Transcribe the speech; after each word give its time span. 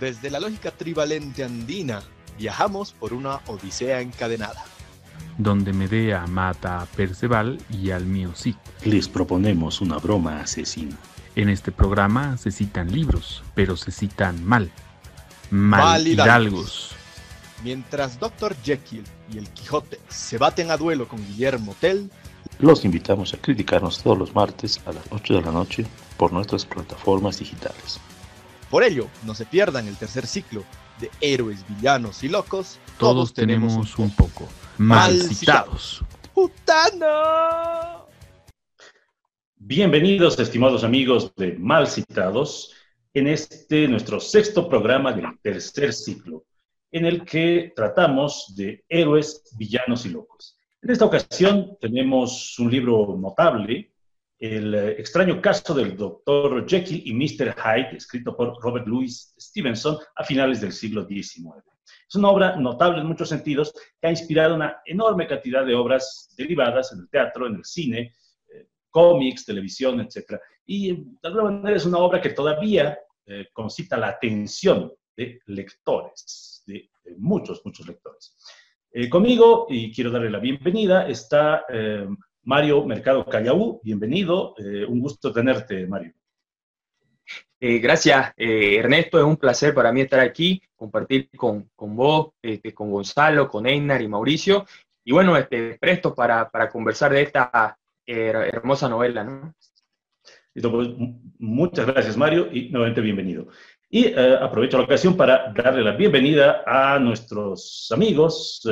Desde 0.00 0.30
la 0.30 0.40
lógica 0.40 0.70
trivalente 0.70 1.44
andina, 1.44 2.02
viajamos 2.38 2.92
por 2.92 3.12
una 3.14 3.40
odisea 3.46 4.00
encadenada. 4.00 4.64
Donde 5.38 5.72
Medea 5.72 6.26
mata 6.26 6.80
a 6.80 6.86
Perceval 6.86 7.58
y 7.70 7.90
al 7.90 8.06
mío 8.06 8.32
sí. 8.34 8.56
Les 8.84 9.08
proponemos 9.08 9.80
una 9.80 9.98
broma 9.98 10.40
asesina. 10.40 10.96
En 11.34 11.48
este 11.50 11.72
programa 11.72 12.36
se 12.38 12.50
citan 12.50 12.90
libros, 12.92 13.42
pero 13.54 13.76
se 13.76 13.90
citan 13.90 14.42
mal. 14.44 14.70
Mal, 15.50 15.80
Mal 15.80 16.06
hidalgos. 16.08 16.26
hidalgos. 16.26 16.90
Mientras 17.62 18.18
Dr. 18.20 18.54
Jekyll 18.62 19.04
y 19.32 19.38
el 19.38 19.48
Quijote 19.50 19.98
se 20.08 20.38
baten 20.38 20.70
a 20.70 20.76
duelo 20.76 21.08
con 21.08 21.24
Guillermo 21.26 21.74
Tell, 21.80 22.10
Los 22.58 22.84
invitamos 22.86 23.34
a 23.34 23.38
criticarnos 23.38 24.02
todos 24.02 24.16
los 24.18 24.34
martes 24.34 24.80
a 24.86 24.92
las 24.92 25.04
8 25.10 25.34
de 25.34 25.42
la 25.42 25.52
noche 25.52 25.86
por 26.16 26.32
nuestras 26.32 26.64
plataformas 26.64 27.38
digitales. 27.38 28.00
Por 28.70 28.82
ello 28.82 29.08
no 29.24 29.34
se 29.34 29.46
pierdan 29.46 29.86
el 29.88 29.96
tercer 29.96 30.26
ciclo 30.26 30.64
de 31.00 31.10
Héroes, 31.20 31.64
Villanos 31.68 32.22
y 32.24 32.28
Locos. 32.28 32.78
Todos 32.98 33.32
tenemos 33.34 33.98
un 33.98 34.10
poco. 34.10 34.48
Mal 34.78 35.16
Mal 35.16 35.22
citados. 35.22 36.02
¡Putano! 36.34 38.06
Bienvenidos, 39.56 40.38
estimados 40.38 40.84
amigos 40.84 41.34
de 41.36 41.54
Mal 41.54 41.88
Citados, 41.88 42.72
en 43.14 43.26
este 43.26 43.88
nuestro 43.88 44.20
sexto 44.20 44.68
programa 44.68 45.12
del 45.12 45.26
tercer 45.40 45.92
ciclo, 45.92 46.44
en 46.92 47.04
el 47.06 47.24
que 47.24 47.72
tratamos 47.74 48.54
de 48.54 48.84
héroes, 48.88 49.42
villanos 49.58 50.06
y 50.06 50.10
locos. 50.10 50.58
En 50.82 50.90
esta 50.90 51.04
ocasión 51.04 51.76
tenemos 51.80 52.58
un 52.58 52.70
libro 52.70 53.16
notable, 53.18 53.92
El 54.38 54.74
eh, 54.74 54.90
extraño 54.98 55.40
caso 55.40 55.74
del 55.74 55.96
Dr. 55.96 56.66
Jekyll 56.68 57.02
y 57.06 57.14
Mr. 57.14 57.54
Hyde, 57.54 57.96
escrito 57.96 58.36
por 58.36 58.60
Robert 58.62 58.86
Louis 58.86 59.34
Stevenson 59.38 59.98
a 60.14 60.24
finales 60.24 60.60
del 60.60 60.72
siglo 60.72 61.06
XIX. 61.06 61.64
Es 62.08 62.14
una 62.14 62.28
obra 62.28 62.56
notable 62.56 63.00
en 63.00 63.06
muchos 63.06 63.28
sentidos 63.28 63.72
que 64.00 64.06
ha 64.06 64.10
inspirado 64.10 64.54
una 64.54 64.80
enorme 64.84 65.26
cantidad 65.26 65.64
de 65.64 65.74
obras 65.74 66.34
derivadas 66.36 66.92
en 66.92 67.00
el 67.00 67.08
teatro, 67.08 67.46
en 67.46 67.56
el 67.56 67.64
cine, 67.64 68.12
cómics, 68.96 69.44
televisión, 69.44 70.00
etc. 70.00 70.40
Y 70.64 70.90
de 70.94 71.28
alguna 71.28 71.50
manera 71.50 71.76
es 71.76 71.84
una 71.84 71.98
obra 71.98 72.18
que 72.18 72.30
todavía 72.30 72.98
eh, 73.26 73.48
concita 73.52 73.98
la 73.98 74.08
atención 74.08 74.90
de 75.14 75.40
lectores, 75.48 76.62
de, 76.66 76.88
muchos, 77.18 77.60
muchos 77.66 77.86
lectores. 77.86 78.34
Eh, 78.90 79.10
conmigo, 79.10 79.66
y 79.68 79.92
quiero 79.92 80.10
darle 80.10 80.30
la 80.30 80.38
bienvenida, 80.38 81.06
está 81.06 81.66
eh, 81.68 82.08
Mario 82.46 82.84
Mercado 82.86 83.26
Callaú. 83.26 83.80
Bienvenido, 83.82 84.54
eh, 84.58 84.84
un 84.86 85.00
gusto 85.00 85.32
tenerte, 85.32 85.84
Mario. 85.84 86.12
Eh, 87.58 87.78
gracias, 87.80 88.32
eh, 88.36 88.76
Ernesto. 88.76 89.18
Es 89.18 89.24
un 89.24 89.36
placer 89.36 89.74
para 89.74 89.92
mí 89.92 90.02
estar 90.02 90.20
aquí, 90.20 90.62
compartir 90.76 91.28
con, 91.36 91.68
con 91.74 91.96
vos, 91.96 92.34
este, 92.40 92.72
con 92.72 92.92
Gonzalo, 92.92 93.48
con 93.48 93.66
Einar 93.66 94.00
y 94.00 94.06
Mauricio. 94.06 94.64
Y 95.04 95.12
bueno, 95.12 95.36
este, 95.36 95.76
presto 95.80 96.14
para, 96.14 96.48
para 96.48 96.68
conversar 96.68 97.12
de 97.12 97.22
esta 97.22 97.76
eh, 98.06 98.32
hermosa 98.52 98.88
novela, 98.88 99.52
pues, 100.54 100.88
muchas 101.38 101.86
gracias, 101.86 102.16
Mario, 102.16 102.48
y 102.52 102.68
nuevamente 102.70 103.00
bienvenido. 103.00 103.48
Y 103.90 104.14
aprovecho 104.14 104.78
la 104.78 104.84
ocasión 104.84 105.16
para 105.16 105.52
darle 105.52 105.82
la 105.82 105.96
bienvenida 105.96 106.62
a 106.64 106.98
nuestros 106.98 107.88
amigos, 107.92 108.62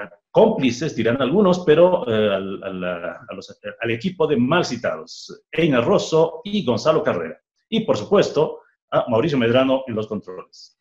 a 0.00 0.21
cómplices, 0.32 0.96
dirán 0.96 1.20
algunos, 1.20 1.60
pero 1.60 2.04
eh, 2.08 2.34
al, 2.34 3.90
equipo 3.90 4.26
de 4.26 4.36
mal 4.36 4.64
citados, 4.64 5.44
Einar 5.52 5.84
Rosso 5.84 6.40
y 6.42 6.64
Gonzalo 6.64 7.02
Carrera. 7.02 7.38
Y, 7.68 7.80
por 7.84 7.96
supuesto, 7.96 8.62
a 8.90 9.04
Mauricio 9.08 9.38
Medrano 9.38 9.84
en 9.86 9.94
los 9.94 10.06
controles. 10.06 10.78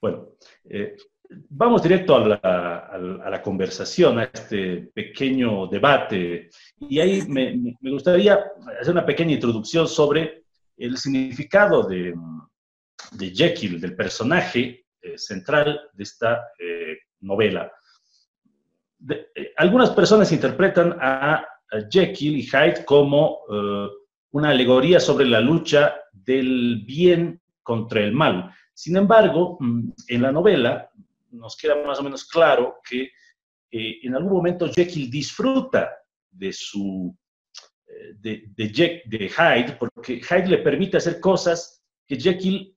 Bueno, 0.00 0.30
eh, 0.64 0.96
vamos 1.50 1.82
directo 1.82 2.16
a 2.16 3.30
la, 3.30 3.42
conversación, 3.42 4.18
a 4.18 4.24
este 4.24 4.90
pequeño 4.92 5.68
debate. 5.68 6.50
Y 6.80 6.98
ahí 6.98 7.22
me 7.28 7.90
gustaría 7.90 8.44
hacer 8.80 8.92
una 8.92 9.06
pequeña 9.06 9.32
introducción 9.32 9.86
sobre 9.86 10.44
el 10.76 10.96
significado 10.96 11.84
de, 11.84 12.14
de 13.12 13.30
Jekyll, 13.30 13.80
del 13.80 13.94
personaje 13.94 14.79
eh, 15.02 15.16
central 15.16 15.80
de 15.94 16.02
esta 16.02 16.48
eh, 16.58 16.98
novela. 17.20 17.72
Eh, 19.08 19.52
algunas 19.56 19.90
personas 19.90 20.30
interpretan 20.32 20.96
a, 21.00 21.46
Jekyll 21.88 22.36
y 22.36 22.42
Hyde 22.42 22.84
como 22.84 23.42
una 24.32 24.50
alegoría 24.50 24.98
sobre 24.98 25.24
la 25.24 25.40
lucha 25.40 25.94
del 26.12 26.82
bien 26.84 27.40
contra 27.62 28.00
el 28.00 28.10
mal. 28.10 28.52
Sin 28.74 28.96
embargo, 28.96 29.56
mm, 29.60 29.90
en 30.08 30.22
la 30.22 30.32
novela 30.32 30.90
nos 31.30 31.56
queda 31.56 31.76
más 31.86 32.00
o 32.00 32.02
menos 32.02 32.24
claro 32.24 32.80
que 32.82 33.12
en 33.70 34.16
algún 34.16 34.32
momento 34.32 34.68
Jekyll 34.68 35.08
disfruta 35.08 35.92
de 36.28 36.52
su 36.52 37.16
de, 38.18 38.42
de, 38.56 39.28
Hyde, 39.28 39.76
porque 39.78 40.20
Hyde 40.20 40.48
le 40.48 40.58
permite 40.58 40.96
hacer 40.96 41.20
cosas 41.20 41.84
que 42.04 42.18
Jekyll 42.18 42.76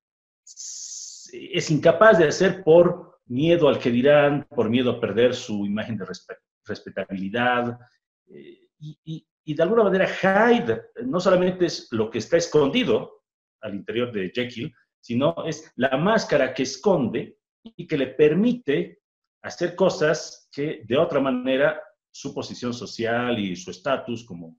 es 1.33 1.71
incapaz 1.71 2.17
de 2.19 2.27
hacer 2.27 2.63
por 2.63 3.19
miedo 3.25 3.67
al 3.67 3.79
que 3.79 3.89
dirán, 3.89 4.45
por 4.49 4.69
miedo 4.69 4.91
a 4.91 4.99
perder 4.99 5.33
su 5.33 5.66
imagen 5.66 5.97
de 5.97 6.05
respe- 6.05 6.38
respetabilidad. 6.66 7.79
eh, 8.27 8.59
y, 8.79 9.25
de 9.45 9.63
alguna 9.63 9.83
manera 9.83 10.07
Hyde 10.07 10.81
no 11.05 11.19
solamente 11.19 11.66
es 11.66 11.89
lo 11.91 12.09
que 12.09 12.19
está 12.19 12.38
escondido 12.38 13.23
al 13.61 13.75
interior 13.75 14.11
de 14.11 14.31
Jekyll, 14.33 14.73
sino 15.01 15.35
es 15.45 15.69
la 15.75 15.97
máscara 15.97 16.53
que 16.53 16.63
esconde 16.63 17.38
y 17.63 17.85
que 17.85 17.97
le 17.97 18.07
permite 18.07 18.99
hacer 19.41 19.75
cosas 19.75 20.47
que 20.51 20.83
de 20.85 20.97
otra 20.97 21.19
manera 21.19 21.81
su 22.09 22.33
posición 22.33 22.73
social 22.73 23.38
y 23.38 23.55
su 23.55 23.72
estatus 23.72 24.23
como 24.23 24.57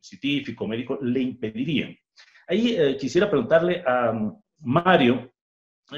científico, 0.00 0.68
médico, 0.68 0.98
le 1.02 1.20
impedirían. 1.20 1.96
Ahí 2.48 2.76
eh, 2.76 2.96
quisiera 2.96 3.28
preguntarle 3.28 3.82
a 3.86 4.10
um, 4.10 4.40
Mario, 4.60 5.32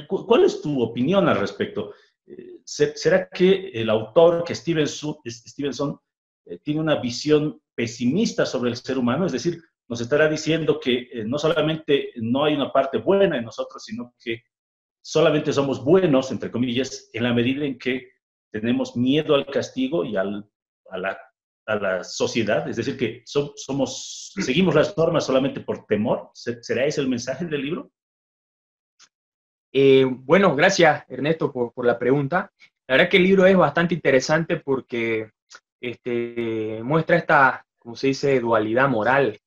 ¿cuál 0.09 0.45
es 0.45 0.61
tu 0.61 0.83
opinión 0.83 1.29
al 1.29 1.39
respecto? 1.39 1.93
Eh, 2.27 2.61
se- 2.65 2.97
¿Será 2.97 3.29
que 3.29 3.69
el 3.75 3.89
autor, 3.91 4.45
que 4.45 4.55
Stevenson, 4.55 5.17
Stevenson 5.27 5.99
eh, 6.47 6.59
tiene 6.63 6.81
una 6.81 6.97
visión 7.01 7.61
pesimista 7.75 8.45
sobre 8.47 8.71
el 8.71 8.77
ser 8.77 8.99
humano? 8.99 9.27
Es 9.27 9.33
decir, 9.33 9.63
nos 9.89 10.01
estará 10.01 10.29
diciendo 10.29 10.79
que 10.79 11.09
eh, 11.13 11.25
no 11.25 11.39
solamente 11.39 12.11
no 12.17 12.45
hay 12.45 12.55
una 12.55 12.73
parte 12.73 12.99
buena 12.99 13.39
en 13.39 13.45
nosotros, 13.45 13.83
sino 13.85 14.15
que 14.23 14.43
solamente 15.01 15.53
somos 15.53 15.83
buenos, 15.83 16.31
entre 16.31 16.51
comillas, 16.51 17.09
en 17.15 17.23
la 17.23 17.33
medida 17.33 17.65
en 17.65 17.79
que 17.79 18.09
tenemos 18.53 18.97
miedo 18.97 19.35
al 19.35 19.47
castigo 19.47 20.05
y 20.05 20.17
al, 20.17 20.47
a, 20.91 20.99
la, 20.99 21.19
a 21.67 21.77
la 21.77 22.05
sociedad, 22.05 22.69
es 22.69 22.77
decir, 22.77 22.97
que 22.99 23.23
so- 23.25 23.53
somos, 23.57 24.33
seguimos 24.35 24.75
las 24.75 24.97
normas 24.99 25.25
solamente 25.25 25.61
por 25.61 25.87
temor. 25.87 26.31
¿Se- 26.35 26.63
¿Será 26.63 26.85
ese 26.85 27.01
el 27.01 27.09
mensaje 27.09 27.47
del 27.47 27.63
libro? 27.63 27.91
Eh, 29.73 30.05
bueno, 30.05 30.55
gracias, 30.57 31.05
Ernesto, 31.09 31.53
por, 31.53 31.85
la 31.85 31.99
pregunta. 31.99 32.51
La 32.87 32.97
verdad 32.97 33.11
que 33.11 33.19
el 33.19 33.25
libro 33.25 33.47
es 33.47 33.57
bastante 33.57 33.95
interesante 33.95 34.57
porque 34.57 35.31
este, 35.81 36.81
muestra 36.83 37.17
esta, 37.17 37.67
como 37.79 37.97
se 37.97 38.09
dice, 38.09 38.41
dualidad 38.41 38.89
moral 38.89 39.39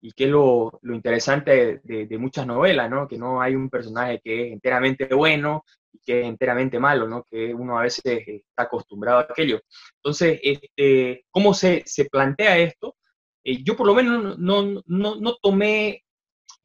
y 0.00 0.12
que 0.12 0.24
es 0.24 0.30
lo, 0.30 0.80
interesante 0.82 1.80
de, 1.82 2.18
muchas 2.18 2.46
novelas, 2.46 2.88
¿no? 2.90 3.08
Que 3.08 3.18
no 3.18 3.40
hay 3.42 3.54
un 3.54 3.68
personaje 3.68 4.20
que 4.22 4.46
es 4.46 4.52
enteramente 4.52 5.12
bueno 5.14 5.64
y 5.92 5.98
que 6.00 6.20
es 6.20 6.26
enteramente 6.26 6.78
malo, 6.78 7.08
¿no? 7.08 7.24
Que 7.24 7.52
uno 7.52 7.78
a 7.78 7.82
veces 7.82 8.04
eh, 8.06 8.42
está 8.48 8.64
acostumbrado 8.64 9.18
a 9.18 9.22
aquello. 9.22 9.60
Entonces, 9.96 10.40
este, 10.42 11.24
¿cómo 11.30 11.52
se, 11.52 11.82
se 11.84 12.04
plantea 12.06 12.58
esto? 12.58 12.96
Eh, 13.44 13.62
yo 13.64 13.76
por 13.76 13.86
lo 13.86 13.94
menos 13.94 14.38
no, 14.38 14.82
no, 14.86 15.16
no 15.16 15.36
tomé, 15.42 16.04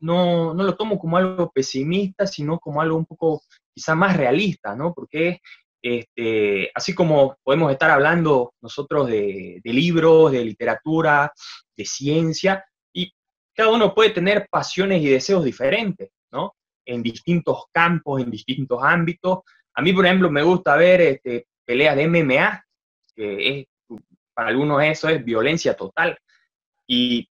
no, 0.04 0.54
no 0.54 0.64
lo 0.64 0.76
tomo 0.76 1.00
como 1.00 1.18
algo 1.18 1.50
pesimista, 1.52 2.28
sino 2.28 2.60
como 2.60 2.82
algo 2.82 2.98
un 2.98 3.06
poco 3.06 3.42
quizá 3.74 3.96
más 3.96 4.18
realista, 4.18 4.76
¿no? 4.76 4.94
Porque 4.94 5.40
este, 5.82 6.70
así 6.76 6.94
como 6.94 7.38
podemos 7.42 7.72
estar 7.72 7.90
hablando 7.90 8.54
nosotros 8.62 9.08
de, 9.08 9.62
de 9.64 9.74
libros, 9.74 10.32
de 10.34 10.44
literatura, 10.44 11.32
de 11.76 11.86
ciencia, 11.86 12.66
y 12.94 13.14
cada 13.56 13.72
uno 13.72 13.94
puede 13.94 14.10
tener 14.10 14.48
pasiones 14.52 15.02
y 15.02 15.08
deseos 15.08 15.44
diferentes, 15.46 16.10
¿no? 16.32 16.54
En 16.86 17.02
distintos 17.02 17.66
campos, 17.72 18.22
en 18.22 18.30
distintos 18.30 18.80
ámbitos. 18.84 19.40
A 19.74 19.82
mí, 19.82 19.94
por 19.94 20.06
ejemplo, 20.06 20.30
me 20.30 20.44
gusta 20.44 20.76
ver 20.76 21.00
este, 21.00 21.48
peleas 21.66 21.96
de 21.96 22.08
MMA, 22.08 22.64
que 23.16 23.68
para 24.34 24.50
algunos 24.50 24.84
eso 24.84 25.08
es 25.08 25.24
violencia 25.24 25.76
total. 25.76 26.18
Y 26.88 27.30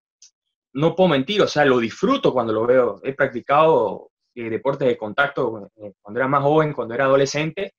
no 0.74 0.96
puedo 0.96 1.10
mentir, 1.10 1.42
o 1.42 1.48
sea, 1.48 1.66
lo 1.66 1.80
disfruto 1.80 2.34
cuando 2.34 2.54
lo 2.54 2.66
veo. 2.66 3.02
He 3.04 3.14
practicado 3.14 4.12
eh, 4.36 4.50
deportes 4.50 4.88
de 4.88 4.98
contacto 4.98 5.72
eh, 5.76 5.94
cuando 6.02 6.20
era 6.20 6.28
más 6.28 6.44
joven, 6.44 6.74
cuando 6.74 6.94
era 6.94 7.06
adolescente, 7.06 7.74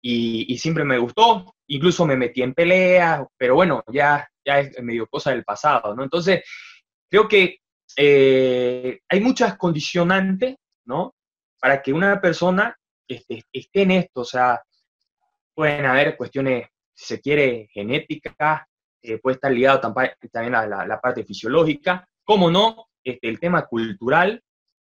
y, 0.00 0.56
siempre 0.58 0.84
me 0.84 0.98
gustó. 0.98 1.54
Incluso 1.66 2.06
me 2.06 2.16
metí 2.16 2.42
en 2.42 2.54
peleas, 2.54 3.22
pero 3.36 3.54
bueno, 3.56 3.82
ya, 3.92 4.26
ya 4.44 4.60
es 4.60 4.82
medio 4.82 5.06
cosa 5.06 5.30
del 5.30 5.44
pasado, 5.44 5.94
¿no? 5.94 6.02
Entonces, 6.02 6.42
creo 7.10 7.28
que 7.28 7.58
eh, 7.96 9.00
hay 9.08 9.20
muchas 9.20 9.56
condicionantes, 9.56 10.56
¿no? 10.86 11.14
Para 11.60 11.82
que 11.82 11.92
una 11.92 12.20
persona 12.20 12.76
esté, 13.06 13.44
en 13.82 13.90
esto, 13.90 14.20
o 14.20 14.24
sea, 14.24 14.62
pueden 15.54 15.86
haber 15.86 16.16
cuestiones, 16.16 16.68
si 16.94 17.06
se 17.06 17.20
quiere, 17.20 17.68
genéticas, 17.72 18.62
eh, 19.02 19.18
puede 19.18 19.34
estar 19.34 19.50
ligado 19.50 19.80
también 19.80 20.54
a 20.54 20.66
la, 20.66 21.00
parte 21.00 21.24
fisiológica, 21.24 22.07
cómo 22.28 22.50
no, 22.50 22.90
este, 23.02 23.26
el 23.26 23.40
tema 23.40 23.64
cultural, 23.64 24.42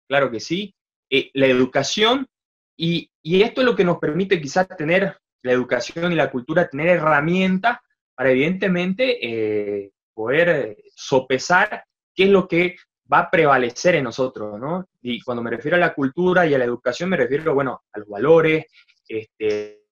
claro 0.08 0.30
que 0.30 0.40
sí, 0.40 0.74
eh, 1.10 1.30
la 1.34 1.46
educación, 1.46 2.26
y, 2.74 3.10
esto 3.22 3.60
es 3.60 3.66
lo 3.66 3.76
que 3.76 3.84
nos 3.84 3.98
permite 3.98 4.40
quizás 4.40 4.66
tener 4.68 5.18
la 5.42 5.52
educación 5.52 6.10
y 6.10 6.14
la 6.14 6.30
cultura, 6.30 6.68
tener 6.68 6.88
herramientas 6.88 7.78
para 8.14 8.30
evidentemente 8.30 9.18
eh, 9.20 9.92
poder 10.14 10.78
sopesar 10.94 11.84
qué 12.14 12.24
es 12.24 12.30
lo 12.30 12.48
que 12.48 12.76
va 13.12 13.18
a 13.20 13.30
prevalecer 13.30 13.96
en 13.96 14.04
nosotros, 14.04 14.58
¿no? 14.58 14.88
Y 15.02 15.20
cuando 15.20 15.42
me 15.42 15.50
refiero 15.50 15.76
a 15.76 15.80
la 15.80 15.94
cultura 15.94 16.46
y 16.46 16.54
a 16.54 16.58
la 16.58 16.64
educación, 16.64 17.10
me 17.10 17.18
refiero, 17.18 17.52
bueno, 17.52 17.82
a 17.92 17.98
los 17.98 18.08
valores, 18.08 18.66
este, 19.06 19.84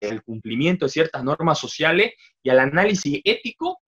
el 0.00 0.22
cumplimiento 0.22 0.86
de 0.86 0.90
ciertas 0.90 1.22
normas 1.22 1.58
sociales 1.58 2.14
y 2.42 2.48
al 2.48 2.60
análisis 2.60 3.20
ético 3.24 3.80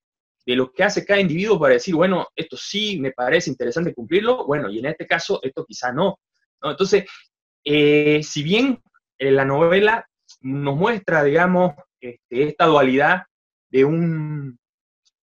de 0.44 0.56
lo 0.56 0.72
que 0.72 0.84
hace 0.84 1.04
cada 1.04 1.20
individuo 1.20 1.58
para 1.58 1.74
decir, 1.74 1.94
bueno, 1.94 2.28
esto 2.34 2.56
sí 2.56 2.98
me 2.98 3.12
parece 3.12 3.50
interesante 3.50 3.94
cumplirlo, 3.94 4.46
bueno, 4.46 4.70
y 4.70 4.78
en 4.78 4.86
este 4.86 5.06
caso 5.06 5.40
esto 5.42 5.64
quizá 5.64 5.92
no. 5.92 6.18
Entonces, 6.62 7.04
eh, 7.64 8.22
si 8.22 8.42
bien 8.42 8.80
eh, 9.18 9.30
la 9.30 9.44
novela 9.44 10.06
nos 10.40 10.76
muestra, 10.76 11.24
digamos, 11.24 11.74
este, 12.00 12.44
esta 12.44 12.66
dualidad 12.66 13.22
de 13.68 13.84
un, 13.84 14.58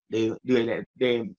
de, 0.07 1.35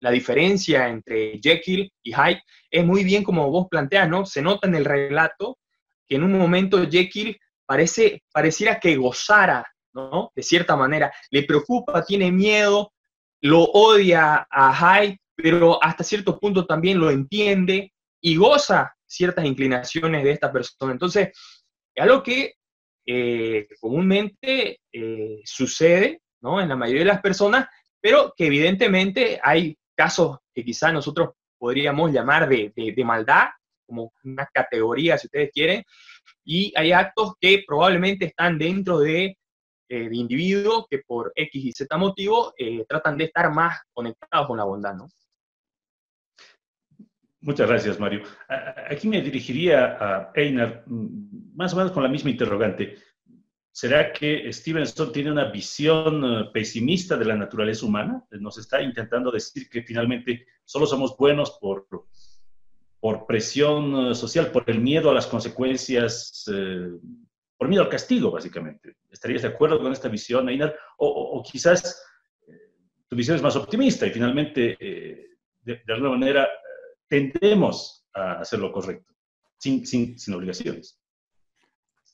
la 0.00 0.10
diferencia 0.10 0.88
entre 0.88 1.40
Jekyll 1.42 1.90
y 2.02 2.12
Hyde, 2.12 2.42
es 2.70 2.84
muy 2.84 3.04
bien 3.04 3.24
como 3.24 3.50
vos 3.50 3.66
planteas, 3.68 4.08
¿no? 4.08 4.26
Se 4.26 4.42
nota 4.42 4.68
en 4.68 4.74
el 4.74 4.84
relato 4.84 5.58
que 6.06 6.16
en 6.16 6.24
un 6.24 6.38
momento 6.38 6.88
Jekyll 6.88 7.38
parece, 7.66 8.22
pareciera 8.32 8.78
que 8.78 8.96
gozara, 8.96 9.66
¿no? 9.92 10.30
De 10.34 10.42
cierta 10.42 10.76
manera, 10.76 11.12
le 11.30 11.42
preocupa, 11.42 12.04
tiene 12.04 12.30
miedo, 12.32 12.92
lo 13.40 13.62
odia 13.62 14.46
a 14.50 14.74
Hyde, 14.74 15.20
pero 15.34 15.82
hasta 15.82 16.04
cierto 16.04 16.38
punto 16.38 16.66
también 16.66 16.98
lo 16.98 17.10
entiende 17.10 17.92
y 18.20 18.36
goza 18.36 18.94
ciertas 19.06 19.44
inclinaciones 19.44 20.24
de 20.24 20.32
esta 20.32 20.52
persona. 20.52 20.92
Entonces, 20.92 21.28
es 21.94 22.02
algo 22.02 22.22
que 22.22 22.54
eh, 23.06 23.66
comúnmente 23.80 24.80
eh, 24.92 25.40
sucede 25.44 26.20
¿no? 26.40 26.60
en 26.60 26.68
la 26.68 26.76
mayoría 26.76 27.02
de 27.02 27.12
las 27.12 27.22
personas, 27.22 27.66
pero 28.00 28.34
que 28.36 28.46
evidentemente 28.46 29.40
hay 29.42 29.78
casos 29.96 30.38
que 30.54 30.64
quizá 30.64 30.92
nosotros 30.92 31.30
podríamos 31.56 32.12
llamar 32.12 32.48
de, 32.48 32.72
de 32.74 33.04
maldad, 33.04 33.46
como 33.86 34.12
una 34.22 34.46
categoría, 34.52 35.16
si 35.16 35.26
ustedes 35.26 35.50
quieren, 35.52 35.82
y 36.44 36.72
hay 36.76 36.92
actos 36.92 37.32
que 37.40 37.64
probablemente 37.66 38.26
están 38.26 38.58
dentro 38.58 38.98
de, 38.98 39.37
eh, 39.88 40.08
individuos 40.12 40.86
que 40.88 40.98
por 41.06 41.32
X 41.34 41.64
y 41.64 41.72
Z 41.72 41.96
motivo 41.96 42.52
eh, 42.56 42.84
tratan 42.88 43.16
de 43.16 43.24
estar 43.24 43.52
más 43.52 43.80
conectados 43.92 44.46
con 44.46 44.58
la 44.58 44.64
bondad, 44.64 44.94
¿no? 44.94 45.08
Muchas 47.40 47.68
gracias, 47.68 48.00
Mario. 48.00 48.22
Aquí 48.90 49.06
me 49.08 49.22
dirigiría 49.22 49.96
a 50.00 50.32
Einar, 50.34 50.82
mm, 50.86 51.54
más 51.54 51.72
o 51.72 51.76
menos 51.76 51.92
con 51.92 52.02
la 52.02 52.08
misma 52.08 52.30
interrogante. 52.30 52.96
¿Será 53.80 54.12
que 54.12 54.52
Stevenson 54.52 55.12
tiene 55.12 55.30
una 55.30 55.52
visión 55.52 56.24
eh, 56.24 56.50
pesimista 56.52 57.16
de 57.16 57.24
la 57.24 57.36
naturaleza 57.36 57.86
humana? 57.86 58.24
Nos 58.32 58.58
está 58.58 58.82
intentando 58.82 59.30
decir 59.30 59.68
que 59.70 59.84
finalmente 59.84 60.46
solo 60.64 60.84
somos 60.84 61.16
buenos 61.16 61.52
por, 61.60 61.86
por 62.98 63.24
presión 63.24 64.10
eh, 64.10 64.14
social, 64.16 64.50
por 64.50 64.68
el 64.68 64.80
miedo 64.80 65.10
a 65.10 65.14
las 65.14 65.28
consecuencias, 65.28 66.44
eh, 66.52 66.88
por 67.58 67.68
miedo 67.68 67.82
al 67.82 67.88
castigo, 67.88 68.30
básicamente. 68.30 68.96
¿Estarías 69.10 69.42
de 69.42 69.48
acuerdo 69.48 69.80
con 69.80 69.92
esta 69.92 70.08
visión, 70.08 70.48
Einar? 70.48 70.74
O, 70.98 71.42
quizás 71.42 72.02
eh, 72.46 72.52
tu 73.08 73.16
visión 73.16 73.36
es 73.36 73.42
más 73.42 73.56
optimista 73.56 74.06
y 74.06 74.10
finalmente, 74.10 74.76
de, 75.62 75.82
alguna 75.88 76.10
manera, 76.10 76.48
tendemos 77.08 78.06
a 78.14 78.40
hacer 78.40 78.60
lo 78.60 78.70
correcto, 78.70 79.12
sin, 79.58 79.84
sin, 79.84 80.18
sin, 80.18 80.34
obligaciones. 80.34 81.00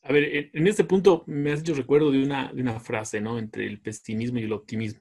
A 0.03 0.13
ver, 0.13 0.51
en 0.53 0.67
este 0.67 0.85
punto 0.85 1.25
me 1.27 1.53
has 1.53 1.61
hecho 1.61 1.75
recuerdo 1.75 2.11
de 2.11 2.23
una, 2.23 2.53
de 2.53 2.63
una 2.63 2.81
frase, 2.81 3.21
¿no? 3.21 3.39
Entre 3.39 3.67
el 3.67 3.81
pesimismo 3.81 4.39
y 4.39 4.45
el 4.45 4.53
optimismo. 4.53 5.01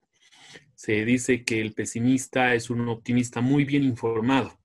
Se 0.76 1.06
dice 1.06 1.44
que 1.44 1.62
el 1.62 1.74
pesimista 1.74 2.54
es 2.54 2.70
un 2.70 2.88
optimista 2.90 3.42
muy 3.42 3.64
bien 3.64 3.84
informado 3.84 4.60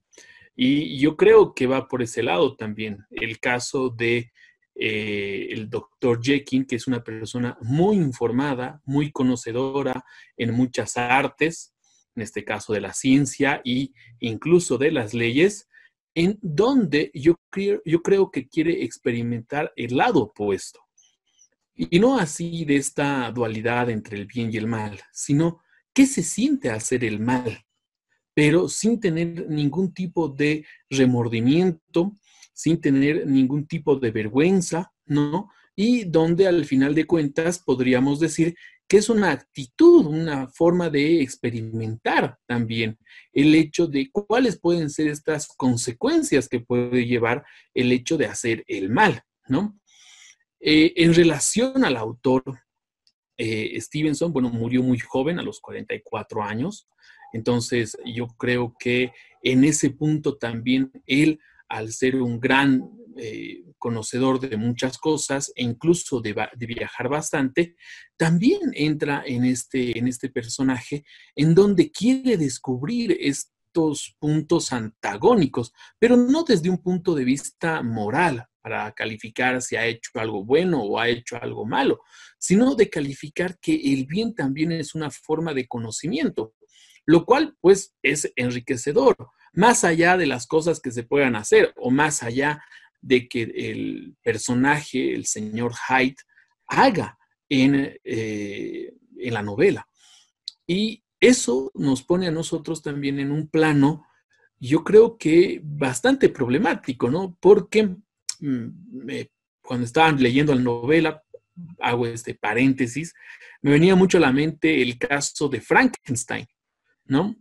y 0.61 0.99
yo 0.99 1.17
creo 1.17 1.55
que 1.55 1.69
va 1.69 1.87
por 1.87 2.03
ese 2.03 2.21
lado 2.21 2.57
también. 2.57 3.07
El 3.13 3.39
caso 3.39 3.91
de 3.91 4.33
eh, 4.81 5.49
el 5.51 5.69
doctor 5.69 6.23
Jekyll, 6.23 6.67
que 6.67 6.77
es 6.77 6.87
una 6.87 7.03
persona 7.03 7.59
muy 7.61 7.97
informada, 7.97 8.81
muy 8.85 9.11
conocedora 9.11 10.05
en 10.37 10.55
muchas 10.55 10.97
artes, 10.97 11.75
en 12.15 12.23
este 12.23 12.45
caso 12.45 12.73
de 12.73 12.81
la 12.81 12.93
ciencia 12.93 13.61
e 13.65 13.91
incluso 14.21 14.79
de 14.79 14.93
las 14.93 15.15
leyes, 15.15 15.69
en 16.15 16.39
donde 16.43 17.11
yo 17.13 17.37
creo, 17.51 17.83
yo 17.85 18.03
creo 18.03 18.31
que 18.31 18.49
quiere 18.49 18.85
experimentar 18.85 19.73
el 19.75 19.97
lado 19.97 20.23
opuesto. 20.23 20.81
Y 21.75 21.99
no 21.99 22.19
así 22.19 22.65
de 22.65 22.77
esta 22.77 23.31
dualidad 23.33 23.91
entre 23.91 24.17
el 24.17 24.27
bien 24.27 24.53
y 24.53 24.59
el 24.59 24.67
mal, 24.69 25.01
sino 25.13 25.61
qué 25.93 26.07
se 26.07 26.23
siente 26.23 26.71
hacer 26.71 27.05
el 27.05 27.19
mal, 27.19 27.65
pero 28.33 28.69
sin 28.69 29.01
tener 29.01 29.49
ningún 29.49 29.93
tipo 29.93 30.29
de 30.29 30.65
remordimiento, 30.89 32.13
sin 32.59 32.81
tener 32.81 33.25
ningún 33.25 33.69
tipo 33.69 33.95
de 34.01 34.11
vergüenza, 34.11 34.93
¿no? 35.07 35.49
Y 35.77 36.03
donde 36.03 36.49
al 36.49 36.65
final 36.65 36.93
de 36.93 37.07
cuentas 37.07 37.61
podríamos 37.61 38.19
decir 38.19 38.57
que 38.89 38.97
es 38.97 39.09
una 39.09 39.31
actitud, 39.31 40.07
una 40.07 40.49
forma 40.49 40.91
de 40.91 41.23
experimentar 41.23 42.37
también 42.47 42.99
el 43.33 43.55
hecho 43.55 43.87
de 43.87 44.11
cuáles 44.11 44.59
pueden 44.59 44.91
ser 44.91 45.07
estas 45.07 45.47
consecuencias 45.47 46.49
que 46.49 46.59
puede 46.59 47.07
llevar 47.07 47.45
el 47.75 47.93
hecho 47.93 48.17
de 48.17 48.27
hacer 48.27 48.65
el 48.67 48.91
mal, 48.91 49.23
¿no? 49.47 49.79
Eh, 50.59 50.95
en 50.97 51.15
relación 51.15 51.85
al 51.85 51.97
autor, 51.97 52.43
eh, 53.37 53.81
Stevenson, 53.81 54.33
bueno, 54.33 54.51
murió 54.51 54.83
muy 54.83 54.99
joven, 54.99 55.39
a 55.39 55.45
los 55.45 55.61
44 55.61 56.43
años, 56.43 56.89
entonces, 57.33 57.97
yo 58.05 58.27
creo 58.39 58.75
que 58.79 59.13
en 59.43 59.65
ese 59.65 59.91
punto 59.91 60.37
también 60.37 60.91
él, 61.07 61.41
al 61.69 61.93
ser 61.93 62.17
un 62.17 62.41
gran 62.41 62.83
eh, 63.17 63.65
conocedor 63.79 64.41
de 64.41 64.57
muchas 64.57 64.99
cosas 64.99 65.53
e 65.55 65.63
incluso 65.63 66.21
de, 66.21 66.35
viajar 66.57 67.09
bastante, 67.09 67.77
también 68.17 68.61
entra 68.75 69.23
en 69.27 69.45
este, 69.45 69.99
en 69.99 70.09
este 70.09 70.29
personaje 70.31 71.05
en 71.37 71.55
donde 71.55 71.91
quiere 71.91 72.37
descubrir 72.37 73.17
estos 73.21 74.17
puntos 74.19 74.73
antagónicos, 74.73 75.73
pero 75.99 76.17
no 76.17 76.43
desde 76.43 76.71
un 76.71 76.79
punto 76.79 77.15
de 77.15 77.25
vista 77.25 77.83
moral 77.83 78.47
para 78.61 78.93
calificar 78.93 79.63
si 79.63 79.77
ha 79.77 79.87
hecho 79.87 80.11
algo 80.15 80.45
bueno 80.45 80.83
o 80.83 80.99
ha 80.99 81.09
hecho 81.09 81.37
algo 81.41 81.65
malo, 81.65 82.01
sino 82.39 82.75
de 82.75 82.91
calificar 82.91 83.59
que 83.61 83.75
el 83.75 84.07
bien 84.07 84.35
también 84.35 84.73
es 84.73 84.95
una 84.95 85.11
forma 85.11 85.55
de 85.55 85.69
conocimiento 85.69 86.55
lo 87.09 87.25
cual 87.25 87.57
pues 87.63 87.97
es 88.03 88.31
enriquecedor, 88.37 89.17
más 89.53 89.85
allá 89.85 90.17
de 90.17 90.27
las 90.27 90.47
cosas 90.47 90.81
que 90.81 90.91
se 90.91 91.03
puedan 91.03 91.37
hacer 91.37 91.73
o 91.77 91.91
más 91.91 92.23
allá 92.23 92.63
de 93.01 93.29
que 93.29 93.43
el 93.43 94.17
personaje, 94.23 95.15
el 95.15 95.27
señor 95.27 95.73
Hyde, 95.75 96.17
haga 96.67 97.19
en, 97.49 97.97
eh, 98.05 98.93
en 99.19 99.35
la 99.35 99.43
novela. 99.43 99.89
Y 100.67 101.03
eso 101.21 101.71
nos 101.75 102.03
pone 102.03 102.29
a 102.29 102.33
nosotros 102.33 102.83
también 102.83 103.19
en 103.19 103.33
un 103.33 103.49
plano, 103.49 104.05
yo 104.61 104.85
creo 104.85 105.17
que 105.17 105.61
bastante 105.63 106.29
problemático, 106.29 107.11
¿no? 107.11 107.37
Porque 107.41 107.97
mm, 108.41 108.69
cuando 109.63 109.87
estaban 109.87 110.21
leyendo 110.21 110.55
la 110.55 110.61
novela, 110.61 111.23
hago 111.81 112.07
este 112.07 112.35
paréntesis, 112.35 113.15
me 113.63 113.73
venía 113.73 113.97
mucho 113.97 114.19
a 114.19 114.23
la 114.23 114.33
mente 114.33 114.83
el 114.83 114.99
caso 114.99 115.49
de 115.49 115.61
Frankenstein. 115.61 116.47
¿no? 117.09 117.37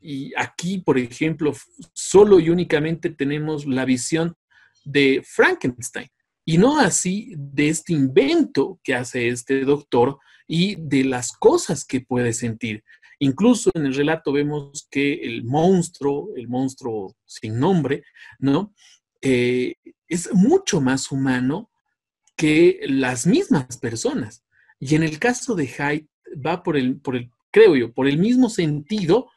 Y 0.00 0.32
aquí, 0.36 0.78
por 0.78 0.98
ejemplo, 0.98 1.52
solo 1.92 2.40
y 2.40 2.50
únicamente 2.50 3.10
tenemos 3.10 3.66
la 3.66 3.84
visión 3.84 4.34
de 4.84 5.22
Frankenstein 5.24 6.08
y 6.44 6.58
no 6.58 6.80
así 6.80 7.32
de 7.36 7.68
este 7.68 7.92
invento 7.92 8.80
que 8.82 8.94
hace 8.94 9.28
este 9.28 9.64
doctor 9.64 10.18
y 10.48 10.76
de 10.80 11.04
las 11.04 11.32
cosas 11.32 11.84
que 11.84 12.00
puede 12.00 12.32
sentir. 12.32 12.82
Incluso 13.18 13.70
en 13.74 13.86
el 13.86 13.94
relato 13.94 14.32
vemos 14.32 14.88
que 14.90 15.12
el 15.12 15.44
monstruo, 15.44 16.30
el 16.36 16.48
monstruo 16.48 17.14
sin 17.26 17.58
nombre, 17.60 18.02
¿no? 18.38 18.74
Eh, 19.20 19.74
es 20.08 20.32
mucho 20.32 20.80
más 20.80 21.12
humano 21.12 21.70
que 22.36 22.80
las 22.84 23.26
mismas 23.26 23.76
personas. 23.76 24.42
Y 24.80 24.94
en 24.94 25.02
el 25.02 25.18
caso 25.18 25.54
de 25.54 25.66
Hyde 25.66 26.08
va 26.44 26.62
por 26.62 26.78
el, 26.78 26.98
por 26.98 27.14
el 27.14 27.30
creo 27.52 27.76
yo, 27.76 27.92
por 27.92 28.08
el 28.08 28.16
mismo 28.16 28.48
sentido, 28.48 29.30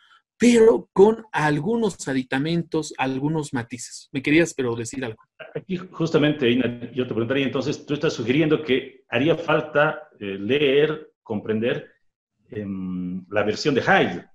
pero 0.43 0.89
con 0.91 1.25
algunos 1.31 2.05
aditamentos, 2.09 2.93
algunos 2.97 3.53
matices. 3.53 4.09
¿Me 4.11 4.21
querías 4.21 4.53
pero 4.53 4.75
decir 4.75 5.05
algo? 5.05 5.23
Aquí 5.55 5.77
justamente, 5.77 6.53
yo 6.93 7.07
te 7.07 7.13
preguntaría 7.13 7.45
entonces, 7.45 7.85
tú 7.85 7.93
estás 7.93 8.11
sugiriendo 8.11 8.61
que 8.61 9.05
haría 9.07 9.37
falta 9.37 10.09
eh, 10.19 10.37
leer, 10.37 11.13
comprender 11.23 11.93
em, 12.49 13.25
la 13.29 13.43
versión 13.43 13.73
de 13.73 13.83
Hyde. 13.83 14.25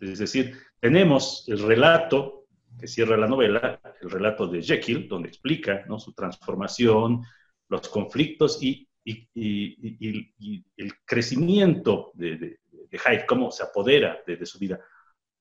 Es 0.00 0.18
decir, 0.18 0.54
tenemos 0.80 1.46
el 1.48 1.60
relato 1.60 2.44
que 2.78 2.86
cierra 2.86 3.16
la 3.16 3.26
novela, 3.26 3.80
el 4.02 4.10
relato 4.10 4.46
de 4.46 4.60
Jekyll, 4.60 5.08
donde 5.08 5.28
explica 5.28 5.86
¿no? 5.88 5.98
su 5.98 6.12
transformación, 6.12 7.22
los 7.70 7.88
conflictos 7.88 8.62
y, 8.62 8.86
el 9.06 10.92
crecimiento 11.06 12.10
de, 12.12 12.58
Hyde, 12.90 13.24
cómo 13.26 13.50
se 13.50 13.62
apodera 13.62 14.18
de, 14.26 14.44
su 14.44 14.58
vida. 14.58 14.78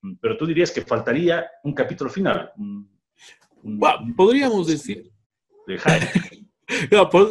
Mm, 0.04 0.14
pero 0.22 0.38
tú 0.38 0.46
dirías 0.46 0.72
que 0.72 0.82
faltaría 0.82 1.46
un 1.64 1.74
capítulo 1.74 2.10
final. 2.10 2.52
podríamos 4.16 4.68
decir. 4.68 5.12
De 5.66 5.80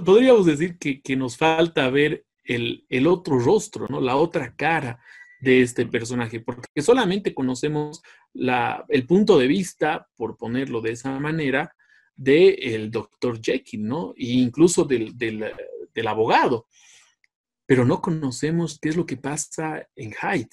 podríamos 0.05 0.47
decir 0.47 0.79
que, 0.79 1.17
nos 1.17 1.37
falta 1.37 1.89
ver 1.91 2.25
el, 2.45 2.85
el, 2.89 3.07
otro 3.07 3.39
rostro, 3.39 3.87
¿no? 3.89 4.01
La 4.01 4.17
otra 4.17 4.55
cara 4.57 4.99
de 5.41 5.63
este 5.63 5.87
personaje, 5.87 6.41
porque 6.41 6.83
solamente 6.83 7.35
conocemos 7.35 8.01
la, 8.33 8.85
el 8.89 9.07
punto 9.07 9.39
de 9.39 9.49
vista, 9.49 10.09
por 10.17 10.37
ponerlo 10.37 10.81
de 10.81 10.93
esa 10.93 11.19
manera, 11.19 11.75
del 12.15 12.57
el 12.63 12.91
doctor 12.91 13.41
Jekyll, 13.43 13.85
¿no? 13.85 14.15
E 14.17 14.27
incluso 14.27 14.85
del, 14.85 15.17
del, 15.19 16.07
abogado. 16.07 16.67
Pero 17.67 17.85
no 17.85 18.01
conocemos 18.01 18.79
qué 18.81 18.91
es 18.91 18.97
lo 18.97 19.05
que 19.05 19.17
pasa 19.17 19.87
en 19.97 20.13
Hyde, 20.13 20.51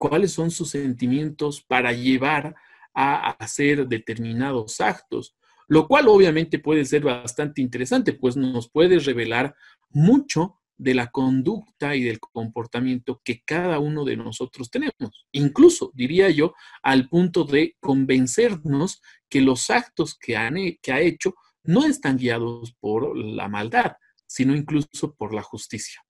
cuáles 0.00 0.32
son 0.32 0.50
sus 0.50 0.70
sentimientos 0.70 1.60
para 1.60 1.92
llevar 1.92 2.54
a 2.94 3.32
hacer 3.32 3.86
determinados 3.86 4.80
actos, 4.80 5.36
lo 5.68 5.86
cual 5.86 6.08
obviamente 6.08 6.58
puede 6.58 6.86
ser 6.86 7.02
bastante 7.02 7.60
interesante, 7.60 8.14
pues 8.14 8.34
nos 8.34 8.70
puede 8.70 8.98
revelar 8.98 9.54
mucho 9.90 10.56
de 10.78 10.94
la 10.94 11.10
conducta 11.10 11.94
y 11.94 12.02
del 12.02 12.18
comportamiento 12.18 13.20
que 13.22 13.42
cada 13.44 13.78
uno 13.78 14.06
de 14.06 14.16
nosotros 14.16 14.70
tenemos. 14.70 15.26
Incluso, 15.32 15.92
diría 15.92 16.30
yo, 16.30 16.54
al 16.82 17.10
punto 17.10 17.44
de 17.44 17.76
convencernos 17.78 19.02
que 19.28 19.42
los 19.42 19.68
actos 19.68 20.16
que, 20.18 20.38
han, 20.38 20.56
que 20.80 20.92
ha 20.92 21.00
hecho 21.00 21.34
no 21.62 21.84
están 21.84 22.16
guiados 22.16 22.74
por 22.80 23.14
la 23.14 23.48
maldad, 23.48 23.92
sino 24.26 24.56
incluso 24.56 25.14
por 25.14 25.34
la 25.34 25.42
justicia. 25.42 26.00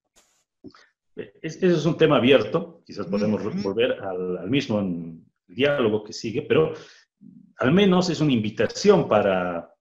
Ese 1.42 1.66
es 1.66 1.84
un 1.86 1.96
tema 1.96 2.16
abierto, 2.16 2.82
quizás 2.84 3.06
podemos 3.06 3.42
volver 3.62 3.92
al, 3.92 4.48
mismo 4.48 4.82
diálogo 5.46 6.04
que 6.04 6.12
sigue, 6.12 6.42
pero 6.42 6.74
al 7.58 7.72
menos 7.72 8.10
es 8.10 8.20
una 8.20 8.32
invitación 8.32 9.08
para 9.08 9.72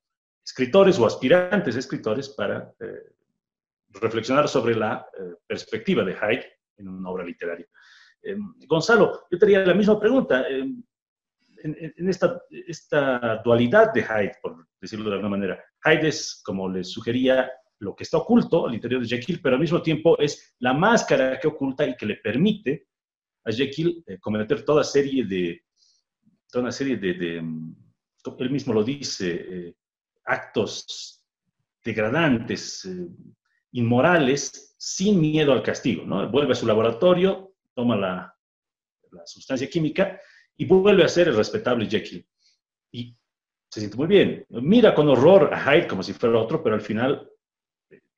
escritores 0.43 0.97
o 0.99 1.05
aspirantes 1.05 1.75
escritores 1.75 2.29
para 2.29 2.73
eh, 2.79 3.13
reflexionar 3.91 4.47
sobre 4.47 4.75
la 4.75 5.05
eh, 5.17 5.35
perspectiva 5.45 6.03
de 6.03 6.13
Hyde 6.13 6.45
en 6.77 6.87
una 6.87 7.09
obra 7.09 7.23
literaria. 7.23 7.67
Eh, 8.21 8.35
Gonzalo, 8.67 9.27
yo 9.29 9.37
te 9.37 9.65
la 9.65 9.73
misma 9.73 9.99
pregunta. 9.99 10.45
Eh, 10.49 10.65
en, 11.61 12.07
esta, 12.07 12.41
esta, 12.49 13.41
dualidad 13.43 13.91
de 13.91 14.01
Hyde, 14.01 14.37
por 14.41 14.65
decirlo 14.79 15.09
de 15.09 15.15
alguna 15.15 15.37
manera, 15.37 15.63
Hyde 15.83 16.07
es, 16.07 16.41
como 16.45 16.69
les 16.69 16.89
sugería, 16.89 17.51
lo 17.79 17.95
que 17.95 18.03
está 18.03 18.17
oculto 18.17 18.67
al 18.67 18.75
interior 18.75 19.01
de 19.01 19.07
Jekyll, 19.07 19.41
pero 19.41 19.55
al 19.55 19.61
mismo 19.61 19.81
tiempo 19.81 20.17
es 20.19 20.55
la 20.59 20.73
máscara 20.73 21.39
que 21.39 21.47
oculta 21.47 21.85
y 21.85 21.95
que 21.95 22.05
le 22.05 22.17
permite 22.17 22.87
a 23.45 23.51
Jekyll 23.51 24.03
cometer 24.19 24.63
toda 24.65 24.83
serie 24.83 25.25
de, 25.25 25.63
toda 26.51 26.63
una 26.63 26.71
serie 26.71 26.97
de, 26.97 27.13
de 27.13 27.37
él 28.39 28.49
mismo 28.51 28.73
lo 28.73 28.83
dice, 28.83 29.75
actos 30.25 31.23
degradantes, 31.83 32.87
inmorales 33.71 34.75
sin 34.77 35.19
miedo 35.19 35.51
al 35.51 35.63
castigo, 35.63 36.05
¿no? 36.05 36.29
Vuelve 36.29 36.53
a 36.53 36.55
su 36.55 36.65
laboratorio, 36.65 37.53
toma 37.73 37.95
la, 37.95 38.35
sustancia 39.25 39.69
química 39.69 40.19
y 40.55 40.65
vuelve 40.65 41.03
a 41.03 41.09
ser 41.09 41.27
el 41.29 41.35
respetable 41.35 41.89
Jekyll. 41.89 42.25
Y 42.91 43.15
se 43.69 43.79
siente 43.79 43.97
muy 43.97 44.07
bien. 44.07 44.45
Mira 44.49 44.93
con 44.93 45.09
horror 45.09 45.51
a 45.53 45.59
Hyde 45.59 45.87
como 45.87 46.03
si 46.03 46.13
fuera 46.13 46.37
otro, 46.37 46.61
pero 46.61 46.75
al 46.75 46.81
final 46.81 47.27
eh, 47.27 47.38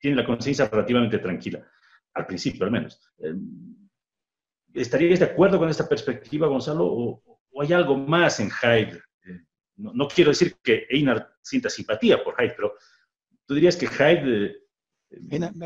tiene 0.02 0.18
la 0.18 0.26
conciencia 0.26 0.68
relativamente 0.68 1.20
tranquila, 1.20 1.66
al 2.14 2.26
principio 2.26 2.66
al 2.66 2.72
menos. 2.72 3.00
Eh, 3.20 3.34
¿Estarías 4.74 5.20
de 5.20 5.26
acuerdo 5.26 5.58
con 5.60 5.70
esta 5.70 5.88
perspectiva, 5.88 6.48
Gonzalo? 6.48 6.86
¿O, 6.86 7.24
hay 7.62 7.72
algo 7.72 7.96
más 7.96 8.40
en 8.40 8.50
Hyde? 8.50 9.02
Eh, 9.26 9.42
no, 9.78 9.94
no, 9.94 10.08
quiero 10.08 10.32
decir 10.32 10.58
que 10.64 10.88
Einar 10.90 11.36
sienta 11.42 11.70
simpatía 11.70 12.24
por 12.24 12.36
Hyde, 12.36 12.54
pero 12.56 12.74
tú 13.46 13.54
dirías 13.54 13.78
que 13.78 13.88
Hyde 13.88 14.62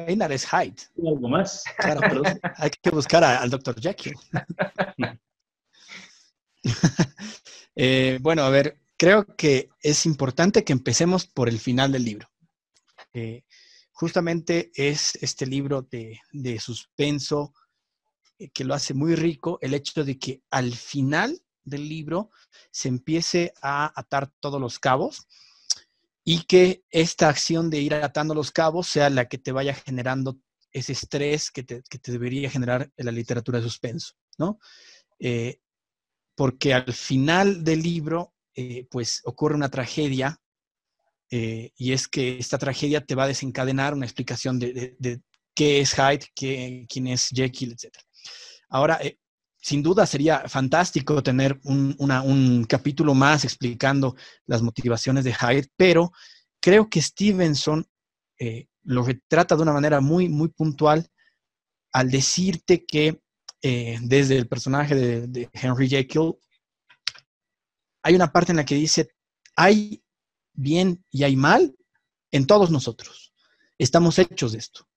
Einar 0.08 0.32
es 0.32 0.46
Hyde. 0.46 0.76
¿Algo 0.98 1.30
más? 1.30 1.64
Claro, 1.78 2.02
pero 2.02 2.22
hay 2.58 2.70
que 2.70 2.90
buscar 2.90 3.24
al 3.24 3.50
Dr. 3.50 3.80
Jekyll. 3.80 4.16
Eh, 7.78 8.20
bueno, 8.22 8.44
a 8.44 8.50
ver, 8.50 8.80
creo 8.96 9.26
que 9.36 9.70
es 9.82 10.06
importante 10.06 10.64
que 10.64 10.72
empecemos 10.72 11.28
por 11.28 11.50
el 11.50 11.60
final 11.60 11.92
del 11.92 12.06
libro. 12.06 12.30
Eh, 13.14 13.44
justamente 13.96 14.72
es 14.76 15.16
este 15.22 15.46
libro 15.46 15.82
de, 15.82 16.20
de 16.34 16.60
suspenso 16.60 17.54
eh, 18.38 18.50
que 18.50 18.66
lo 18.66 18.74
hace 18.74 18.94
muy 18.94 19.16
rico, 19.16 19.58
el 19.62 19.74
hecho 19.74 20.04
de 20.04 20.20
que 20.20 20.44
al 20.52 20.74
final 20.76 21.42
del 21.64 21.88
libro 21.88 22.30
se 22.72 22.90
empiece 22.90 23.54
a 23.62 23.92
atar 24.00 24.32
todos 24.42 24.60
los 24.60 24.80
cabos 24.80 25.26
y 26.26 26.44
que 26.44 26.84
esta 26.90 27.30
acción 27.30 27.70
de 27.70 27.80
ir 27.80 27.94
atando 27.94 28.36
los 28.36 28.52
cabos 28.52 28.88
sea 28.88 29.10
la 29.10 29.30
que 29.30 29.38
te 29.38 29.54
vaya 29.54 29.74
generando 29.74 30.40
ese 30.72 30.92
estrés 30.92 31.50
que 31.50 31.64
te, 31.64 31.84
debería 32.06 32.50
generar 32.50 32.92
en 32.98 33.06
la 33.06 33.14
literatura 33.14 33.60
de 33.60 33.64
suspenso, 33.64 34.14
¿no? 34.38 34.60
Eh, 35.20 35.62
porque 36.36 36.74
al 36.74 36.92
final 36.92 37.64
del 37.64 37.82
libro, 37.82 38.34
eh, 38.54 38.86
pues 38.92 39.22
ocurre 39.24 39.56
una 39.56 39.70
tragedia 39.70 40.42
eh, 41.38 41.74
y 41.76 41.92
es 41.92 42.08
que 42.08 42.38
esta 42.38 42.58
tragedia 42.58 43.02
te 43.02 43.14
va 43.14 43.26
a 43.26 43.28
desencadenar 43.28 43.94
una 43.94 44.06
explicación 44.06 44.58
de, 44.58 44.96
qué 45.54 45.82
es 45.82 45.94
Hyde, 45.94 46.28
qué, 46.34 46.86
quién 46.88 47.08
es 47.08 47.28
Jekyll, 47.28 47.74
etc. 47.74 47.94
Ahora, 48.70 49.02
sin 49.58 49.84
duda 49.84 50.06
sería 50.06 50.48
fantástico 50.48 51.22
tener 51.22 51.60
un, 51.66 52.66
capítulo 52.70 53.14
más 53.14 53.44
explicando 53.44 54.16
las 54.46 54.62
motivaciones 54.62 55.26
de 55.26 55.34
Hyde, 55.34 55.68
pero 55.76 56.14
creo 56.62 56.90
que 56.90 57.02
Stevenson 57.02 57.86
eh, 58.40 58.68
lo 58.84 59.04
retrata 59.04 59.58
de 59.58 59.64
una 59.64 59.74
manera 59.74 60.00
muy, 60.00 60.30
muy 60.30 60.48
puntual 60.48 61.06
al 61.92 62.12
decirte 62.12 62.86
que 62.86 63.20
eh, 63.62 64.00
desde 64.04 64.38
el 64.38 64.48
personaje 64.48 64.96
de, 64.96 65.28
de 65.28 65.50
Henry 65.52 65.90
Jekyll 65.90 66.36
hay 68.04 68.16
una 68.16 68.32
parte 68.32 68.54
en 68.54 68.58
la 68.58 68.66
que 68.66 68.76
dice, 68.76 69.10
hay 69.58 70.02
bien 70.56 71.04
y 71.12 71.24
hay 71.24 71.36
mal 71.36 71.76
en 72.32 72.48
todos 72.48 72.72
nosotros. 72.72 73.34
Estamos 73.78 74.20
hechos 74.20 74.54
de 74.54 74.60
esto. 74.60 74.88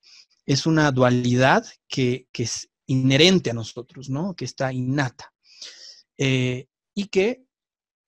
Es 0.46 0.66
una 0.66 0.90
dualidad 0.92 1.66
que, 1.88 2.26
que, 2.32 2.44
es 2.44 2.68
inherente 2.86 3.50
a 3.50 3.54
nosotros, 3.54 4.08
¿no? 4.08 4.34
Que 4.34 4.44
está 4.44 4.72
innata. 4.72 5.32
Eh, 6.16 6.66
y 6.94 7.06
que 7.06 7.44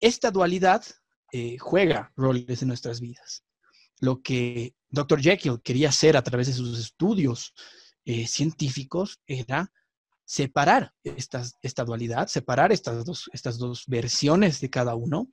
esta 0.01 0.31
dualidad 0.31 0.85
eh, 1.33 1.59
juega 1.59 2.13
roles 2.17 2.63
en 2.63 2.69
nuestras 2.69 3.01
vidas. 3.01 3.45
Lo 4.01 4.21
que 4.21 4.75
Dr. 4.89 5.21
Jekyll 5.21 5.61
quería 5.63 5.91
hacer 5.91 6.17
a 6.17 6.23
través 6.23 6.49
de 6.49 6.55
sus 6.55 6.79
estudios 6.79 7.55
eh, 8.05 8.27
científicos 8.27 9.21
era 9.27 9.71
separar 10.25 10.93
esta 11.05 11.85
dualidad, 11.85 12.29
separar 12.29 12.73
estas 12.73 13.05
dos, 13.05 13.31
estas 13.33 13.59
dos 13.59 13.85
versiones 13.87 14.61
de 14.61 14.71
cada 14.71 14.95
uno. 14.95 15.29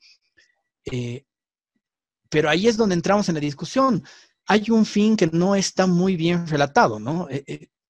Pero 2.29 2.49
ahí 2.49 2.67
es 2.67 2.77
donde 2.77 2.95
entramos 2.95 3.29
en 3.29 3.35
la 3.35 3.41
discusión. 3.41 4.03
Hay 4.47 4.69
un 4.69 4.85
fin 4.85 5.15
que 5.17 5.27
no 5.27 5.55
está 5.55 5.87
muy 5.87 6.15
bien 6.15 6.47
relatado, 6.47 6.99
¿no? 6.99 7.27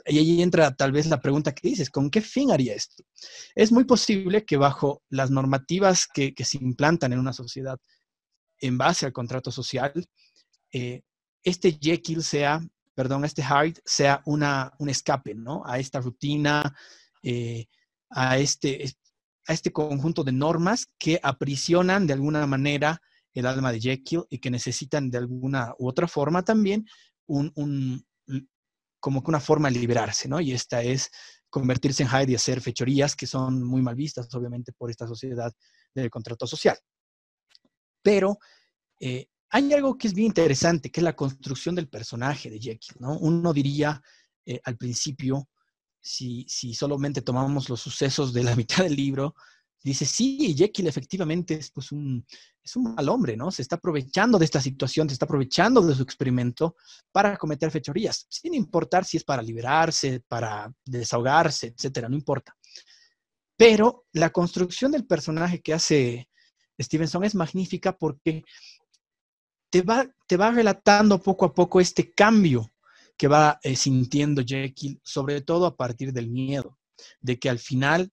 y 0.07 0.17
ahí 0.17 0.41
entra 0.41 0.73
tal 0.73 0.91
vez 0.91 1.07
la 1.07 1.19
pregunta 1.19 1.53
que 1.53 1.67
dices, 1.67 1.89
¿con 1.89 2.09
qué 2.09 2.21
fin 2.21 2.51
haría 2.51 2.73
esto? 2.73 3.03
Es 3.55 3.71
muy 3.71 3.83
posible 3.83 4.45
que 4.45 4.57
bajo 4.57 5.03
las 5.09 5.29
normativas 5.31 6.07
que, 6.07 6.33
se 6.43 6.57
implantan 6.57 7.13
en 7.13 7.19
una 7.19 7.33
sociedad 7.33 7.77
en 8.59 8.77
base 8.77 9.05
al 9.05 9.13
contrato 9.13 9.51
social, 9.51 9.91
eh, 10.71 11.01
este 11.43 11.77
Jekyll 11.79 12.23
sea, 12.23 12.61
perdón, 12.95 13.25
este 13.25 13.43
Hyde 13.43 13.81
sea 13.85 14.21
una, 14.25 14.71
un 14.79 14.89
escape, 14.89 15.35
¿no? 15.35 15.63
A 15.65 15.77
esta 15.77 15.99
rutina, 15.99 16.75
eh, 17.21 17.67
a, 18.09 18.37
este, 18.37 18.85
a 19.47 19.53
este 19.53 19.71
conjunto 19.71 20.23
de 20.23 20.31
normas 20.31 20.87
que 20.97 21.19
aprisionan 21.21 22.07
de 22.07 22.13
alguna 22.13 22.47
manera 22.47 23.01
el 23.39 23.45
alma 23.45 23.71
de 23.71 23.79
Jekyll 23.79 24.23
y 24.29 24.39
que 24.39 24.49
necesitan 24.49 25.09
de 25.09 25.19
alguna 25.19 25.73
u 25.77 25.87
otra 25.87 26.07
forma 26.07 26.43
también 26.43 26.85
un, 27.27 28.03
como 28.99 29.23
que 29.23 29.29
una 29.29 29.39
forma 29.39 29.69
de 29.69 29.79
liberarse, 29.79 30.27
¿no? 30.27 30.39
Y 30.41 30.53
esta 30.53 30.81
es 30.81 31.11
convertirse 31.49 32.03
en 32.03 32.09
Hyde 32.09 32.31
y 32.31 32.35
hacer 32.35 32.61
fechorías 32.61 33.15
que 33.15 33.27
son 33.27 33.63
muy 33.63 33.81
mal 33.81 33.95
vistas, 33.95 34.33
obviamente, 34.33 34.73
por 34.73 34.89
esta 34.89 35.07
sociedad 35.07 35.53
del 35.93 36.09
contrato 36.09 36.47
social. 36.47 36.77
Pero 38.01 38.37
eh, 38.99 39.27
hay 39.49 39.71
algo 39.73 39.97
que 39.97 40.07
es 40.07 40.13
bien 40.13 40.27
interesante, 40.27 40.91
que 40.91 40.99
es 40.99 41.03
la 41.03 41.15
construcción 41.15 41.75
del 41.75 41.89
personaje 41.89 42.49
de 42.49 42.59
Jekyll, 42.59 42.97
¿no? 42.99 43.17
Uno 43.19 43.53
diría 43.53 44.01
eh, 44.45 44.59
al 44.63 44.77
principio, 44.77 45.47
si, 46.01 46.45
si 46.47 46.73
solamente 46.73 47.21
tomamos 47.21 47.69
los 47.69 47.81
sucesos 47.81 48.33
de 48.33 48.43
la 48.43 48.55
mitad 48.55 48.83
del 48.83 48.95
libro, 48.95 49.35
dice, 49.83 50.05
sí, 50.05 50.55
Jekyll 50.57 50.87
efectivamente 50.87 51.55
es, 51.55 51.71
pues, 51.71 51.91
un, 51.91 52.25
es 52.63 52.75
un 52.75 52.95
mal 52.95 53.07
hombre, 53.09 53.37
¿no? 53.37 53.51
Se 53.51 53.61
está 53.61 53.77
aprovechando 53.77 54.37
de 54.37 54.45
esta 54.45 54.61
situación, 54.61 55.07
se 55.07 55.13
está 55.13 55.25
aprovechando 55.25 55.81
de 55.81 55.95
su 55.95 56.03
experimento 56.03 56.75
para 57.11 57.37
cometer 57.37 57.71
fechorías, 57.71 58.25
sin 58.29 58.53
importar 58.53 59.05
si 59.05 59.17
es 59.17 59.23
para 59.23 59.41
liberarse, 59.41 60.21
para 60.27 60.71
desahogarse, 60.85 61.67
etcétera, 61.67 62.09
no 62.09 62.15
importa. 62.15 62.55
Pero 63.55 64.05
la 64.13 64.29
construcción 64.29 64.91
del 64.91 65.05
personaje 65.05 65.61
que 65.61 65.73
hace 65.73 66.29
Stevenson 66.79 67.23
es 67.23 67.33
magnífica 67.33 67.97
porque 67.97 68.43
te 69.69 69.81
va, 69.81 70.07
te 70.27 70.37
va 70.37 70.51
relatando 70.51 71.21
poco 71.21 71.45
a 71.45 71.53
poco 71.53 71.81
este 71.81 72.13
cambio 72.13 72.71
que 73.17 73.27
va 73.27 73.59
eh, 73.63 73.75
sintiendo 73.75 74.43
Jekyll, 74.45 75.01
sobre 75.03 75.41
todo 75.41 75.65
a 75.65 75.75
partir 75.75 76.13
del 76.13 76.29
miedo, 76.29 76.77
de 77.19 77.39
que 77.39 77.49
al 77.49 77.57
final, 77.57 78.11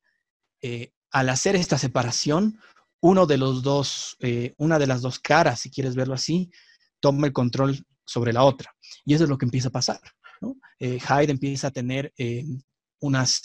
eh, 0.62 0.92
al 1.14 1.28
hacer 1.28 1.54
esta 1.54 1.78
separación, 1.78 2.59
uno 3.00 3.25
de 3.26 3.38
los 3.38 3.62
dos, 3.62 4.16
eh, 4.18 4.52
una 4.59 4.80
de 4.80 4.88
las 4.88 5.00
dos 5.00 5.21
caras, 5.21 5.61
si 5.61 5.71
quieres 5.71 5.94
verlo 5.94 6.14
así, 6.14 6.50
toma 6.99 7.28
el 7.28 7.33
control 7.33 7.87
sobre 8.04 8.33
la 8.33 8.42
otra. 8.42 8.75
Y 9.04 9.14
eso 9.14 9.23
es 9.23 9.30
lo 9.30 9.38
que 9.38 9.47
empieza 9.47 9.68
a 9.68 9.73
pasar. 9.73 10.00
Hyde 10.80 11.30
empieza 11.30 11.68
a 11.68 11.71
tener 11.71 12.12
unas 13.00 13.40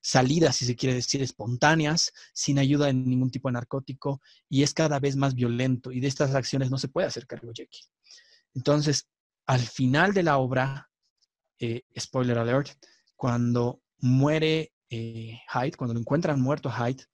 salidas, 0.00 0.56
si 0.56 0.66
se 0.66 0.76
quiere 0.76 0.94
decir, 0.94 1.22
espontáneas, 1.22 2.12
sin 2.34 2.58
ayuda 2.58 2.86
de 2.86 2.94
ningún 2.94 3.30
tipo 3.30 3.48
de 3.48 3.54
narcótico, 3.54 4.20
y 4.48 4.62
es 4.62 4.74
cada 4.74 5.00
vez 5.00 5.16
más 5.16 5.34
violento, 5.34 5.90
y 5.90 6.00
de 6.00 6.08
estas 6.08 6.34
acciones 6.34 6.70
no 6.70 6.78
se 6.78 6.88
puede 6.88 7.06
hacer 7.06 7.26
cargo 7.26 7.52
Jekyll. 7.54 7.86
Entonces, 8.54 9.08
al 9.46 9.60
final 9.60 10.12
de 10.12 10.22
la 10.22 10.38
obra, 10.38 10.90
eh, 11.58 11.82
spoiler 11.98 12.38
alert, 12.38 12.70
cuando 13.16 13.80
muere 13.98 14.72
eh, 14.90 15.38
Hyde, 15.52 15.76
cuando 15.76 15.94
lo 15.94 16.00
encuentran 16.00 16.40
muerto 16.40 16.70
Hyde, 16.70 17.04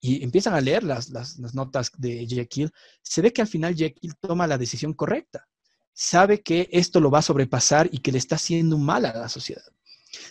y 0.00 0.22
empiezan 0.22 0.54
a 0.54 0.60
leer 0.60 0.84
las, 0.84 1.08
las, 1.08 1.38
notas 1.54 1.90
de 1.96 2.26
Jekyll, 2.26 2.70
se 3.00 3.22
ve 3.22 3.32
que 3.32 3.40
al 3.40 3.48
final 3.48 3.74
Jekyll 3.74 4.14
toma 4.20 4.46
la 4.46 4.58
decisión 4.58 4.92
correcta. 4.92 5.48
Sabe 5.94 6.42
que 6.42 6.68
esto 6.72 7.00
lo 7.00 7.10
va 7.10 7.20
a 7.20 7.22
sobrepasar 7.22 7.88
y 7.90 8.00
que 8.00 8.12
le 8.12 8.18
está 8.18 8.34
haciendo 8.34 8.76
mal 8.76 9.06
a 9.06 9.16
la 9.16 9.30
sociedad. 9.30 9.64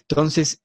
Entonces, 0.01 0.61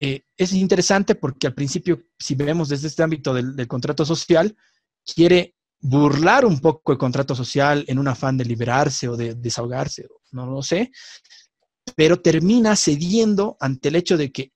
eh, 0.00 0.22
es 0.36 0.52
interesante 0.52 1.14
porque 1.14 1.46
al 1.46 1.54
principio, 1.54 2.02
si 2.18 2.34
vemos 2.34 2.68
desde 2.68 2.88
este 2.88 3.02
ámbito 3.02 3.34
del, 3.34 3.68
contrato 3.68 4.04
social, 4.04 4.56
quiere 5.04 5.54
burlar 5.80 6.44
un 6.44 6.58
poco 6.58 6.92
el 6.92 6.98
contrato 6.98 7.34
social 7.34 7.84
en 7.86 7.98
un 7.98 8.08
afán 8.08 8.36
de 8.36 8.46
liberarse 8.46 9.08
o 9.08 9.16
de 9.16 9.34
desahogarse, 9.34 10.08
no 10.32 10.46
lo 10.46 10.62
sé, 10.62 10.90
pero 11.94 12.20
termina 12.20 12.74
cediendo 12.74 13.56
ante 13.60 13.90
el 13.90 13.96
hecho 13.96 14.16
de 14.16 14.32
que 14.32 14.53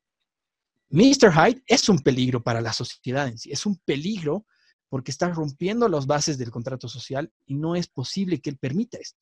Mr. 0.90 1.33
Hyde 1.33 1.62
es 1.66 1.88
un 1.88 1.99
peligro 1.99 2.42
para 2.42 2.61
la 2.61 2.73
sociedad 2.73 3.28
en 3.28 3.38
sí, 3.38 3.50
es 3.50 3.66
un 3.66 3.78
peligro 3.85 4.47
porque 4.88 5.11
está 5.11 5.28
rompiendo 5.28 5.88
las 5.88 6.07
bases 6.07 6.38
del 6.38 6.50
contrato 6.50 6.88
social 6.88 7.30
y 7.47 7.54
no 7.54 7.76
es 7.76 7.88
posible 7.88 8.40
que 8.40 8.50
él 8.50 8.59
permita 8.59 8.99
esto. 8.99 9.21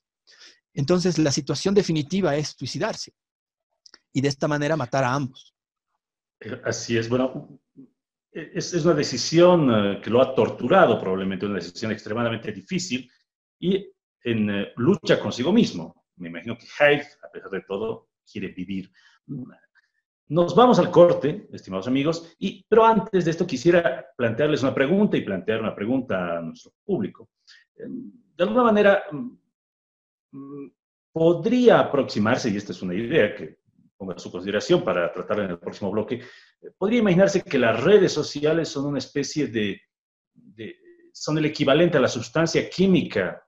Entonces, 0.75 1.19
la 1.19 1.33
situación 1.33 1.75
definitiva 1.75 2.37
es 2.37 2.55
suicidarse 2.57 3.13
y 4.13 4.21
de 4.21 4.29
esta 4.29 4.47
manera 4.47 4.77
matar 4.77 5.05
a 5.05 5.13
ambos. 5.13 5.55
Eh, 6.41 6.61
así 6.65 6.97
es, 6.97 7.09
bueno, 7.09 7.61
es, 8.31 8.73
una 8.85 8.95
decisión 8.95 9.71
eh, 9.71 10.01
que 10.01 10.11
lo 10.11 10.21
ha 10.21 10.35
torturado 10.35 11.01
probablemente, 11.01 11.47
una 11.47 11.57
decisión 11.57 11.91
extremadamente 11.93 12.53
difícil 12.53 13.11
y 13.59 13.91
en 14.23 14.51
eh, 14.51 14.73
lucha 14.77 15.19
consigo 15.19 15.53
mismo. 15.53 16.05
Me 16.17 16.29
imagino 16.29 16.57
que 16.57 16.67
Hyde, 16.67 17.07
a 17.23 17.31
pesar 17.31 17.51
de 17.51 17.63
todo, 17.63 18.11
quiere 18.31 18.49
vivir. 18.49 18.91
Nos 20.29 20.57
vamos 20.57 20.79
al 20.81 20.91
corte, 20.91 21.47
estimados 21.53 21.87
amigos, 21.87 22.35
y, 22.39 22.65
pero 22.69 22.85
antes 22.85 23.25
de 23.25 23.31
esto 23.31 23.47
quisiera 23.47 24.07
plantearles 24.17 24.63
una 24.63 24.75
pregunta 24.75 25.17
y 25.17 25.21
plantear 25.21 25.61
una 25.61 25.75
pregunta 25.75 26.39
a 26.39 26.41
nuestro 26.41 26.73
público. 26.85 27.29
De 27.77 28.45
alguna 28.45 28.65
manera, 28.65 29.05
mm, 29.13 29.39
mm, 30.33 30.73
podría 31.13 31.79
aproximarse, 31.79 32.51
y 32.51 32.57
esta 32.57 32.73
es 32.73 32.83
una 32.83 32.95
idea 32.95 33.35
que 33.37 33.59
ponga 33.97 34.15
a 34.15 34.19
su 34.19 34.31
consideración 34.31 34.83
para 34.83 35.13
tratarla 35.13 35.45
en 35.45 35.51
el 35.53 35.59
próximo 35.59 35.93
bloque, 35.93 36.17
eh, 36.17 36.71
podría 36.77 36.99
imaginarse 36.99 37.43
que 37.43 37.59
las 37.59 37.83
redes 37.83 38.13
sociales 38.13 38.69
son 38.69 38.87
una 38.87 38.99
especie 38.99 39.47
de, 39.47 39.81
son 41.13 41.39
el 41.39 41.47
equivalente 41.47 41.99
a 41.99 42.01
la 42.01 42.09
sustancia 42.09 42.69
química 42.69 43.43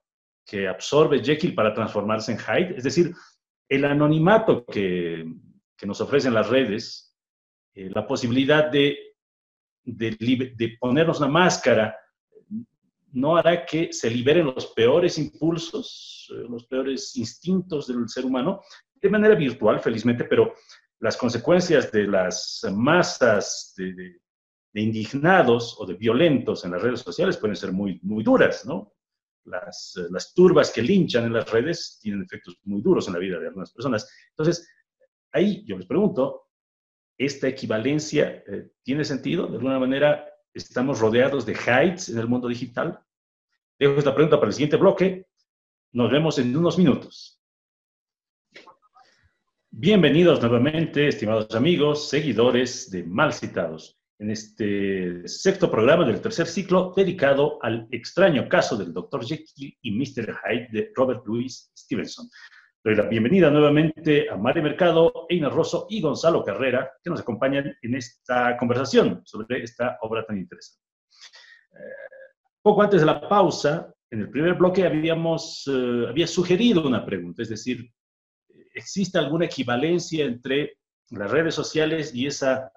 que 0.47 0.67
absorbe 0.67 1.23
Jekyll 1.23 1.55
para 1.55 1.75
transformarse 1.75 2.33
en 2.33 2.39
Hyde, 2.39 2.77
es 2.79 2.85
decir, 2.85 3.13
el 3.69 3.85
anonimato 3.85 4.65
que, 4.65 5.27
que 5.79 5.87
nos 5.87 6.01
ofrecen 6.01 6.35
las 6.35 6.49
redes, 6.49 7.17
eh, 7.75 7.89
la 7.95 8.07
posibilidad 8.07 8.71
de, 8.71 9.15
de, 9.85 10.11
de 10.57 10.77
ponernos 10.79 11.21
una 11.21 11.29
máscara, 11.29 11.97
no 13.13 13.37
hará 13.37 13.65
que 13.65 13.93
se 13.93 14.11
liberen 14.11 14.47
los 14.47 14.67
peores 14.69 15.19
impulsos, 15.19 16.31
eh, 16.35 16.47
los 16.49 16.67
peores 16.67 17.17
instintos 17.17 17.87
del 17.87 18.09
ser 18.09 18.25
humano 18.27 18.63
de 18.95 19.09
manera 19.09 19.35
virtual, 19.35 19.81
felizmente, 19.81 20.25
pero 20.25 20.55
las 21.01 21.17
consecuencias 21.17 21.93
de 21.93 22.07
las 22.07 22.67
masas 22.75 23.73
de, 23.77 24.21
indignados 24.75 25.77
o 25.79 25.87
de 25.87 25.95
violentos 25.95 26.65
en 26.65 26.73
las 26.73 26.83
redes 26.83 27.01
sociales 27.01 27.37
pueden 27.37 27.57
ser 27.57 27.73
muy, 27.73 27.99
muy 28.03 28.23
duras, 28.23 28.67
¿no? 28.67 28.95
Las, 29.45 29.95
las 30.11 30.35
turbas 30.35 30.71
que 30.71 30.83
linchan 30.83 31.25
en 31.25 31.33
las 31.33 31.51
redes 31.51 31.99
tienen 32.03 32.23
efectos 32.23 32.59
muy 32.65 32.83
duros 32.83 33.07
en 33.07 33.15
la 33.15 33.19
vida 33.19 33.39
de 33.39 33.47
algunas 33.47 33.73
personas. 33.73 34.09
Entonces, 34.31 34.69
ahí 35.33 35.65
yo 35.67 35.77
les 35.77 35.87
pregunto, 35.87 36.49
¿esta 37.19 37.49
equivalencia 37.49 38.43
eh, 38.47 38.71
tiene 38.83 39.05
sentido? 39.05 39.47
De 39.47 39.57
alguna 39.57 39.79
manera, 39.79 40.27
¿estamos 40.55 41.01
rodeados 41.01 41.47
de 41.47 41.55
heights 41.55 42.09
en 42.09 42.19
el 42.19 42.29
mundo 42.29 42.49
digital? 42.49 43.01
Dejo 43.79 43.99
esta 43.99 44.15
pregunta 44.15 44.37
para 44.37 44.49
el 44.49 44.55
siguiente 44.55 44.77
bloque. 44.77 45.27
Nos 45.93 46.11
vemos 46.11 46.39
en 46.39 46.57
unos 46.57 46.77
minutos. 46.77 47.39
Bienvenidos 49.71 50.41
nuevamente, 50.41 51.09
estimados 51.09 51.55
amigos, 51.55 52.09
seguidores 52.09 52.91
de 52.91 53.05
Mal 53.05 53.33
Citados, 53.33 53.97
en 54.19 54.31
este 54.31 55.29
sexto 55.29 55.71
programa 55.71 56.05
del 56.05 56.21
tercer 56.21 56.47
ciclo 56.47 56.93
dedicado 56.97 57.63
al 57.63 57.87
extraño 57.91 58.49
caso 58.49 58.77
del 58.77 58.93
Dr. 58.93 59.25
Jekyll 59.25 59.79
y 59.83 59.91
Mr. 59.93 60.37
Hyde 60.43 60.69
de 60.73 60.91
Robert 60.97 61.25
Louis 61.27 61.71
Stevenson. 61.77 62.29
Doy 62.85 62.95
la 62.95 63.07
bienvenida 63.07 63.51
nuevamente 63.51 64.31
a 64.31 64.37
Mario 64.37 64.63
Mercado, 64.63 65.27
Einar 65.29 65.53
Rosso 65.53 65.89
y 65.91 66.01
Gonzalo 66.01 66.45
Carrera, 66.45 66.93
que 67.03 67.11
nos 67.11 67.21
acompañan 67.21 67.77
en 67.83 67.95
esta 67.97 68.57
conversación 68.57 69.21
sobre 69.25 69.65
esta 69.65 69.99
obra 70.03 70.25
tan 70.25 70.39
interesante. 70.39 70.85
Eh, 71.73 72.09
poco 72.63 72.81
antes 72.83 73.01
de 73.01 73.07
la 73.07 73.29
pausa, 73.29 73.93
en 74.09 74.21
el 74.21 74.31
primer 74.31 74.55
bloque 74.55 74.87
habíamos, 74.87 75.65
eh, 75.67 76.07
había 76.09 76.29
sugerido 76.29 76.87
una 76.87 77.05
pregunta, 77.05 77.43
es 77.43 77.49
decir, 77.49 77.91
¿existe 78.73 79.19
alguna 79.19 79.47
equivalencia 79.47 80.25
entre 80.25 80.79
las 81.11 81.33
redes 81.33 81.57
sociales 81.57 82.15
y 82.15 82.27
esa, 82.29 82.71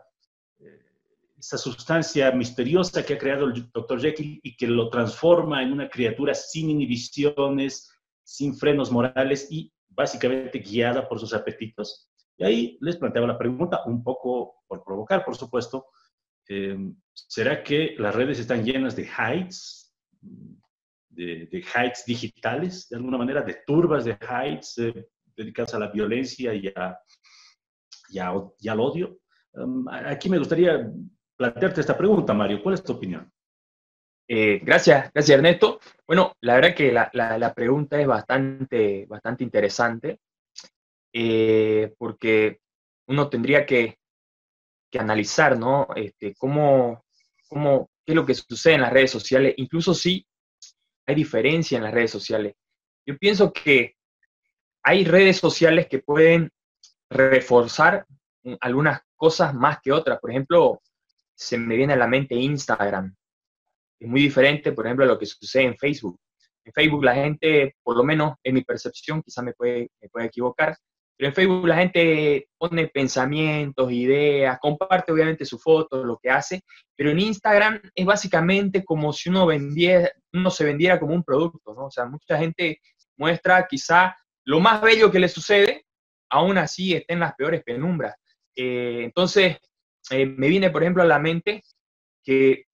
eh, 0.57 0.79
esa 1.37 1.59
sustancia 1.59 2.31
misteriosa 2.31 3.05
que 3.05 3.13
ha 3.13 3.19
creado 3.19 3.45
el 3.45 3.69
Dr. 3.71 4.01
Jekyll 4.01 4.39
y 4.41 4.57
que 4.57 4.65
lo 4.65 4.89
transforma 4.89 5.61
en 5.61 5.73
una 5.73 5.87
criatura 5.87 6.33
sin 6.33 6.71
inhibiciones, 6.71 7.87
sin 8.23 8.55
frenos 8.55 8.91
morales 8.91 9.47
y 9.51 9.71
básicamente 10.01 10.59
guiada 10.59 11.07
por 11.07 11.19
sus 11.19 11.33
apetitos? 11.33 12.09
Y 12.37 12.43
ahí 12.43 12.77
les 12.81 12.97
planteaba 12.97 13.27
la 13.27 13.37
pregunta, 13.37 13.81
un 13.85 14.03
poco 14.03 14.63
por 14.67 14.83
provocar, 14.83 15.23
por 15.23 15.35
supuesto, 15.35 15.87
eh, 16.49 16.77
¿será 17.13 17.63
que 17.63 17.95
las 17.97 18.13
redes 18.15 18.39
están 18.39 18.63
llenas 18.65 18.95
de 18.95 19.03
heights, 19.03 19.93
de, 21.09 21.47
de 21.51 21.65
heights 21.75 22.03
digitales, 22.05 22.87
de 22.89 22.97
alguna 22.97 23.17
manera, 23.17 23.41
de 23.41 23.61
turbas 23.65 24.05
de 24.05 24.17
heights, 24.21 24.77
eh, 24.79 25.07
dedicadas 25.35 25.73
a 25.73 25.79
la 25.79 25.87
violencia 25.87 26.53
y, 26.53 26.71
y, 28.09 28.19
al 28.19 28.79
odio. 28.79 29.19
Um, 29.53 29.87
aquí 29.87 30.29
me 30.29 30.37
gustaría 30.37 30.89
plantearte 31.35 31.81
esta 31.81 31.97
pregunta, 31.97 32.33
Mario. 32.33 32.61
¿Cuál 32.61 32.75
es 32.75 32.83
tu 32.83 32.93
opinión? 32.93 33.31
Eh, 34.33 34.61
gracias, 34.63 35.11
gracias 35.13 35.37
Ernesto. 35.37 35.81
Bueno, 36.07 36.37
la 36.39 36.55
verdad 36.55 36.73
que 36.73 36.89
la, 36.89 37.11
la, 37.11 37.53
pregunta 37.53 37.99
es 37.99 38.07
bastante, 38.07 39.05
bastante 39.05 39.43
interesante 39.43 40.21
eh, 41.11 41.93
porque 41.97 42.61
uno 43.07 43.29
tendría 43.29 43.65
que, 43.65 43.97
que 44.89 44.99
analizar, 44.99 45.59
¿no? 45.59 45.89
Este, 45.97 46.33
cómo, 46.35 47.03
cómo, 47.49 47.89
qué 48.05 48.13
es 48.13 48.15
lo 48.15 48.25
que 48.25 48.33
sucede 48.33 48.75
en 48.75 48.81
las 48.83 48.93
redes 48.93 49.11
sociales, 49.11 49.53
incluso 49.57 49.93
si 49.93 50.25
hay 51.05 51.15
diferencia 51.15 51.77
en 51.77 51.83
las 51.83 51.93
redes 51.93 52.11
sociales. 52.11 52.53
Yo 53.05 53.17
pienso 53.17 53.51
que 53.51 53.97
hay 54.81 55.03
redes 55.03 55.39
sociales 55.39 55.87
que 55.89 55.99
pueden 55.99 56.49
reforzar 57.09 58.05
algunas 58.61 59.01
cosas 59.17 59.53
más 59.53 59.81
que 59.81 59.91
otras. 59.91 60.21
Por 60.21 60.31
ejemplo, 60.31 60.81
se 61.35 61.57
me 61.57 61.75
viene 61.75 61.91
a 61.91 61.97
la 61.97 62.07
mente 62.07 62.35
Instagram. 62.35 63.13
Es 64.01 64.07
muy 64.07 64.21
diferente, 64.21 64.71
por 64.71 64.87
ejemplo, 64.87 65.05
a 65.05 65.07
lo 65.07 65.19
que 65.19 65.27
sucede 65.27 65.63
en 65.65 65.77
Facebook. 65.77 66.19
En 66.65 66.73
Facebook 66.73 67.03
la 67.03 67.13
gente, 67.13 67.75
por 67.83 67.95
lo 67.95 68.03
menos 68.03 68.33
en 68.43 68.55
mi 68.55 68.63
percepción, 68.63 69.21
quizá 69.21 69.43
me 69.43 69.53
puede, 69.53 69.91
me 70.01 70.09
puede 70.09 70.25
equivocar, 70.25 70.75
pero 71.15 71.29
en 71.29 71.35
Facebook 71.35 71.67
la 71.67 71.75
gente 71.75 72.47
pone 72.57 72.87
pensamientos, 72.87 73.91
ideas, 73.91 74.57
comparte 74.59 75.11
obviamente 75.11 75.45
su 75.45 75.59
foto, 75.59 76.03
lo 76.03 76.17
que 76.17 76.31
hace, 76.31 76.63
pero 76.95 77.11
en 77.11 77.19
Instagram 77.19 77.79
es 77.93 78.05
básicamente 78.07 78.83
como 78.83 79.13
si 79.13 79.29
uno, 79.29 79.45
vendiera, 79.45 80.09
uno 80.33 80.49
se 80.49 80.63
vendiera 80.63 80.99
como 80.99 81.13
un 81.13 81.23
producto, 81.23 81.75
¿no? 81.75 81.85
O 81.85 81.91
sea, 81.91 82.05
mucha 82.05 82.39
gente 82.39 82.81
muestra 83.17 83.67
quizá 83.67 84.17
lo 84.45 84.59
más 84.59 84.81
bello 84.81 85.11
que 85.11 85.19
le 85.19 85.29
sucede, 85.29 85.85
aún 86.31 86.57
así 86.57 86.95
está 86.95 87.13
en 87.13 87.19
las 87.19 87.35
peores 87.35 87.61
penumbras. 87.63 88.15
Eh, 88.55 89.01
entonces, 89.03 89.57
eh, 90.09 90.25
me 90.25 90.47
viene, 90.47 90.71
por 90.71 90.81
ejemplo, 90.81 91.03
a 91.03 91.05
la 91.05 91.19
mente 91.19 91.61
que 92.23 92.65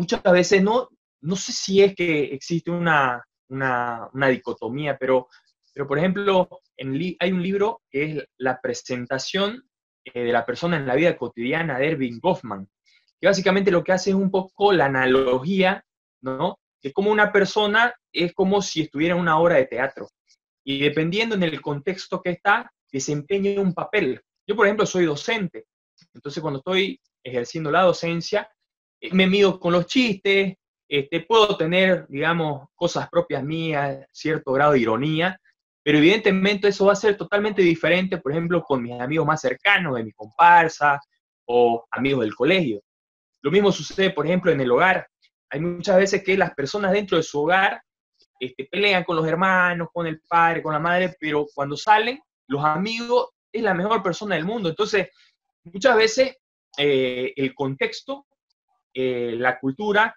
muchas 0.00 0.22
veces 0.22 0.62
no, 0.62 0.88
no 1.20 1.36
sé 1.36 1.52
si 1.52 1.82
es 1.82 1.94
que 1.94 2.32
existe 2.34 2.70
una, 2.70 3.22
una, 3.48 4.28
dicotomía, 4.28 4.96
pero, 4.98 5.28
pero 5.74 5.86
por 5.86 5.98
ejemplo, 5.98 6.48
en 6.76 6.98
hay 7.18 7.32
un 7.32 7.42
libro 7.42 7.82
que 7.90 8.04
es 8.04 8.24
La 8.38 8.60
presentación 8.60 9.62
eh, 10.04 10.24
de 10.24 10.32
la 10.32 10.46
persona 10.46 10.78
en 10.78 10.86
la 10.86 10.94
vida 10.94 11.18
cotidiana 11.18 11.78
de 11.78 11.88
Erving 11.88 12.18
Goffman, 12.18 12.66
que 13.20 13.26
básicamente 13.26 13.70
lo 13.70 13.84
que 13.84 13.92
hace 13.92 14.10
es 14.10 14.16
un 14.16 14.30
poco 14.30 14.72
la 14.72 14.86
analogía, 14.86 15.84
¿no? 16.22 16.58
Que 16.80 16.92
como 16.92 17.10
una 17.10 17.30
persona 17.30 17.94
es 18.10 18.32
como 18.32 18.62
si 18.62 18.80
estuviera 18.80 19.14
en 19.14 19.20
una 19.20 19.38
obra 19.38 19.56
de 19.56 19.66
teatro. 19.66 20.08
Y 20.64 20.80
dependiendo 20.80 21.34
en 21.34 21.42
el 21.42 21.60
contexto 21.60 22.22
que 22.22 22.30
está, 22.30 22.72
desempeña 22.90 23.60
un 23.60 23.74
papel. 23.74 24.22
Yo, 24.46 24.56
por 24.56 24.66
ejemplo, 24.66 24.86
soy 24.86 25.04
docente. 25.04 25.66
Entonces, 26.14 26.40
cuando 26.40 26.60
estoy 26.60 26.98
ejerciendo 27.22 27.70
la 27.70 27.82
docencia, 27.82 28.48
me 29.12 29.26
mido 29.26 29.58
con 29.58 29.72
los 29.72 29.86
chistes, 29.86 30.56
este, 30.88 31.20
puedo 31.20 31.56
tener, 31.56 32.06
digamos, 32.08 32.68
cosas 32.74 33.08
propias 33.08 33.42
mías, 33.42 34.06
cierto 34.12 34.52
grado 34.52 34.72
de 34.72 34.80
ironía, 34.80 35.40
pero 35.82 35.98
evidentemente 35.98 36.68
eso 36.68 36.86
va 36.86 36.92
a 36.92 36.96
ser 36.96 37.16
totalmente 37.16 37.62
diferente, 37.62 38.18
por 38.18 38.32
ejemplo, 38.32 38.62
con 38.62 38.82
mis 38.82 39.00
amigos 39.00 39.26
más 39.26 39.40
cercanos, 39.40 39.96
de 39.96 40.04
mi 40.04 40.12
comparsa 40.12 41.00
o 41.46 41.86
amigos 41.90 42.22
del 42.22 42.34
colegio. 42.34 42.82
Lo 43.42 43.50
mismo 43.50 43.72
sucede, 43.72 44.10
por 44.10 44.26
ejemplo, 44.26 44.52
en 44.52 44.60
el 44.60 44.70
hogar. 44.70 45.06
Hay 45.50 45.60
muchas 45.60 45.96
veces 45.96 46.22
que 46.22 46.36
las 46.36 46.54
personas 46.54 46.92
dentro 46.92 47.16
de 47.16 47.22
su 47.22 47.40
hogar 47.40 47.82
este, 48.38 48.64
pelean 48.64 49.04
con 49.04 49.16
los 49.16 49.26
hermanos, 49.26 49.88
con 49.92 50.06
el 50.06 50.20
padre, 50.28 50.62
con 50.62 50.72
la 50.72 50.78
madre, 50.78 51.14
pero 51.18 51.46
cuando 51.54 51.76
salen, 51.76 52.20
los 52.46 52.64
amigos 52.64 53.30
es 53.52 53.62
la 53.62 53.74
mejor 53.74 54.02
persona 54.02 54.34
del 54.34 54.44
mundo. 54.44 54.68
Entonces, 54.68 55.08
muchas 55.64 55.96
veces 55.96 56.36
eh, 56.78 57.32
el 57.36 57.54
contexto, 57.54 58.26
eh, 58.94 59.34
la 59.36 59.58
cultura 59.58 60.16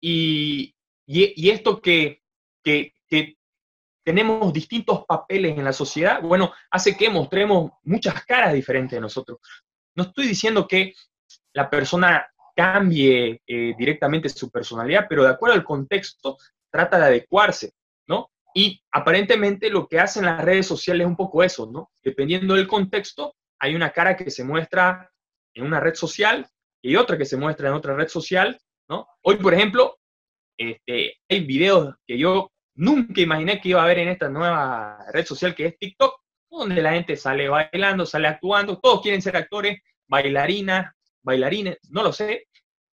y, 0.00 0.74
esto 1.06 1.80
que, 1.80 2.22
que, 2.62 2.92
tenemos 4.04 4.52
distintos 4.52 5.04
papeles 5.04 5.58
en 5.58 5.64
la 5.64 5.72
sociedad, 5.72 6.22
bueno, 6.22 6.52
hace 6.70 6.96
que 6.96 7.10
mostremos 7.10 7.72
muchas 7.82 8.24
caras 8.24 8.52
diferentes 8.52 8.96
de 8.96 9.00
nosotros. 9.00 9.40
No 9.96 10.04
estoy 10.04 10.28
diciendo 10.28 10.68
que 10.68 10.94
la 11.52 11.68
persona 11.68 12.24
cambie 12.54 13.42
eh, 13.44 13.74
directamente 13.76 14.28
su 14.28 14.48
personalidad, 14.48 15.06
pero 15.08 15.24
de 15.24 15.30
acuerdo 15.30 15.56
al 15.56 15.64
contexto, 15.64 16.38
trata 16.70 16.98
de 16.98 17.04
adecuarse, 17.06 17.72
¿no? 18.06 18.30
Y 18.54 18.80
aparentemente 18.92 19.70
lo 19.70 19.88
que 19.88 19.98
hacen 19.98 20.24
las 20.24 20.42
redes 20.44 20.66
sociales 20.66 21.04
es 21.04 21.08
un 21.08 21.16
poco 21.16 21.42
eso, 21.42 21.66
¿no? 21.66 21.90
Dependiendo 22.02 22.54
del 22.54 22.68
contexto, 22.68 23.34
hay 23.58 23.74
una 23.74 23.90
cara 23.90 24.16
que 24.16 24.30
se 24.30 24.44
muestra 24.44 25.10
en 25.52 25.64
una 25.64 25.80
red 25.80 25.94
social 25.94 26.48
y 26.86 26.96
otra 26.96 27.18
que 27.18 27.24
se 27.24 27.36
muestra 27.36 27.68
en 27.68 27.74
otra 27.74 27.94
red 27.94 28.08
social, 28.08 28.58
¿no? 28.88 29.08
Hoy, 29.22 29.36
por 29.36 29.52
ejemplo, 29.52 29.98
este, 30.56 31.16
hay 31.28 31.40
videos 31.44 31.94
que 32.06 32.16
yo 32.16 32.52
nunca 32.76 33.20
imaginé 33.20 33.60
que 33.60 33.70
iba 33.70 33.80
a 33.80 33.84
haber 33.84 33.98
en 33.98 34.08
esta 34.08 34.28
nueva 34.28 35.04
red 35.12 35.26
social 35.26 35.54
que 35.54 35.66
es 35.66 35.78
TikTok, 35.78 36.14
donde 36.48 36.80
la 36.80 36.92
gente 36.92 37.16
sale 37.16 37.48
bailando, 37.48 38.06
sale 38.06 38.28
actuando, 38.28 38.78
todos 38.78 39.02
quieren 39.02 39.20
ser 39.20 39.36
actores, 39.36 39.80
bailarinas, 40.06 40.92
bailarines, 41.22 41.78
no 41.90 42.04
lo 42.04 42.12
sé. 42.12 42.46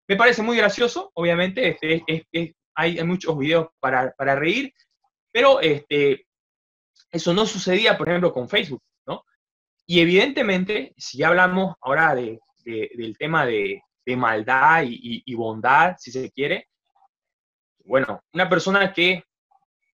Me 0.08 0.16
parece 0.16 0.42
muy 0.42 0.56
gracioso, 0.56 1.10
obviamente, 1.14 1.68
este, 1.70 2.04
es, 2.32 2.54
hay, 2.74 3.02
muchos 3.02 3.36
videos 3.36 3.68
para, 3.80 4.14
reír, 4.36 4.72
pero 5.32 5.60
este, 5.60 6.26
eso 7.10 7.34
no 7.34 7.44
sucedía, 7.44 7.98
por 7.98 8.08
ejemplo, 8.08 8.32
con 8.32 8.48
Facebook, 8.48 8.82
¿no? 9.06 9.24
Y 9.84 10.00
evidentemente, 10.00 10.94
si 10.96 11.22
hablamos 11.24 11.74
ahora 11.80 12.14
de, 12.14 12.38
del 12.64 13.16
tema 13.18 13.46
de, 13.46 13.82
maldad 14.16 14.82
y, 14.84 15.34
bondad, 15.34 15.94
si 15.96 16.10
se 16.10 16.32
quiere, 16.32 16.66
bueno, 17.84 18.24
una 18.32 18.48
persona 18.48 18.92
que 18.92 19.22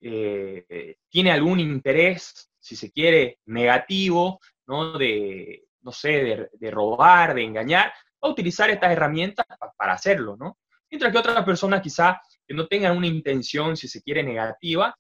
eh, 0.00 0.96
tiene 1.10 1.32
algún 1.32 1.60
interés, 1.60 2.50
si 2.58 2.76
se 2.76 2.90
quiere, 2.90 3.40
negativo, 3.44 4.40
¿no? 4.66 4.96
De, 4.96 5.66
no 5.82 5.92
sé, 5.92 6.48
de, 6.52 6.70
robar, 6.70 7.34
de 7.34 7.44
engañar, 7.44 7.92
va 8.22 8.28
a 8.28 8.32
utilizar 8.32 8.70
estas 8.70 8.90
herramientas 8.90 9.44
para 9.76 9.92
hacerlo, 9.92 10.36
¿no? 10.36 10.58
Mientras 10.90 11.12
que 11.12 11.18
otras 11.18 11.44
personas 11.44 11.82
quizá 11.82 12.20
que 12.46 12.54
no 12.54 12.66
tengan 12.66 12.96
una 12.96 13.06
intención, 13.06 13.76
si 13.76 13.88
se 13.88 14.02
quiere, 14.02 14.22
negativa, 14.22 14.96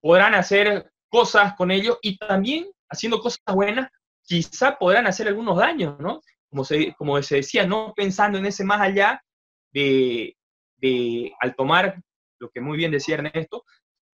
podrán 0.00 0.34
hacer 0.34 0.90
cosas 1.08 1.54
con 1.54 1.70
ellos 1.70 1.98
y 2.02 2.16
también 2.18 2.70
haciendo 2.88 3.20
cosas 3.20 3.40
buenas, 3.52 3.90
quizá 4.22 4.76
podrán 4.76 5.06
hacer 5.06 5.28
algunos 5.28 5.56
daños, 5.56 5.98
¿no? 5.98 6.20
Como 6.54 6.64
se, 6.64 6.94
como 6.94 7.20
se 7.20 7.36
decía, 7.36 7.66
no 7.66 7.92
pensando 7.96 8.38
en 8.38 8.46
ese 8.46 8.62
más 8.62 8.80
allá 8.80 9.20
de, 9.72 10.36
de 10.76 11.32
al 11.40 11.56
tomar, 11.56 12.00
lo 12.38 12.48
que 12.48 12.60
muy 12.60 12.78
bien 12.78 12.92
decía 12.92 13.16
Ernesto, 13.16 13.64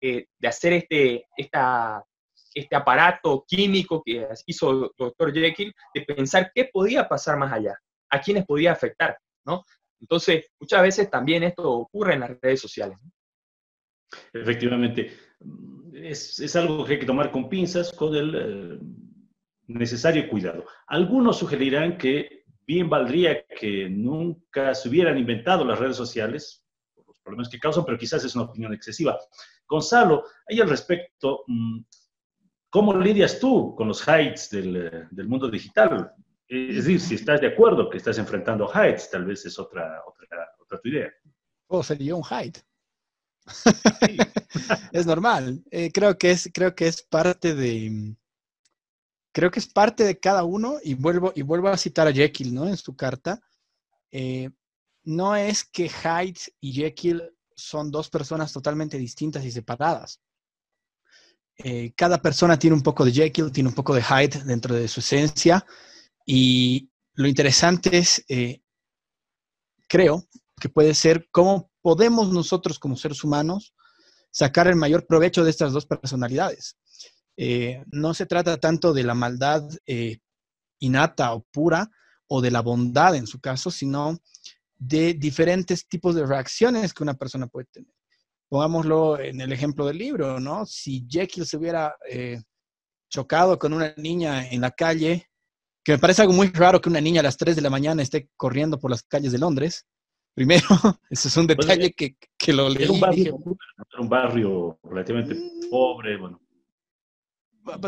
eh, 0.03 0.27
de 0.39 0.47
hacer 0.47 0.75
este, 0.75 1.25
esta, 1.35 2.05
este 2.53 2.77
aparato 2.77 3.43
químico 3.49 4.03
que 4.05 4.29
hizo 4.45 4.71
el 4.71 4.91
doctor 4.99 5.33
Jekyll, 5.33 5.73
de 5.95 6.03
pensar 6.03 6.51
qué 6.55 6.69
podía 6.71 7.09
pasar 7.09 7.39
más 7.39 7.51
allá, 7.55 7.75
a 8.11 8.21
quiénes 8.21 8.45
podía 8.45 8.73
afectar, 8.73 9.17
¿no? 9.47 9.65
Entonces, 9.99 10.51
muchas 10.61 10.83
veces 10.83 11.11
también 11.11 11.43
esto 11.43 11.73
ocurre 11.73 12.13
en 12.13 12.21
las 12.21 12.39
redes 12.43 12.61
sociales. 12.61 12.99
Efectivamente, 14.35 15.17
es, 15.95 16.39
es, 16.39 16.55
algo 16.55 16.85
que 16.85 16.93
hay 16.93 16.99
que 16.99 17.07
tomar 17.07 17.31
con 17.31 17.49
pinzas, 17.49 17.91
con 17.95 18.15
el 18.15 18.35
eh, 18.35 18.79
necesario 19.67 20.29
cuidado. 20.29 20.65
Algunos 20.87 21.39
sugerirán 21.39 21.99
que 21.99 22.45
bien 22.67 22.89
valdría 22.89 23.47
que 23.47 23.89
nunca 23.89 24.75
se 24.75 24.89
hubieran 24.89 25.19
inventado 25.19 25.65
las 25.65 25.79
redes 25.79 25.97
sociales, 25.97 26.65
por 26.95 27.07
los 27.07 27.19
problemas 27.21 27.49
que 27.49 27.59
causan, 27.59 27.85
pero 27.85 27.99
quizás 27.99 28.25
es 28.25 28.35
una 28.35 28.45
opinión 28.45 28.73
excesiva. 28.75 29.19
Gonzalo, 29.69 30.25
ahí 30.49 30.61
al 30.61 30.69
respecto, 30.69 31.45
mm, 31.47 31.81
¿cómo 32.71 32.97
lidias 32.97 33.39
tú 33.39 33.75
con 33.77 33.89
los 33.89 34.07
heights 34.07 34.51
del, 34.51 35.09
del 35.11 35.29
mundo 35.29 35.49
digital? 35.49 36.13
Es 36.49 36.77
decir, 36.77 37.01
si 37.01 37.17
estás 37.17 37.41
de 37.41 37.49
acuerdo 37.49 37.91
que 37.91 37.99
estás 37.99 38.19
enfrentando 38.19 38.71
heights, 38.73 39.11
tal 39.11 39.25
vez 39.25 39.45
es 39.47 39.59
otra, 39.59 40.03
otra, 40.07 40.49
otra 40.61 40.79
tu 40.81 40.89
idea. 40.89 41.13
O 41.69 41.83
sería 41.83 42.15
un 42.15 42.23
height. 42.23 42.59
es 44.93 45.07
normal. 45.07 45.63
Eh, 45.71 45.91
creo, 45.93 46.17
que 46.19 46.31
es, 46.31 46.51
creo 46.53 46.75
que 46.75 46.87
es 46.87 47.03
parte 47.03 47.55
de, 47.55 48.17
creo 49.37 49.51
que 49.51 49.59
es 49.59 49.67
parte 49.67 50.03
de 50.03 50.19
cada 50.19 50.45
uno, 50.45 50.79
y 50.83 50.95
vuelvo, 50.95 51.31
y 51.37 51.43
vuelvo 51.43 51.69
a 51.69 51.77
citar 51.77 52.09
a 52.09 52.13
Jekyll, 52.13 52.55
¿no? 52.55 52.67
En 52.67 52.79
su 52.79 52.97
carta. 52.97 53.39
Eh, 54.11 54.49
no 55.05 55.37
es 55.37 55.63
que 55.63 55.91
Hyde 55.91 56.41
y 56.59 56.73
Jekyll 56.73 57.23
son 57.55 57.91
dos 57.91 58.09
personas 58.09 58.51
totalmente 58.51 58.97
distintas 58.97 59.45
y 59.45 59.53
separadas. 59.53 60.23
Eh, 61.59 61.93
cada 61.95 62.17
persona 62.23 62.59
tiene 62.59 62.77
un 62.77 62.83
poco 62.83 63.05
de 63.05 63.13
Jekyll, 63.13 63.53
tiene 63.53 63.69
un 63.69 63.75
poco 63.75 63.95
de 63.95 64.03
Hyde 64.03 64.43
dentro 64.47 64.75
de 64.75 64.89
su 64.89 65.01
esencia, 65.01 65.67
y 66.25 66.89
lo 67.13 67.29
interesante 67.29 67.99
es, 67.99 68.25
eh, 68.31 68.63
creo, 69.87 70.27
que 70.59 70.71
puede 70.71 70.95
ser 70.95 71.29
cómo 71.31 71.71
podemos 71.83 72.33
nosotros 72.33 72.79
como 72.79 72.97
seres 72.97 73.23
humanos 73.23 73.75
sacar 74.31 74.67
el 74.67 74.77
mayor 74.77 75.07
provecho 75.07 75.45
de 75.45 75.51
estas 75.51 75.75
dos 75.75 75.85
personalidades. 75.85 76.79
Eh, 77.37 77.85
no 77.91 78.15
se 78.15 78.27
trata 78.27 78.57
tanto 78.57 78.95
de 78.95 79.05
la 79.05 79.15
maldad 79.15 79.63
eh, 79.87 80.19
innata 80.79 81.35
o 81.35 81.43
pura 81.53 81.91
o 82.29 82.41
de 82.41 82.51
la 82.51 82.63
bondad 82.63 83.15
en 83.15 83.27
su 83.27 83.41
caso, 83.41 83.71
sino 83.71 84.19
de 84.79 85.15
diferentes 85.15 85.87
tipos 85.87 86.15
de 86.15 86.27
reacciones 86.27 86.93
que 86.93 87.03
una 87.03 87.15
persona 87.15 87.47
puede 87.47 87.67
tener. 87.67 87.93
Pongámoslo 88.49 89.19
en 89.19 89.41
el 89.41 89.53
ejemplo 89.53 89.87
del 89.87 89.99
libro, 89.99 90.41
¿no? 90.41 90.67
Si 90.67 91.07
Jekyll 91.09 91.47
se 91.47 91.57
hubiera 91.57 91.95
eh, 92.09 92.41
chocado 93.09 93.59
con 93.59 93.73
una 93.73 93.93
niña 93.97 94.49
en 94.49 94.61
la 94.61 94.71
calle, 94.71 95.29
que 95.85 95.93
me 95.93 95.99
parece 95.99 96.23
algo 96.23 96.35
muy 96.35 96.49
raro 96.49 96.81
que 96.81 96.89
una 96.89 97.01
niña 97.01 97.21
a 97.21 97.25
las 97.25 97.37
3 97.37 97.57
de 97.57 97.63
la 97.63 97.71
mañana 97.71 98.03
esté 98.03 98.29
corriendo 98.37 98.79
por 98.79 98.91
las 98.91 99.03
calles 99.03 99.33
de 99.33 99.39
Londres. 99.39 99.87
Primero, 100.35 100.67
ese 101.11 101.29
es 101.29 101.37
un 101.37 101.47
pues, 101.47 101.59
detalle 101.59 101.93
que, 101.93 102.17
que, 102.37 102.53
lo 102.53 102.69
leí. 102.69 102.85
Era 102.85 102.93
un 102.93 103.01
barrio, 103.01 103.37
un 103.99 104.09
barrio 104.09 104.79
relativamente 104.85 105.35
mm. 105.35 105.71
pobre, 105.71 106.17
bueno 106.17 106.46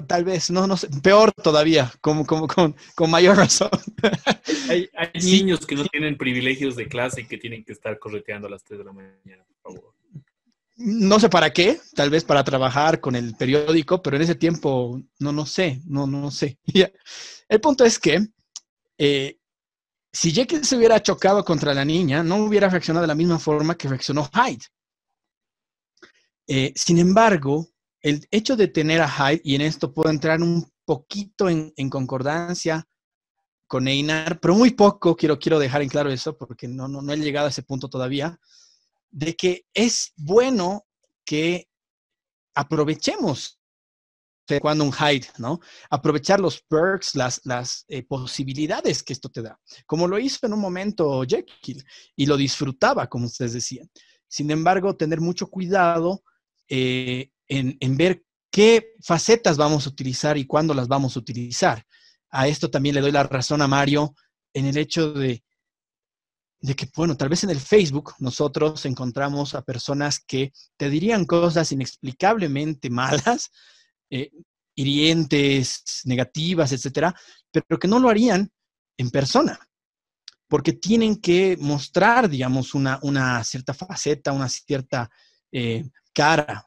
tal 0.07 0.25
vez, 0.25 0.51
no, 0.51 0.67
no 0.67 0.77
sé, 0.77 0.89
peor 1.03 1.33
todavía, 1.33 1.93
como, 2.01 2.27
como, 2.27 2.47
con, 2.47 2.75
con 2.95 3.11
mayor 3.11 3.37
razón. 3.37 3.71
Hay, 4.71 4.89
hay 4.95 5.23
niños 5.23 5.67
que 5.67 5.75
no 5.75 5.85
tienen 5.87 6.19
privilegios 6.19 6.77
de 6.77 6.89
clase 6.89 7.23
y 7.23 7.27
que 7.27 7.39
tienen 7.39 7.65
que 7.65 7.73
estar 7.73 7.99
correteando 7.99 8.49
a 8.49 8.51
las 8.51 8.63
3 8.65 8.79
de 8.79 8.85
la 8.85 8.93
mañana, 8.93 9.45
por 9.63 9.75
favor. 9.75 9.95
No 10.77 11.19
sé 11.19 11.29
para 11.29 11.53
qué, 11.53 11.81
tal 11.95 12.11
vez 12.11 12.23
para 12.23 12.45
trabajar 12.45 13.01
con 13.01 13.17
el 13.17 13.35
periódico, 13.35 14.03
pero 14.03 14.17
en 14.17 14.23
ese 14.23 14.35
tiempo 14.35 15.03
no, 15.19 15.33
no 15.33 15.47
sé, 15.47 15.81
no, 15.87 16.07
no 16.07 16.31
sé. 16.31 16.59
El 17.49 17.61
punto 17.61 17.85
es 17.85 17.99
que 17.99 18.29
eh, 18.99 19.39
si 20.13 20.33
Jekyll 20.33 20.65
se 20.65 20.77
hubiera 20.77 21.03
chocado 21.03 21.45
contra 21.45 21.75
la 21.75 21.85
niña, 21.85 22.23
no 22.23 22.37
hubiera 22.37 22.69
reaccionado 22.69 23.03
de 23.03 23.09
la 23.09 23.15
misma 23.15 23.39
forma 23.39 23.77
que 23.77 23.89
reaccionó 23.89 24.29
Hyde. 24.33 24.67
Eh, 26.47 26.73
sin 26.75 26.99
embargo, 26.99 27.69
el 28.03 28.27
hecho 28.31 28.57
de 28.57 28.69
tener 28.69 29.01
a 29.01 29.09
Hyde, 29.09 29.41
y 29.45 29.55
en 29.55 29.63
esto 29.63 29.93
puedo 29.93 30.11
entrar 30.11 30.41
un 30.43 30.71
poquito 30.85 31.49
en, 31.49 31.73
concordancia 31.91 32.87
con 33.67 33.89
Einar, 33.89 34.41
pero 34.41 34.55
muy 34.55 34.71
poco, 34.71 35.17
quiero, 35.17 35.39
quiero 35.39 35.59
dejar 35.59 35.83
en 35.83 35.89
claro 35.89 36.11
eso, 36.11 36.37
porque 36.37 36.69
no, 36.69 36.89
no, 36.89 37.03
no 37.03 37.13
he 37.13 37.17
llegado 37.19 37.47
a 37.47 37.51
ese 37.51 37.63
punto 37.63 37.89
todavía, 37.89 38.39
de 39.11 39.37
que 39.37 39.67
es 39.75 40.13
bueno 40.17 40.87
que 41.25 41.69
aprovechemos 42.55 43.59
cuando 44.59 44.85
un 44.85 44.93
Hyde, 44.93 45.27
¿no? 45.37 45.61
Aprovechar 45.91 46.41
los 46.41 46.63
perks, 46.63 47.15
las, 47.15 47.41
las 47.45 47.85
eh, 47.89 48.03
posibilidades 48.03 49.03
que 49.03 49.13
esto 49.13 49.29
te 49.29 49.43
da, 49.43 49.61
como 49.85 50.09
lo 50.09 50.19
hizo 50.19 50.47
en 50.47 50.55
un 50.55 50.61
momento 50.61 51.23
Jekyll 51.23 51.85
y 52.17 52.25
lo 52.25 52.37
disfrutaba, 52.37 53.09
como 53.09 53.27
ustedes 53.27 53.53
decían. 53.53 53.91
Sin 54.27 54.51
embargo, 54.51 54.97
tener 54.97 55.21
mucho 55.21 55.49
cuidado 55.49 56.23
eh, 56.69 57.31
en, 57.49 57.97
ver 57.97 58.25
qué 58.51 58.95
facetas 59.03 59.57
vamos 59.57 59.87
a 59.87 59.91
utilizar 59.91 60.37
y 60.37 60.47
cuándo 60.47 60.75
las 60.75 60.89
vamos 60.89 61.17
a 61.17 61.21
utilizar. 61.21 61.85
A 62.31 62.49
esto 62.49 62.71
también 62.71 62.95
le 62.95 63.01
doy 63.01 63.13
la 63.13 63.23
razón 63.23 63.63
a 63.63 63.69
Mario 63.69 64.15
en 64.53 64.67
el 64.67 64.77
hecho 64.77 65.13
de, 65.13 65.43
de 66.61 66.75
que, 66.75 66.89
bueno, 66.95 67.17
tal 67.17 67.29
vez 67.29 67.45
en 67.45 67.51
el 67.51 67.61
Facebook 67.61 68.15
nosotros 68.19 68.85
encontramos 68.87 69.55
a 69.55 69.63
personas 69.63 70.21
que 70.21 70.53
te 70.77 70.91
dirían 70.91 71.25
cosas 71.25 71.73
inexplicablemente 71.73 72.91
malas, 72.91 73.51
eh, 74.11 74.31
hirientes, 74.75 76.03
negativas, 76.05 76.73
etcétera, 76.73 77.15
pero 77.51 77.79
que 77.79 77.89
no 77.89 77.99
lo 77.99 78.09
harían 78.09 78.51
en 78.97 79.11
persona, 79.11 79.59
porque 80.49 80.73
tienen 80.73 81.17
que 81.17 81.57
mostrar, 81.59 82.29
digamos, 82.29 82.75
una, 82.75 82.99
una 83.03 83.43
cierta 83.45 83.75
faceta, 83.75 84.33
una 84.33 84.49
cierta 84.49 85.11
eh, 85.53 85.85
cara. 86.13 86.65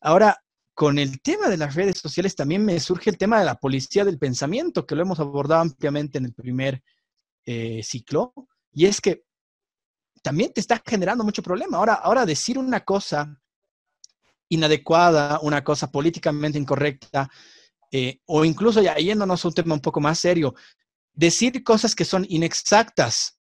Ahora, 0.00 0.38
con 0.74 0.98
el 0.98 1.20
tema 1.20 1.48
de 1.48 1.56
las 1.56 1.74
redes 1.74 1.98
sociales 1.98 2.36
también 2.36 2.64
me 2.64 2.78
surge 2.78 3.10
el 3.10 3.18
tema 3.18 3.40
de 3.40 3.44
la 3.44 3.56
policía 3.56 4.04
del 4.04 4.18
pensamiento, 4.18 4.86
que 4.86 4.94
lo 4.94 5.02
hemos 5.02 5.18
abordado 5.18 5.62
ampliamente 5.62 6.18
en 6.18 6.26
el 6.26 6.34
primer 6.34 6.82
eh, 7.44 7.82
ciclo, 7.82 8.32
y 8.72 8.86
es 8.86 9.00
que 9.00 9.24
también 10.22 10.52
te 10.52 10.60
está 10.60 10.80
generando 10.86 11.24
mucho 11.24 11.42
problema. 11.42 11.78
Ahora, 11.78 11.94
ahora 11.94 12.26
decir 12.26 12.58
una 12.58 12.84
cosa 12.84 13.40
inadecuada, 14.48 15.40
una 15.42 15.64
cosa 15.64 15.90
políticamente 15.90 16.58
incorrecta, 16.58 17.28
eh, 17.90 18.20
o 18.26 18.44
incluso 18.44 18.82
ya 18.82 18.94
yéndonos 18.96 19.44
a 19.44 19.48
un 19.48 19.54
tema 19.54 19.74
un 19.74 19.80
poco 19.80 20.00
más 20.00 20.18
serio, 20.18 20.54
decir 21.12 21.64
cosas 21.64 21.94
que 21.94 22.04
son 22.04 22.24
inexactas 22.28 23.38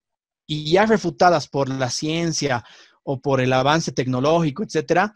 y 0.46 0.70
ya 0.70 0.86
refutadas 0.86 1.48
por 1.48 1.68
la 1.68 1.90
ciencia 1.90 2.64
o 3.02 3.20
por 3.20 3.40
el 3.40 3.52
avance 3.52 3.92
tecnológico, 3.92 4.62
etcétera, 4.62 5.12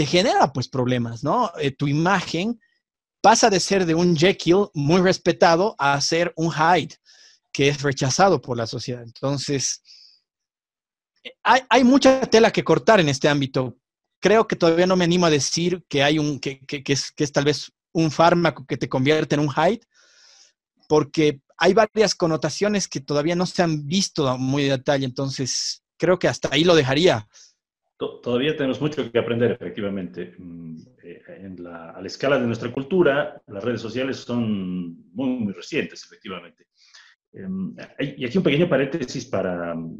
te 0.00 0.06
genera 0.06 0.50
pues 0.50 0.66
problemas, 0.66 1.22
¿no? 1.22 1.52
Eh, 1.58 1.72
tu 1.72 1.86
imagen 1.86 2.58
pasa 3.20 3.50
de 3.50 3.60
ser 3.60 3.84
de 3.84 3.94
un 3.94 4.16
Jekyll 4.16 4.68
muy 4.72 5.02
respetado 5.02 5.76
a 5.78 6.00
ser 6.00 6.32
un 6.36 6.50
Hyde, 6.50 6.96
que 7.52 7.68
es 7.68 7.82
rechazado 7.82 8.40
por 8.40 8.56
la 8.56 8.66
sociedad. 8.66 9.02
Entonces, 9.02 9.82
hay, 11.42 11.60
hay, 11.68 11.84
mucha 11.84 12.22
tela 12.22 12.50
que 12.50 12.64
cortar 12.64 12.98
en 12.98 13.10
este 13.10 13.28
ámbito. 13.28 13.76
Creo 14.20 14.48
que 14.48 14.56
todavía 14.56 14.86
no 14.86 14.96
me 14.96 15.04
animo 15.04 15.26
a 15.26 15.30
decir 15.30 15.84
que 15.86 16.02
hay 16.02 16.18
un, 16.18 16.40
que, 16.40 16.60
que, 16.60 16.82
que, 16.82 16.94
es, 16.94 17.12
que 17.12 17.24
es 17.24 17.32
tal 17.32 17.44
vez 17.44 17.70
un 17.92 18.10
fármaco 18.10 18.64
que 18.64 18.78
te 18.78 18.88
convierte 18.88 19.34
en 19.34 19.42
un 19.42 19.50
Hyde, 19.50 19.82
porque 20.88 21.42
hay 21.58 21.74
varias 21.74 22.14
connotaciones 22.14 22.88
que 22.88 23.00
todavía 23.00 23.36
no 23.36 23.44
se 23.44 23.62
han 23.62 23.86
visto 23.86 24.38
muy 24.38 24.62
de 24.62 24.78
detalle. 24.78 25.04
Entonces, 25.04 25.82
creo 25.98 26.18
que 26.18 26.26
hasta 26.26 26.48
ahí 26.50 26.64
lo 26.64 26.74
dejaría. 26.74 27.28
Todavía 28.22 28.56
tenemos 28.56 28.80
mucho 28.80 29.12
que 29.12 29.18
aprender, 29.18 29.52
efectivamente. 29.52 30.34
Mm, 30.38 30.76
eh, 31.02 31.22
en 31.40 31.62
la, 31.62 31.90
a 31.90 32.00
la 32.00 32.06
escala 32.06 32.38
de 32.38 32.46
nuestra 32.46 32.72
cultura, 32.72 33.42
las 33.46 33.62
redes 33.62 33.82
sociales 33.82 34.16
son 34.16 35.12
muy, 35.12 35.28
muy 35.28 35.52
recientes, 35.52 36.04
efectivamente. 36.04 36.66
Em, 37.32 37.76
y 37.98 38.24
aquí 38.24 38.38
un 38.38 38.44
pequeño 38.44 38.68
paréntesis 38.68 39.26
para 39.26 39.74
mm, 39.74 39.98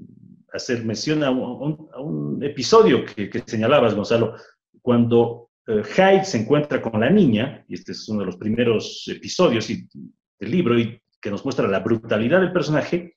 hacer 0.53 0.83
mención 0.85 1.23
a 1.23 1.31
un, 1.31 2.43
episodio 2.43 3.05
que, 3.05 3.31
señalabas, 3.45 3.95
Gonzalo, 3.95 4.35
cuando 4.81 5.51
eh, 5.67 5.83
Hyde 5.85 6.25
se 6.25 6.39
encuentra 6.39 6.81
con 6.81 7.01
la 7.01 7.11
niña, 7.11 7.65
y 7.69 7.75
este 7.75 7.93
es 7.93 8.09
uno 8.09 8.21
de 8.21 8.27
los 8.27 8.39
primeros 8.39 9.07
episodios 9.09 9.69
del 9.69 10.51
libro 10.51 10.79
y 10.79 10.99
que 11.21 11.31
nos 11.31 11.45
muestra 11.45 11.69
la 11.69 11.81
brutalidad 11.81 12.41
del 12.41 12.53
personaje, 12.53 13.17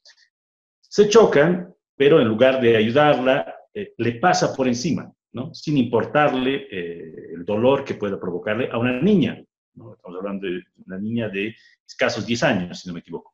se 0.82 1.08
chocan 1.08 1.74
pero 1.96 2.20
en 2.20 2.28
lugar 2.28 2.60
de 2.60 2.76
ayudarla, 2.76 3.56
eh, 3.74 3.94
le 3.98 4.14
pasa 4.14 4.56
por 4.56 4.68
encima, 4.68 5.12
¿no? 5.32 5.54
Sin 5.54 5.78
importarle 5.78 6.68
eh, 6.70 7.34
el 7.34 7.44
dolor 7.44 7.84
que 7.84 7.96
pueda 7.96 8.20
provocarle 8.20 8.70
a 8.72 8.78
una 8.78 9.02
niña, 9.02 9.44
¿no? 9.74 9.94
Estamos 9.94 10.18
hablando 10.18 10.48
de 10.48 10.64
una 10.86 11.00
niña 11.00 11.30
de 11.30 11.56
escasos 11.86 12.26
10 12.26 12.44
años, 12.44 12.80
si 12.80 12.88
no 12.88 12.94
me 12.94 13.00
equivoco. 13.00 13.34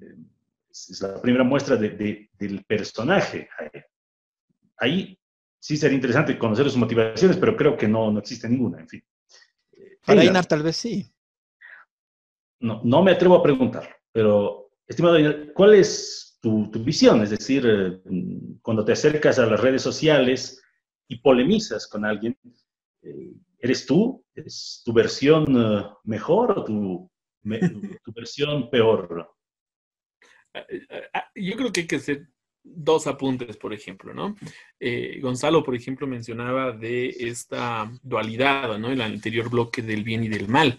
Eh, 0.00 0.16
es 0.70 1.00
la 1.02 1.20
primera 1.20 1.44
muestra 1.44 1.76
de, 1.76 2.30
del 2.38 2.64
personaje. 2.64 3.48
Ahí 4.78 5.18
sí 5.58 5.76
sería 5.76 5.96
interesante 5.96 6.38
conocer 6.38 6.64
sus 6.64 6.76
motivaciones, 6.76 7.36
pero 7.36 7.54
creo 7.54 7.76
que 7.76 7.86
no, 7.86 8.10
no 8.10 8.20
existe 8.20 8.48
ninguna, 8.48 8.80
en 8.80 8.88
fin. 8.88 9.04
Para 10.06 10.22
Einar, 10.22 10.46
tal 10.46 10.62
vez 10.62 10.76
sí. 10.76 11.12
No, 12.60 12.80
no 12.82 13.02
me 13.02 13.12
atrevo 13.12 13.36
a 13.36 13.42
preguntar, 13.42 13.94
pero, 14.10 14.72
estimado 14.86 15.16
Einar, 15.16 15.52
¿cuál 15.52 15.74
es 15.74 16.29
tu, 16.40 16.70
visión, 16.84 17.22
es 17.22 17.30
decir, 17.30 17.64
eh, 17.66 18.00
cuando 18.62 18.84
te 18.84 18.92
acercas 18.92 19.38
a 19.38 19.46
las 19.46 19.60
redes 19.60 19.82
sociales 19.82 20.62
y 21.06 21.18
polemizas 21.18 21.86
con 21.86 22.04
alguien, 22.04 22.36
eh, 23.02 23.32
¿eres 23.58 23.86
tú? 23.86 24.24
¿Es 24.34 24.82
tu 24.84 24.92
versión 24.92 25.44
eh, 25.56 25.84
mejor 26.04 26.58
o 26.58 26.64
tu, 26.64 27.10
versión 28.14 28.70
peor? 28.70 29.30
Yo 31.34 31.56
creo 31.56 31.72
que 31.72 31.80
hay 31.82 31.86
que 31.86 31.96
hacer 31.96 32.26
dos 32.62 33.06
apuntes, 33.06 33.56
por 33.56 33.72
ejemplo, 33.72 34.12
¿no? 34.12 34.36
Gonzalo, 35.20 35.62
por 35.62 35.74
ejemplo, 35.74 36.06
mencionaba 36.06 36.72
de 36.72 37.08
esta 37.08 37.90
dualidad, 38.02 38.76
¿no? 38.78 38.90
El 38.90 39.00
anterior 39.00 39.48
bloque 39.48 39.80
del 39.80 40.02
bien 40.02 40.24
y 40.24 40.28
del 40.28 40.48
mal, 40.48 40.78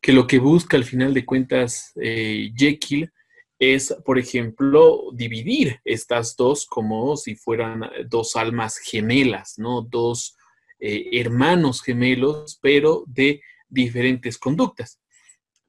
que 0.00 0.12
lo 0.12 0.26
que 0.26 0.38
busca 0.38 0.76
al 0.76 0.84
final 0.84 1.12
de 1.12 1.26
cuentas 1.26 1.92
Jekyll 1.94 3.12
es, 3.58 3.94
por 4.04 4.18
ejemplo, 4.18 5.10
dividir 5.12 5.80
estas 5.84 6.36
dos 6.36 6.66
como 6.66 7.16
si 7.16 7.36
fueran 7.36 7.88
dos 8.08 8.36
almas 8.36 8.78
gemelas, 8.78 9.58
¿no? 9.58 9.82
Dos 9.82 10.36
eh, 10.80 11.08
hermanos 11.12 11.82
gemelos, 11.82 12.58
pero 12.60 13.04
de 13.06 13.40
diferentes 13.68 14.38
conductas. 14.38 15.00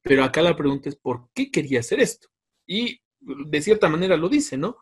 Pero 0.02 0.24
acá 0.24 0.42
la 0.42 0.56
pregunta 0.56 0.90
es, 0.90 0.96
¿por 0.96 1.30
qué 1.34 1.52
quería 1.52 1.80
hacer 1.80 2.00
esto? 2.00 2.28
Y 2.68 3.02
de 3.20 3.62
cierta 3.62 3.90
manera 3.90 4.18
lo 4.18 4.30
dice, 4.30 4.58
¿no? 4.58 4.78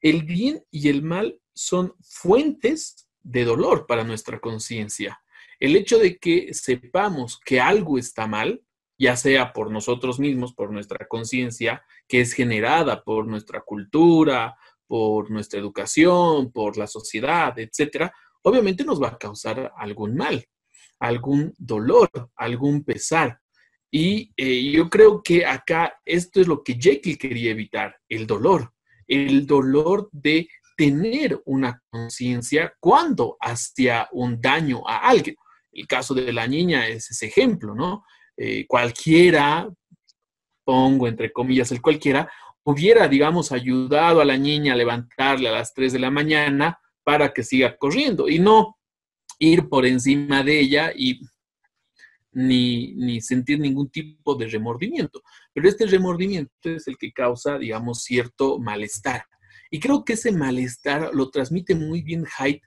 El 0.00 0.22
bien 0.22 0.64
y 0.70 0.88
el 0.88 1.02
mal 1.02 1.40
son 1.54 1.94
fuentes 2.00 3.08
de 3.22 3.44
dolor 3.44 3.86
para 3.86 4.04
nuestra 4.04 4.38
conciencia. 4.40 5.20
El 5.58 5.74
hecho 5.74 5.98
de 5.98 6.18
que 6.18 6.54
sepamos 6.54 7.40
que 7.44 7.60
algo 7.60 7.98
está 7.98 8.26
mal 8.26 8.62
ya 8.98 9.16
sea 9.16 9.52
por 9.52 9.70
nosotros 9.70 10.18
mismos, 10.18 10.52
por 10.52 10.72
nuestra 10.72 11.06
conciencia, 11.06 11.84
que 12.08 12.20
es 12.20 12.32
generada 12.32 13.04
por 13.04 13.26
nuestra 13.26 13.60
cultura, 13.60 14.56
por 14.86 15.30
nuestra 15.30 15.60
educación, 15.60 16.50
por 16.50 16.76
la 16.76 16.86
sociedad, 16.86 17.56
etcétera, 17.58 18.12
obviamente 18.42 18.84
nos 18.84 19.00
va 19.00 19.08
a 19.08 19.18
causar 19.18 19.72
algún 19.76 20.16
mal, 20.16 20.44
algún 20.98 21.54
dolor, 21.58 22.10
algún 22.34 22.82
pesar. 22.82 23.40
Y 23.90 24.32
eh, 24.36 24.70
yo 24.72 24.90
creo 24.90 25.22
que 25.22 25.46
acá 25.46 25.94
esto 26.04 26.40
es 26.40 26.48
lo 26.48 26.62
que 26.62 26.74
Jekyll 26.74 27.18
quería 27.18 27.52
evitar, 27.52 27.96
el 28.08 28.26
dolor, 28.26 28.72
el 29.06 29.46
dolor 29.46 30.08
de 30.12 30.48
tener 30.76 31.40
una 31.46 31.82
conciencia 31.90 32.74
cuando 32.78 33.36
hacía 33.40 34.08
un 34.12 34.40
daño 34.40 34.82
a 34.86 35.08
alguien. 35.08 35.36
El 35.72 35.86
caso 35.86 36.14
de 36.14 36.32
la 36.32 36.46
niña 36.46 36.86
es 36.88 37.10
ese 37.10 37.26
ejemplo, 37.26 37.74
¿no? 37.74 38.04
Eh, 38.40 38.66
cualquiera, 38.68 39.68
pongo 40.64 41.08
entre 41.08 41.32
comillas 41.32 41.72
el 41.72 41.82
cualquiera, 41.82 42.30
hubiera, 42.62 43.08
digamos, 43.08 43.50
ayudado 43.50 44.20
a 44.20 44.24
la 44.24 44.36
niña 44.36 44.74
a 44.74 44.76
levantarle 44.76 45.48
a 45.48 45.52
las 45.52 45.74
3 45.74 45.92
de 45.92 45.98
la 45.98 46.10
mañana 46.12 46.78
para 47.02 47.32
que 47.32 47.42
siga 47.42 47.76
corriendo 47.76 48.28
y 48.28 48.38
no 48.38 48.78
ir 49.40 49.68
por 49.68 49.86
encima 49.86 50.44
de 50.44 50.60
ella 50.60 50.92
y 50.94 51.20
ni, 52.30 52.94
ni 52.94 53.20
sentir 53.20 53.58
ningún 53.58 53.90
tipo 53.90 54.36
de 54.36 54.46
remordimiento. 54.46 55.20
Pero 55.52 55.68
este 55.68 55.86
remordimiento 55.86 56.52
es 56.62 56.86
el 56.86 56.96
que 56.96 57.12
causa, 57.12 57.58
digamos, 57.58 58.04
cierto 58.04 58.60
malestar. 58.60 59.24
Y 59.68 59.80
creo 59.80 60.04
que 60.04 60.12
ese 60.12 60.30
malestar 60.30 61.10
lo 61.12 61.28
transmite 61.30 61.74
muy 61.74 62.02
bien 62.02 62.24
Haidt 62.38 62.62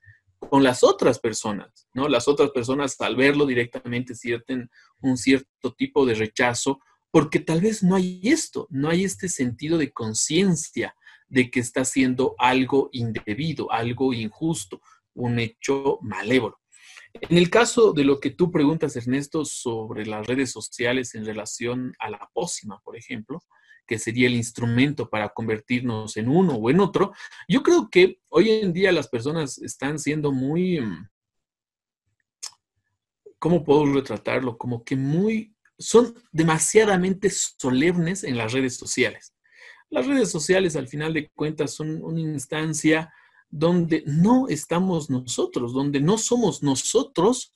con 0.50 0.64
las 0.64 0.84
otras 0.84 1.20
personas, 1.20 1.88
¿no? 1.94 2.08
Las 2.10 2.28
otras 2.28 2.52
personas 2.52 3.00
al 3.00 3.16
verlo 3.16 3.46
directamente 3.46 4.16
sienten 4.16 4.70
un 5.02 5.18
cierto 5.18 5.74
tipo 5.74 6.06
de 6.06 6.16
rechazo 6.16 6.80
porque 7.12 7.40
tal 7.40 7.62
vez 7.62 7.84
no 7.84 7.96
hay 7.96 8.22
esto, 8.24 8.68
no 8.70 8.90
hay 8.90 9.04
este 9.04 9.30
sentido 9.30 9.78
de 9.78 9.92
conciencia 9.92 10.96
de 11.28 11.52
que 11.52 11.60
está 11.60 11.82
haciendo 11.82 12.36
algo 12.38 12.90
indebido, 12.94 13.72
algo 13.72 14.14
injusto, 14.14 14.82
un 15.14 15.40
hecho 15.40 16.00
malévolo. 16.02 16.60
En 17.14 17.38
el 17.38 17.50
caso 17.50 17.92
de 17.92 18.06
lo 18.06 18.20
que 18.20 18.30
tú 18.30 18.52
preguntas, 18.52 18.96
Ernesto, 18.96 19.44
sobre 19.44 20.06
las 20.06 20.26
redes 20.26 20.52
sociales 20.52 21.14
en 21.14 21.26
relación 21.26 21.94
a 22.00 22.10
la 22.10 22.30
pócima, 22.34 22.80
por 22.84 22.96
ejemplo, 22.96 23.44
que 23.86 24.00
sería 24.00 24.28
el 24.28 24.36
instrumento 24.36 25.10
para 25.10 25.30
convertirnos 25.30 26.18
en 26.18 26.30
uno 26.30 26.56
o 26.56 26.70
en 26.70 26.80
otro, 26.80 27.14
yo 27.48 27.64
creo 27.64 27.90
que 27.90 28.20
hoy 28.30 28.50
en 28.50 28.74
día 28.74 28.92
las 28.92 29.08
personas 29.08 29.58
están 29.58 30.00
siendo 30.00 30.32
muy, 30.32 30.80
mm, 30.80 31.10
¿cómo 33.40 33.64
puedo 33.64 33.86
retratarlo? 33.86 34.58
Como 34.58 34.84
que 34.84 34.96
muy, 34.96 35.56
son 35.78 36.14
demasiadamente 36.32 37.30
solemnes 37.30 38.24
en 38.24 38.38
las 38.38 38.54
redes 38.54 38.78
sociales. 38.78 39.34
Las 39.90 40.08
redes 40.08 40.32
sociales, 40.32 40.76
al 40.76 40.88
final 40.88 41.14
de 41.14 41.30
cuentas, 41.30 41.74
son 41.74 42.02
una 42.02 42.22
instancia 42.22 43.12
donde 43.50 44.04
no 44.08 44.48
estamos 44.48 45.10
nosotros, 45.10 45.74
donde 45.74 46.00
no 46.00 46.18
somos 46.18 46.64
nosotros 46.64 47.54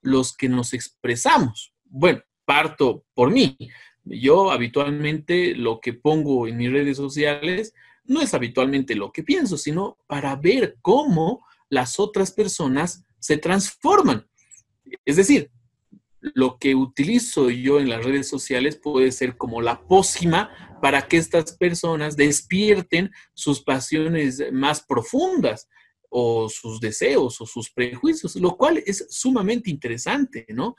los 0.00 0.34
que 0.34 0.48
nos 0.48 0.72
expresamos. 0.72 1.74
Bueno, 1.84 2.22
parto 2.44 3.04
por 3.14 3.30
mí. 3.30 3.56
Yo 4.04 4.50
habitualmente 4.50 5.54
lo 5.54 5.80
que 5.80 5.94
pongo 5.94 6.46
en 6.46 6.56
mis 6.56 6.70
redes 6.70 6.96
sociales 6.96 7.72
no 8.04 8.20
es 8.20 8.34
habitualmente 8.34 8.94
lo 8.94 9.12
que 9.12 9.22
pienso, 9.22 9.56
sino 9.56 9.98
para 10.06 10.36
ver 10.36 10.76
cómo 10.82 11.44
las 11.70 11.98
otras 11.98 12.30
personas 12.32 13.04
se 13.18 13.38
transforman. 13.38 14.26
Es 15.04 15.16
decir, 15.16 15.50
lo 16.20 16.58
que 16.58 16.74
utilizo 16.74 17.50
yo 17.50 17.80
en 17.80 17.88
las 17.88 18.04
redes 18.04 18.28
sociales 18.28 18.76
puede 18.76 19.12
ser 19.12 19.36
como 19.36 19.60
la 19.60 19.86
pócima 19.86 20.78
para 20.80 21.06
que 21.06 21.18
estas 21.18 21.52
personas 21.56 22.16
despierten 22.16 23.10
sus 23.34 23.62
pasiones 23.62 24.42
más 24.52 24.82
profundas 24.82 25.68
o 26.08 26.48
sus 26.48 26.80
deseos 26.80 27.40
o 27.40 27.46
sus 27.46 27.70
prejuicios, 27.70 28.36
lo 28.36 28.56
cual 28.56 28.82
es 28.86 29.06
sumamente 29.10 29.70
interesante, 29.70 30.46
¿no? 30.50 30.76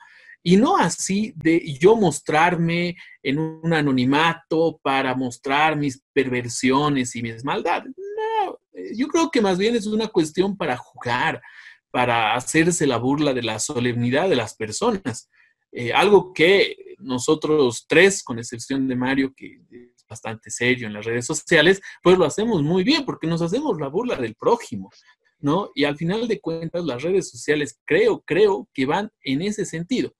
Y 0.48 0.56
no 0.56 0.76
así 0.76 1.32
de 1.34 1.76
yo 1.80 1.96
mostrarme 1.96 2.96
en 3.20 3.36
un 3.36 3.74
anonimato 3.74 4.78
para 4.80 5.12
mostrar 5.12 5.74
mis 5.76 6.00
perversiones 6.12 7.16
y 7.16 7.22
mis 7.22 7.44
maldades. 7.44 7.92
No, 7.96 8.56
yo 8.94 9.08
creo 9.08 9.28
que 9.28 9.40
más 9.40 9.58
bien 9.58 9.74
es 9.74 9.86
una 9.86 10.06
cuestión 10.06 10.56
para 10.56 10.76
jugar, 10.76 11.42
para 11.90 12.36
hacerse 12.36 12.86
la 12.86 12.96
burla 12.96 13.34
de 13.34 13.42
la 13.42 13.58
solemnidad 13.58 14.28
de 14.28 14.36
las 14.36 14.54
personas. 14.54 15.28
Eh, 15.72 15.92
algo 15.92 16.32
que 16.32 16.76
nosotros 16.98 17.84
tres, 17.88 18.22
con 18.22 18.38
excepción 18.38 18.86
de 18.86 18.94
Mario, 18.94 19.34
que 19.36 19.62
es 19.68 20.06
bastante 20.08 20.48
serio 20.52 20.86
en 20.86 20.92
las 20.92 21.04
redes 21.04 21.26
sociales, 21.26 21.80
pues 22.04 22.16
lo 22.16 22.24
hacemos 22.24 22.62
muy 22.62 22.84
bien 22.84 23.04
porque 23.04 23.26
nos 23.26 23.42
hacemos 23.42 23.80
la 23.80 23.88
burla 23.88 24.14
del 24.14 24.36
prójimo, 24.36 24.92
¿no? 25.40 25.72
Y 25.74 25.82
al 25.82 25.96
final 25.96 26.28
de 26.28 26.40
cuentas, 26.40 26.84
las 26.84 27.02
redes 27.02 27.30
sociales 27.30 27.80
creo, 27.84 28.22
creo 28.24 28.68
que 28.72 28.86
van 28.86 29.10
en 29.22 29.42
ese 29.42 29.64
sentido. 29.64 30.14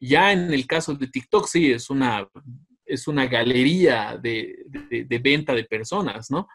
Ya 0.00 0.32
en 0.32 0.52
el 0.52 0.66
caso 0.66 0.94
de 0.94 1.06
TikTok, 1.06 1.46
sí, 1.46 1.70
es 1.70 1.90
una, 1.90 2.26
es 2.84 3.06
una 3.06 3.26
galería 3.26 4.18
de, 4.20 4.64
de 4.66 5.18
venta 5.18 5.54
de 5.54 5.64
personas, 5.64 6.30
¿no? 6.30 6.48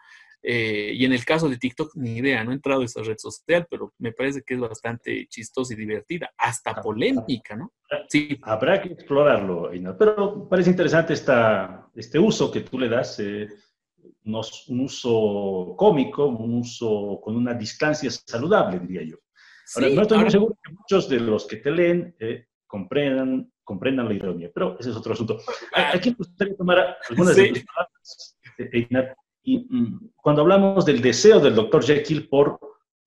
Eh, 0.48 0.92
y 0.94 1.04
en 1.04 1.12
el 1.12 1.24
caso 1.24 1.48
de 1.48 1.56
TikTok, 1.56 1.96
ni 1.96 2.18
idea, 2.18 2.44
no 2.44 2.52
he 2.52 2.54
entrado 2.54 2.82
a 2.82 2.84
esa 2.84 3.02
red 3.02 3.16
social, 3.18 3.66
pero 3.68 3.92
me 3.98 4.12
parece 4.12 4.42
que 4.42 4.54
es 4.54 4.60
bastante 4.60 5.26
chistosa 5.28 5.74
y 5.74 5.76
divertida, 5.76 6.30
hasta 6.38 6.70
ah, 6.70 6.80
polémica, 6.80 7.56
¿no? 7.56 7.72
Sí. 8.08 8.38
Habrá 8.42 8.80
que 8.80 8.92
explorarlo, 8.92 9.72
pero 9.98 10.48
parece 10.48 10.70
interesante 10.70 11.14
esta, 11.14 11.90
este 11.96 12.20
uso 12.20 12.52
que 12.52 12.60
tú 12.60 12.78
le 12.78 12.88
das, 12.88 13.18
eh, 13.18 13.48
un 14.22 14.80
uso 14.80 15.74
cómico, 15.76 16.26
un 16.26 16.60
uso 16.60 17.20
con 17.20 17.34
una 17.34 17.52
distancia 17.54 18.08
saludable, 18.10 18.78
diría 18.78 19.02
yo. 19.02 19.16
Ahora, 19.74 19.88
no 19.88 20.02
estoy 20.02 20.18
muy 20.18 20.30
seguro 20.30 20.58
que 20.62 20.72
muchos 20.72 21.08
de 21.08 21.20
los 21.20 21.44
que 21.46 21.56
te 21.56 21.72
leen 21.72 22.14
eh, 22.20 22.46
comprendan, 22.66 23.50
comprendan 23.64 24.08
la 24.08 24.14
ironía, 24.14 24.50
pero 24.54 24.78
ese 24.78 24.90
es 24.90 24.96
otro 24.96 25.12
asunto. 25.12 25.38
Ah. 25.74 25.92
Aquí 25.94 26.10
me 26.10 26.16
gustaría 26.16 26.56
tomar 26.56 26.96
algunas 27.08 27.36
de 27.36 27.48
tus 27.48 27.64
palabras, 27.64 28.36
y 29.46 29.58
mm, 29.58 30.10
cuando 30.16 30.42
hablamos 30.42 30.84
del 30.84 31.00
deseo 31.00 31.38
del 31.40 31.54
doctor 31.54 31.84
Jekyll 31.84 32.28
por 32.28 32.58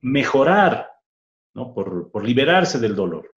mejorar, 0.01 0.89
¿no? 1.53 1.73
por, 1.73 2.09
por 2.11 2.23
liberarse 2.23 2.79
del 2.79 2.95
dolor. 2.95 3.29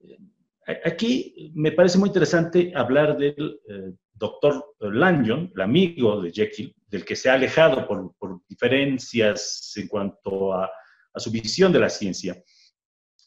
Eh, 0.00 0.80
aquí 0.84 1.52
me 1.54 1.72
parece 1.72 1.98
muy 1.98 2.08
interesante 2.08 2.72
hablar 2.74 3.16
del 3.16 3.60
eh, 3.68 3.92
doctor 4.12 4.74
Lanyon, 4.80 5.52
el 5.54 5.60
amigo 5.60 6.20
de 6.20 6.32
Jekyll, 6.32 6.74
del 6.88 7.04
que 7.04 7.14
se 7.14 7.30
ha 7.30 7.34
alejado 7.34 7.86
por, 7.86 8.12
por 8.18 8.40
diferencias 8.48 9.72
en 9.76 9.86
cuanto 9.86 10.52
a, 10.52 10.68
a, 11.12 11.20
su 11.20 11.30
visión 11.30 11.72
de 11.72 11.78
la 11.78 11.88
ciencia. 11.88 12.42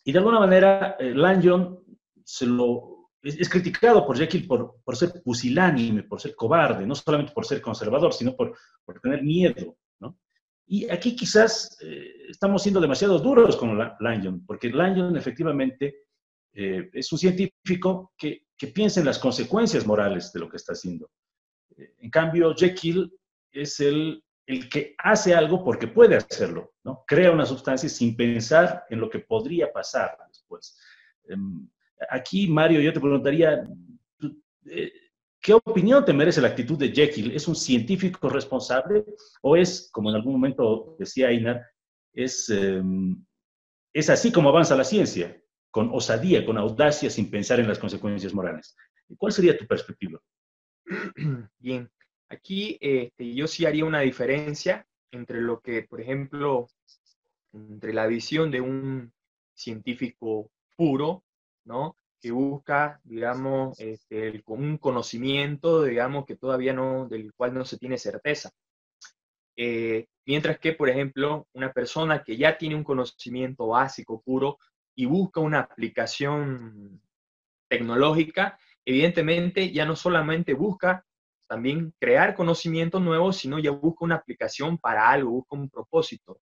Y 0.04 0.12
de 0.12 0.18
alguna 0.18 0.40
manera, 0.40 0.98
eh, 1.00 1.14
Lanyon 1.14 1.81
se 2.26 2.46
lo 2.46 3.02
es, 3.24 3.50
criticado 3.50 4.06
por 4.06 4.18
Jekyll 4.18 4.48
por, 4.48 4.82
por, 4.84 4.96
ser 4.96 5.22
pusilánime, 5.24 6.04
por 6.04 6.20
ser 6.20 6.36
cobarde, 6.36 6.86
no 6.86 6.96
solamente 6.96 7.34
por 7.34 7.46
ser 7.46 7.62
conservador, 7.62 8.14
sino 8.14 8.36
por, 8.36 8.58
por 8.84 9.00
tener 9.00 9.24
miedo. 9.24 9.78
¿no? 10.00 10.18
Y 10.66 10.90
aquí 10.90 11.16
quizás 11.16 11.78
eh, 11.82 12.28
estamos 12.30 12.64
siendo 12.64 12.82
demasiado 12.82 13.20
duros 13.20 13.56
con 13.56 13.78
Lanyon, 14.00 14.46
porque 14.46 14.70
Lanyon 14.70 15.16
efectivamente 15.18 16.06
eh, 16.54 16.90
es 16.94 17.12
un 17.12 17.20
científico 17.20 18.14
que, 18.18 18.48
que, 18.58 18.68
piensa 18.68 19.00
en 19.00 19.06
las 19.06 19.20
consecuencias 19.20 19.86
morales 19.86 20.34
de 20.34 20.40
lo 20.40 20.50
que 20.50 20.58
está 20.58 20.74
haciendo. 20.74 21.10
Eh, 21.78 21.94
en 22.00 22.10
cambio, 22.10 22.54
Jekyll 22.56 23.12
es 23.52 23.80
el, 23.80 24.24
el 24.46 24.68
que 24.68 24.96
hace 24.98 25.34
algo 25.34 25.64
porque 25.64 25.88
puede 25.88 26.16
hacerlo, 26.16 26.74
¿no? 26.84 27.04
Crea 27.08 27.32
una 27.32 27.46
sustancia 27.46 27.88
sin 27.88 28.16
pensar 28.16 28.86
en 28.90 29.00
lo 29.00 29.10
que 29.10 29.20
podría 29.20 29.72
pasar 29.72 30.18
después. 30.28 30.78
Aquí, 32.10 32.48
Mario, 32.48 32.82
yo 32.82 32.94
te 32.94 33.00
preguntaría, 33.00 33.64
eh, 34.66 34.92
¿qué 35.40 35.54
opinión 35.54 36.04
te 36.06 36.14
merece 36.14 36.42
la 36.42 36.50
actitud 36.50 36.78
de 36.78 36.92
Jekyll? 36.92 37.32
¿Es 37.32 37.48
un 37.48 37.56
científico 37.56 38.30
responsable 38.30 39.06
o 39.42 39.56
es, 39.56 39.90
como 39.92 40.10
en 40.10 40.16
algún 40.16 40.34
momento 40.34 40.96
decía 40.98 41.30
Einar, 41.30 41.66
es, 42.14 42.50
em, 42.50 43.24
es 43.94 44.10
así 44.10 44.32
como 44.32 44.50
avanza 44.50 44.76
la 44.76 44.84
ciencia, 44.84 45.42
con 45.70 45.90
osadía, 45.94 46.46
con 46.46 46.58
audacia, 46.58 47.10
sin 47.10 47.30
pensar 47.30 47.60
en 47.60 47.68
las 47.68 47.80
consecuencias 47.80 48.34
morales? 48.34 48.76
¿Cuál 49.18 49.32
sería 49.32 49.58
tu 49.58 49.66
perspectiva? 49.68 50.20
Bien, 51.60 51.90
aquí 52.30 52.78
este, 52.80 53.34
yo 53.34 53.48
sí 53.48 53.66
haría 53.66 53.86
una 53.86 54.02
diferencia 54.02 54.86
entre 55.12 55.42
lo 55.42 55.60
que, 55.60 55.84
por 55.84 56.02
ejemplo, 56.02 56.68
entre 57.54 57.94
la 57.94 58.08
visión 58.08 58.50
de 58.50 58.62
un 58.62 59.14
científico 59.54 60.50
puro 60.76 61.24
¿no? 61.66 61.98
Que 62.20 62.32
busca, 62.32 63.00
digamos, 63.04 63.80
este, 63.80 64.44
un 64.48 64.78
conocimiento, 64.78 65.84
digamos, 65.84 66.26
que 66.26 66.36
todavía 66.36 66.74
no, 66.74 67.08
del 67.08 67.34
cual 67.34 67.54
no 67.54 67.66
se 67.66 67.78
tiene 67.78 67.98
certeza. 67.98 68.52
Eh, 69.58 70.08
mientras 70.26 70.60
que, 70.60 70.74
por 70.74 70.90
ejemplo, 70.90 71.48
una 71.54 71.72
persona 71.72 72.24
que 72.24 72.38
ya 72.38 72.58
tiene 72.58 72.76
un 72.76 72.84
conocimiento 72.84 73.68
básico, 73.68 74.22
puro, 74.22 74.58
y 74.96 75.06
busca 75.06 75.40
una 75.40 75.60
aplicación 75.60 77.02
tecnológica, 77.70 78.58
evidentemente 78.86 79.72
ya 79.72 79.86
no 79.86 79.96
solamente 79.96 80.54
busca 80.54 81.06
también 81.48 81.94
crear 82.00 82.36
conocimientos 82.36 83.02
nuevos, 83.02 83.38
sino 83.38 83.60
ya 83.60 83.72
busca 83.72 84.06
una 84.06 84.16
aplicación 84.16 84.78
para 84.78 85.10
algo, 85.10 85.32
busca 85.32 85.56
un 85.56 85.70
propósito. 85.70 86.42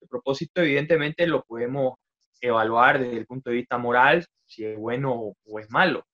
El 0.00 0.08
propósito, 0.08 0.60
evidentemente, 0.60 1.26
lo 1.26 1.44
podemos 1.44 1.94
evaluar 2.40 2.98
desde 2.98 3.18
el 3.18 3.26
punto 3.26 3.50
de 3.50 3.56
vista 3.56 3.78
moral 3.78 4.26
si 4.44 4.64
es 4.64 4.76
bueno 4.76 5.34
o, 5.44 5.58
es 5.58 5.70
malo. 5.70 6.06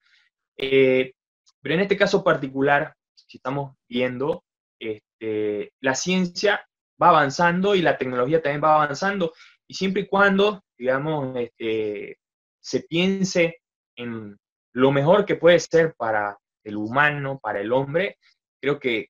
Eh, 0.57 1.13
pero 1.61 1.75
en 1.75 1.81
este 1.81 1.97
caso 1.97 2.23
particular, 2.23 2.93
si 3.13 3.37
estamos 3.37 3.75
viendo, 3.87 4.43
este, 4.79 5.71
la 5.81 5.95
ciencia 5.95 6.65
va 7.01 7.09
avanzando 7.09 7.75
y 7.75 7.81
la 7.81 7.97
tecnología 7.97 8.41
también 8.41 8.63
va 8.63 8.75
avanzando, 8.75 9.33
y 9.67 9.73
siempre 9.73 10.03
y 10.03 10.07
cuando, 10.07 10.63
digamos, 10.77 11.35
este, 11.37 12.19
se 12.59 12.81
piense 12.81 13.61
en 13.95 14.37
lo 14.73 14.91
mejor 14.91 15.25
que 15.25 15.35
puede 15.35 15.59
ser 15.59 15.93
para 15.97 16.37
el 16.63 16.75
humano, 16.75 17.39
para 17.41 17.61
el 17.61 17.71
hombre, 17.71 18.17
creo 18.61 18.79
que 18.79 19.09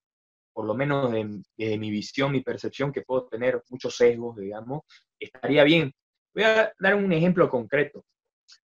por 0.53 0.65
lo 0.65 0.73
menos 0.73 1.11
desde 1.11 1.77
mi 1.77 1.91
visión, 1.91 2.31
mi 2.31 2.41
percepción, 2.41 2.93
que 2.93 3.01
puedo 3.01 3.27
tener 3.27 3.61
muchos 3.69 3.97
sesgos, 3.97 4.37
digamos, 4.37 4.83
estaría 5.19 5.65
bien 5.65 5.91
Voy 6.35 6.43
a 6.43 6.71
dar 6.77 6.95
un 6.95 7.11
ejemplo 7.11 7.49
concreto. 7.49 8.03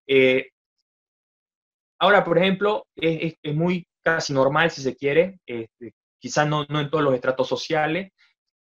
Eh, 0.06 0.50
Ahora, 2.00 2.24
por 2.24 2.38
ejemplo, 2.38 2.86
es, 2.96 3.34
es, 3.42 3.54
muy 3.54 3.86
casi 4.02 4.32
normal, 4.32 4.70
si 4.70 4.80
se 4.80 4.96
quiere, 4.96 5.38
este, 5.44 5.92
quizás 6.18 6.48
no, 6.48 6.64
no 6.70 6.80
en 6.80 6.88
todos 6.88 7.04
los 7.04 7.12
estratos 7.14 7.46
sociales, 7.46 8.10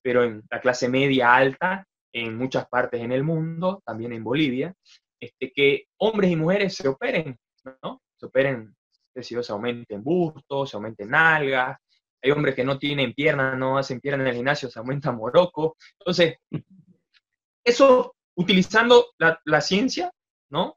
pero 0.04 0.24
en 0.24 0.44
la 0.52 0.62
clase 0.62 0.88
media 0.88 1.34
alta, 1.34 1.84
en 2.14 2.38
muchas 2.38 2.68
partes 2.68 3.02
en 3.02 3.12
el 3.12 3.24
mundo, 3.24 3.82
también 3.84 4.14
en 4.14 4.24
Bolivia, 4.24 4.76
este, 5.20 5.52
que 5.52 5.86
hombres 5.98 6.30
y 6.30 6.36
mujeres 6.36 6.76
se 6.76 6.88
operen, 6.88 7.36
¿no? 7.82 8.04
Se 8.16 8.28
operen, 8.28 8.76
se 9.16 9.52
aumenten 9.52 10.04
bustos, 10.04 10.70
se 10.70 10.78
aumenten 10.78 11.10
nalgas, 11.10 11.76
hay 12.22 12.32
hombres 12.32 12.54
que 12.54 12.64
no 12.64 12.78
tienen 12.78 13.14
piernas, 13.14 13.58
no 13.58 13.80
hacen 13.80 14.00
piernas 14.00 14.26
en 14.26 14.30
el 14.30 14.36
gimnasio, 14.36 14.70
se 14.70 14.78
aumenta 14.78 15.12
moroco. 15.12 15.76
Entonces, 15.98 16.36
eso 17.66 18.13
utilizando 18.36 19.08
la, 19.18 19.40
la 19.46 19.62
ciencia, 19.62 20.12
¿no? 20.50 20.76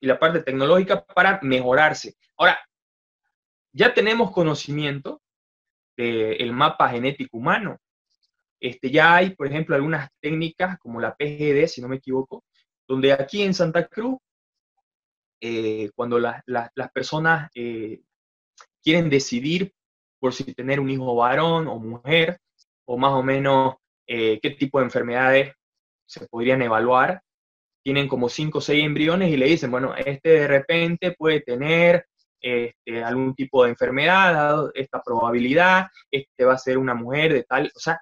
Y 0.00 0.06
la 0.06 0.18
parte 0.18 0.40
tecnológica 0.40 1.04
para 1.04 1.40
mejorarse. 1.42 2.16
Ahora, 2.36 2.58
ya 3.72 3.92
tenemos 3.92 4.30
conocimiento 4.30 5.20
del 5.96 6.52
mapa 6.52 6.88
genético 6.88 7.36
humano. 7.36 7.78
Este, 8.60 8.90
ya 8.90 9.16
hay, 9.16 9.34
por 9.34 9.46
ejemplo, 9.46 9.74
algunas 9.74 10.08
técnicas 10.20 10.78
como 10.78 11.00
la 11.00 11.14
PGD, 11.14 11.66
si 11.66 11.82
no 11.82 11.88
me 11.88 11.96
equivoco, 11.96 12.44
donde 12.86 13.12
aquí 13.12 13.42
en 13.42 13.54
Santa 13.54 13.86
Cruz, 13.86 14.18
eh, 15.40 15.90
cuando 15.94 16.18
las 16.18 16.90
personas 16.92 17.50
eh, 17.54 18.00
quieren 18.82 19.10
decidir 19.10 19.74
por 20.18 20.32
si 20.32 20.54
tener 20.54 20.80
un 20.80 20.88
hijo 20.88 21.14
varón 21.14 21.68
o 21.68 21.78
mujer, 21.78 22.40
o 22.86 22.96
más 22.96 23.12
o 23.12 23.22
menos 23.22 23.74
eh, 24.06 24.38
qué 24.40 24.50
tipo 24.50 24.78
de 24.78 24.84
enfermedades 24.84 25.54
se 26.06 26.26
podrían 26.26 26.62
evaluar, 26.62 27.22
tienen 27.84 28.08
como 28.08 28.28
cinco 28.28 28.58
o 28.58 28.60
seis 28.60 28.84
embriones 28.84 29.30
y 29.30 29.36
le 29.36 29.46
dicen, 29.46 29.70
bueno, 29.70 29.94
este 29.94 30.30
de 30.30 30.48
repente 30.48 31.12
puede 31.12 31.40
tener 31.40 32.06
este, 32.40 33.02
algún 33.04 33.34
tipo 33.34 33.64
de 33.64 33.70
enfermedad, 33.70 34.70
esta 34.74 35.02
probabilidad, 35.02 35.86
este 36.10 36.44
va 36.44 36.54
a 36.54 36.58
ser 36.58 36.78
una 36.78 36.94
mujer 36.94 37.32
de 37.32 37.44
tal, 37.44 37.70
o 37.74 37.78
sea, 37.78 38.00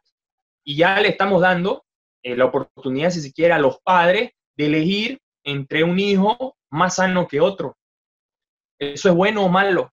y 0.65 0.77
ya 0.77 1.01
le 1.01 1.09
estamos 1.09 1.41
dando 1.41 1.85
eh, 2.23 2.37
la 2.37 2.45
oportunidad, 2.45 3.11
si 3.11 3.21
se 3.21 3.33
quiere, 3.33 3.55
a 3.55 3.59
los 3.59 3.81
padres 3.81 4.31
de 4.57 4.67
elegir 4.67 5.21
entre 5.45 5.83
un 5.83 5.99
hijo 5.99 6.57
más 6.71 6.97
sano 6.97 7.27
que 7.27 7.41
otro. 7.41 7.77
¿Eso 8.79 9.09
es 9.09 9.15
bueno 9.15 9.45
o 9.45 9.49
malo? 9.49 9.93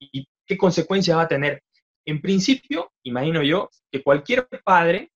¿Y 0.00 0.26
qué 0.46 0.56
consecuencias 0.56 1.16
va 1.16 1.22
a 1.22 1.28
tener? 1.28 1.62
En 2.06 2.20
principio, 2.20 2.92
imagino 3.02 3.42
yo, 3.42 3.70
que 3.90 4.02
cualquier 4.02 4.48
padre 4.64 5.10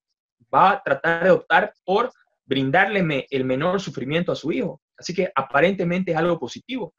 va 0.53 0.73
a 0.73 0.83
tratar 0.83 1.25
de 1.25 1.31
optar 1.31 1.73
por 1.85 2.13
brindarle 2.45 3.27
el 3.31 3.45
menor 3.45 3.81
sufrimiento 3.81 4.33
a 4.33 4.37
su 4.37 4.53
hijo. 4.53 4.81
Así 4.97 5.15
que 5.15 5.31
aparentemente 5.35 6.13
es 6.13 6.17
algo 6.17 6.39
positivo. 6.39 6.95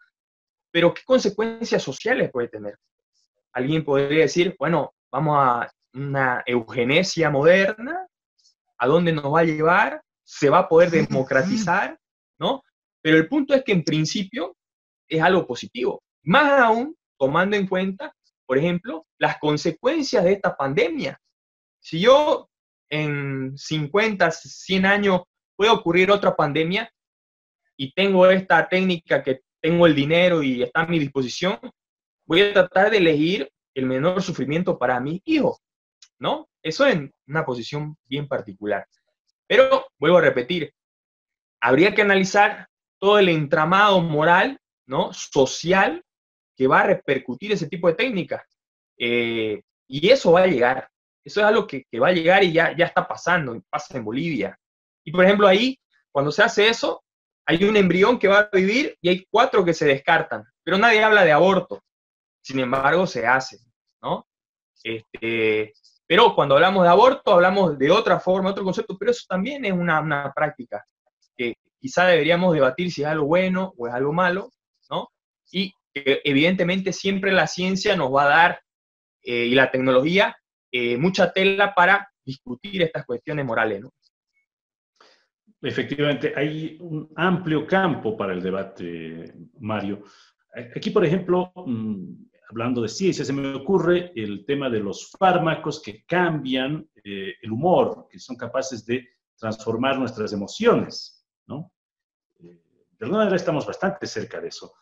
Pero 0.72 0.94
¿qué 0.94 1.02
consecuencias 1.06 1.84
sociales 1.84 2.32
puede 2.32 2.48
tener? 2.48 2.78
Alguien 3.54 3.84
podría 3.84 4.24
decir, 4.24 4.56
bueno, 4.58 4.94
vamos 5.12 5.38
a 5.40 5.72
una 5.94 6.44
eugenesia 6.46 7.30
moderna, 7.30 8.08
¿a 8.78 8.88
dónde 8.88 9.14
nos 9.14 9.32
va 9.32 9.42
a 9.42 9.46
llevar? 9.46 10.02
¿Se 10.24 10.50
va 10.50 10.60
a 10.60 10.68
poder 10.68 10.90
democratizar? 11.08 11.98
¿No? 12.40 12.64
Pero 13.02 13.18
el 13.18 13.28
punto 13.28 13.54
es 13.54 13.64
que 13.64 13.74
en 13.74 13.84
principio 13.84 14.56
es 15.08 15.22
algo 15.22 15.46
positivo. 15.46 16.02
Más 16.24 16.60
aún 16.60 16.96
tomando 17.18 17.56
en 17.56 17.68
cuenta, 17.68 18.16
por 18.46 18.58
ejemplo, 18.58 19.06
las 19.20 19.38
consecuencias 19.38 20.24
de 20.24 20.34
esta 20.34 20.56
pandemia. 20.56 21.20
Si 21.80 22.00
yo 22.00 22.50
en 22.94 23.58
50, 23.58 24.30
100 24.30 24.86
años 24.86 25.22
puede 25.56 25.72
ocurrir 25.72 26.12
otra 26.12 26.36
pandemia 26.36 26.92
y 27.76 27.92
tengo 27.92 28.30
esta 28.30 28.70
técnica 28.70 29.24
que 29.24 29.42
tengo 29.60 29.88
el 29.88 29.96
dinero 29.96 30.44
y 30.44 30.62
está 30.62 30.82
a 30.82 30.86
mi 30.86 31.00
disposición, 31.00 31.58
voy 32.26 32.42
a 32.42 32.54
tratar 32.54 32.92
de 32.92 32.98
elegir 32.98 33.52
el 33.74 33.88
menor 33.88 34.22
sufrimiento 34.22 34.78
para 34.78 35.00
mi 35.00 35.20
hijo, 35.26 35.60
¿no? 36.20 36.48
Eso 36.62 36.86
en 36.86 37.12
una 37.28 37.44
posición 37.44 37.98
bien 38.06 38.28
particular. 38.28 38.86
Pero, 39.48 39.88
vuelvo 39.98 40.20
a 40.20 40.22
repetir, 40.22 40.72
habría 41.62 41.96
que 41.96 42.04
analizar 42.04 42.68
todo 43.00 43.18
el 43.18 43.28
entramado 43.28 44.02
moral, 44.02 44.60
¿no? 44.86 45.12
Social 45.14 46.04
que 46.56 46.68
va 46.68 46.82
a 46.82 46.88
repercutir 46.88 47.52
ese 47.52 47.68
tipo 47.68 47.88
de 47.88 47.96
técnicas. 47.96 48.44
Eh, 48.98 49.64
y 49.88 50.10
eso 50.10 50.34
va 50.34 50.44
a 50.44 50.48
llegar. 50.48 50.90
Eso 51.24 51.40
es 51.40 51.46
algo 51.46 51.66
que, 51.66 51.86
que, 51.90 52.00
va 52.00 52.10
a 52.10 52.14
llegar 52.14 52.44
y 52.44 52.52
ya, 52.52 52.76
ya 52.76 52.86
está 52.86 53.08
pasando, 53.08 53.60
pasa 53.70 53.98
en 53.98 54.06
Bolivia. 54.06 54.60
Y 55.04 55.12
por 55.12 55.24
ejemplo 55.24 55.48
ahí, 55.48 55.80
cuando 56.12 56.32
se 56.32 56.44
hace 56.44 56.68
eso, 56.68 57.04
hay 57.46 57.64
un 57.64 57.76
embrión 57.76 58.18
que 58.18 58.28
va 58.28 58.40
a 58.40 58.50
vivir 58.52 58.98
y 59.02 59.10
hay 59.10 59.26
cuatro 59.30 59.66
que 59.66 59.74
se 59.74 59.86
descartan, 59.86 60.46
pero 60.64 60.78
nadie 60.78 61.04
habla 61.04 61.24
de 61.24 61.32
aborto. 61.32 61.84
Sin 62.42 62.60
embargo, 62.60 63.08
se 63.08 63.26
hace, 63.26 63.58
¿no? 64.02 64.28
Este, 64.84 65.74
pero 66.06 66.36
cuando 66.36 66.56
hablamos 66.56 66.84
de 66.84 66.90
aborto, 66.90 67.34
hablamos 67.34 67.78
de 67.78 67.90
otra 67.90 68.20
forma, 68.20 68.52
otro 68.52 68.64
concepto, 68.64 68.98
pero 68.98 69.12
eso 69.12 69.26
también 69.28 69.64
es 69.66 69.72
una, 69.72 70.32
práctica 70.34 70.86
que 71.36 71.56
quizá 71.80 72.06
deberíamos 72.06 72.54
debatir 72.54 72.92
si 72.92 73.02
es 73.02 73.08
algo 73.08 73.26
bueno 73.26 73.74
o 73.78 73.88
es 73.88 73.94
algo 73.94 74.14
malo, 74.14 74.52
¿no? 74.90 75.10
Y 75.52 75.74
evidentemente 75.94 76.92
siempre 76.92 77.32
la 77.32 77.48
ciencia 77.48 77.96
nos 77.96 78.14
va 78.14 78.24
a 78.24 78.30
dar 78.30 78.62
eh, 79.24 79.46
y 79.46 79.56
la 79.56 79.72
tecnología 79.72 80.36
eh, 80.76 80.98
mucha 80.98 81.32
tela 81.32 81.72
para 81.76 82.10
discutir 82.26 82.82
estas 82.82 83.06
cuestiones 83.06 83.46
morales, 83.46 83.82
¿no? 83.82 83.92
Efectivamente, 85.62 86.34
hay 86.36 86.78
un 86.82 87.14
amplio 87.16 87.68
campo 87.68 88.18
para 88.18 88.34
el 88.34 88.42
debate, 88.42 89.34
Mario. 89.60 90.04
Aquí, 90.76 90.90
por 90.90 91.06
ejemplo, 91.06 91.54
mm, 91.56 92.26
hablando 92.50 92.82
de 92.82 92.90
ciencia, 92.90 93.24
se 93.24 93.32
me 93.32 93.54
ocurre 93.54 94.12
el 94.16 94.46
tema 94.46 94.68
de 94.68 94.80
los 94.80 95.12
fármacos 95.12 95.80
que 95.80 96.04
cambian 96.06 96.90
eh, 97.04 97.36
el 97.40 97.52
humor, 97.52 98.08
que 98.10 98.18
son 98.18 98.36
capaces 98.36 98.84
de 98.84 99.08
transformar 99.38 100.00
nuestras 100.00 100.34
emociones, 100.34 101.24
¿no? 101.46 101.72
Eh, 102.40 102.60
de 102.98 103.06
alguna 103.06 103.20
manera 103.20 103.36
estamos 103.36 103.66
bastante 103.68 104.08
cerca 104.08 104.42
de 104.42 104.48
eso. 104.48 104.74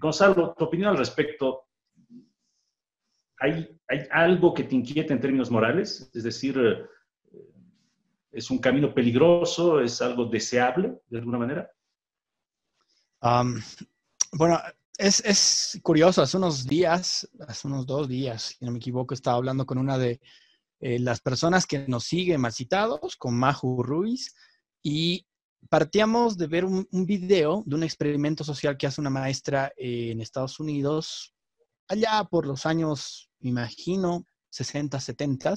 Gonzalo, 0.00 0.54
tu 0.56 0.64
opinión 0.64 0.90
al 0.90 0.96
respecto, 0.96 1.66
¿hay, 3.44 3.78
¿hay 3.88 4.06
algo 4.10 4.54
que 4.54 4.64
te 4.64 4.74
inquieta 4.74 5.12
en 5.12 5.20
términos 5.20 5.50
morales? 5.50 6.10
Es 6.14 6.22
decir, 6.22 6.56
¿Es 8.34 8.50
un 8.50 8.58
camino 8.58 8.92
peligroso? 8.92 9.80
¿Es 9.80 10.02
algo 10.02 10.24
deseable 10.26 10.98
de 11.08 11.18
alguna 11.18 11.38
manera? 11.38 11.70
bueno, 14.32 14.60
es, 14.98 15.78
curioso. 15.82 16.20
Hace 16.20 16.36
unos 16.36 16.66
días, 16.66 17.28
hace 17.46 17.68
unos 17.68 17.86
dos 17.86 18.08
días, 18.08 18.56
si 18.58 18.64
no 18.64 18.72
me 18.72 18.78
equivoco, 18.78 19.14
estaba 19.14 19.36
hablando 19.36 19.64
con 19.64 19.78
una 19.78 19.96
de 19.96 20.20
eh, 20.80 20.98
las 20.98 21.20
personas 21.20 21.64
que 21.64 21.86
nos 21.86 22.04
siguen 22.04 22.40
más 22.40 22.56
citados, 22.56 23.16
con 23.16 23.34
Maju 23.34 23.82
Ruiz, 23.82 24.34
y 24.82 25.24
partíamos 25.70 26.36
de 26.36 26.48
ver 26.48 26.64
un, 26.64 26.86
video 26.90 27.62
de 27.64 27.76
un 27.76 27.84
experimento 27.84 28.44
social 28.44 28.76
que 28.76 28.88
hace 28.88 29.00
una 29.00 29.10
maestra 29.10 29.72
en 29.76 30.20
Estados 30.20 30.60
Unidos, 30.60 31.34
allá 31.88 32.24
por 32.24 32.46
los 32.46 32.66
años, 32.66 33.30
me 33.44 33.50
imagino, 33.50 34.26
60, 34.50 34.98
70, 34.98 35.54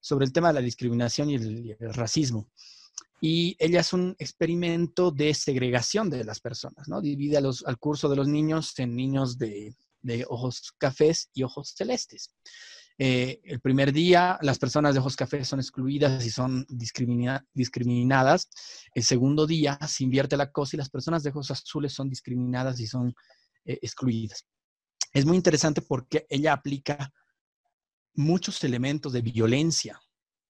sobre 0.00 0.24
el 0.24 0.32
tema 0.32 0.48
de 0.48 0.54
la 0.54 0.60
discriminación 0.60 1.30
y 1.30 1.34
el, 1.34 1.76
racismo. 1.94 2.48
Y 3.20 3.54
ella 3.58 3.80
es 3.80 3.92
un 3.92 4.16
experimento 4.18 5.10
de 5.10 5.34
segregación 5.34 6.08
de 6.08 6.24
las 6.24 6.40
personas, 6.40 6.88
¿no? 6.88 7.02
Divide 7.02 7.36
al 7.36 7.78
curso 7.78 8.08
de 8.08 8.16
los 8.16 8.26
niños 8.26 8.78
en 8.78 8.96
niños 8.96 9.36
de, 9.36 9.76
ojos 10.28 10.72
cafés 10.78 11.28
y 11.34 11.42
ojos 11.42 11.74
celestes. 11.76 12.34
Eh, 12.96 13.40
el 13.44 13.60
primer 13.60 13.92
día 13.92 14.38
las 14.42 14.58
personas 14.58 14.92
de 14.92 15.00
ojos 15.00 15.16
cafés 15.16 15.48
son 15.48 15.60
excluidas 15.60 16.24
y 16.24 16.30
son 16.30 16.66
discriminadas. 16.70 18.48
El 18.94 19.02
segundo 19.02 19.46
día 19.46 19.78
se 19.86 20.04
invierte 20.04 20.36
la 20.36 20.50
cosa 20.50 20.76
y 20.76 20.78
las 20.78 20.90
personas 20.90 21.22
de 21.22 21.30
ojos 21.30 21.50
azules 21.50 21.92
son 21.92 22.08
discriminadas 22.08 22.80
y 22.80 22.86
son 22.86 23.14
eh, 23.66 23.78
excluidas. 23.82 24.46
Es 25.12 25.26
muy 25.26 25.36
interesante 25.36 25.82
porque 25.82 26.26
ella 26.28 26.52
aplica 26.52 27.12
muchos 28.14 28.62
elementos 28.64 29.12
de 29.12 29.22
violencia, 29.22 30.00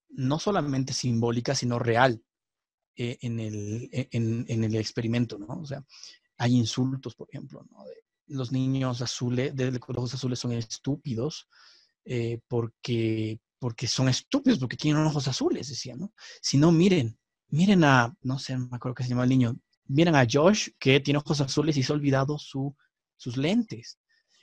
no 0.09 0.39
solamente 0.39 0.93
simbólica, 0.93 1.55
sino 1.55 1.79
real 1.79 2.23
eh, 2.97 3.19
en, 3.23 3.41
el, 3.41 3.89
e, 3.93 4.09
en, 4.13 4.65
el, 4.65 4.75
experimento, 4.77 5.39
¿no? 5.39 5.61
O 5.61 5.67
sea, 5.67 5.85
hay 6.37 6.57
insultos, 6.57 7.15
por 7.15 7.29
ejemplo, 7.31 7.65
¿no? 7.71 7.85
los 8.31 8.53
niños 8.53 9.03
azules, 9.03 9.55
de 9.55 9.71
los 9.71 9.81
ojos 9.89 10.15
azules 10.15 10.39
son 10.39 10.53
estúpidos 10.53 11.49
eh, 12.05 12.41
porque, 12.49 13.41
porque 13.59 13.87
son 13.87 14.09
estúpidos, 14.09 14.59
porque 14.59 14.77
tienen 14.77 15.05
ojos 15.05 15.29
azules, 15.29 15.69
decía, 15.69 15.97
¿no? 15.97 16.13
Si 16.41 16.57
no, 16.57 16.73
miren, 16.73 17.19
miren 17.49 17.85
a, 17.85 18.15
no 18.23 18.39
sé, 18.39 18.57
me 18.57 18.69
acuerdo 18.73 18.95
que 18.95 19.03
se 19.03 19.11
llama 19.11 19.25
el 19.25 19.31
niño, 19.31 19.57
miren 19.87 20.15
a 20.15 20.27
Josh 20.31 20.71
que 20.79 21.01
tiene 21.01 21.19
ojos 21.19 21.41
azules 21.41 21.77
y 21.77 21.83
se 21.83 21.93
ha 21.93 21.97
olvidado 21.97 22.39
su, 22.39 22.75
sus 23.17 23.37
lentes. 23.37 23.99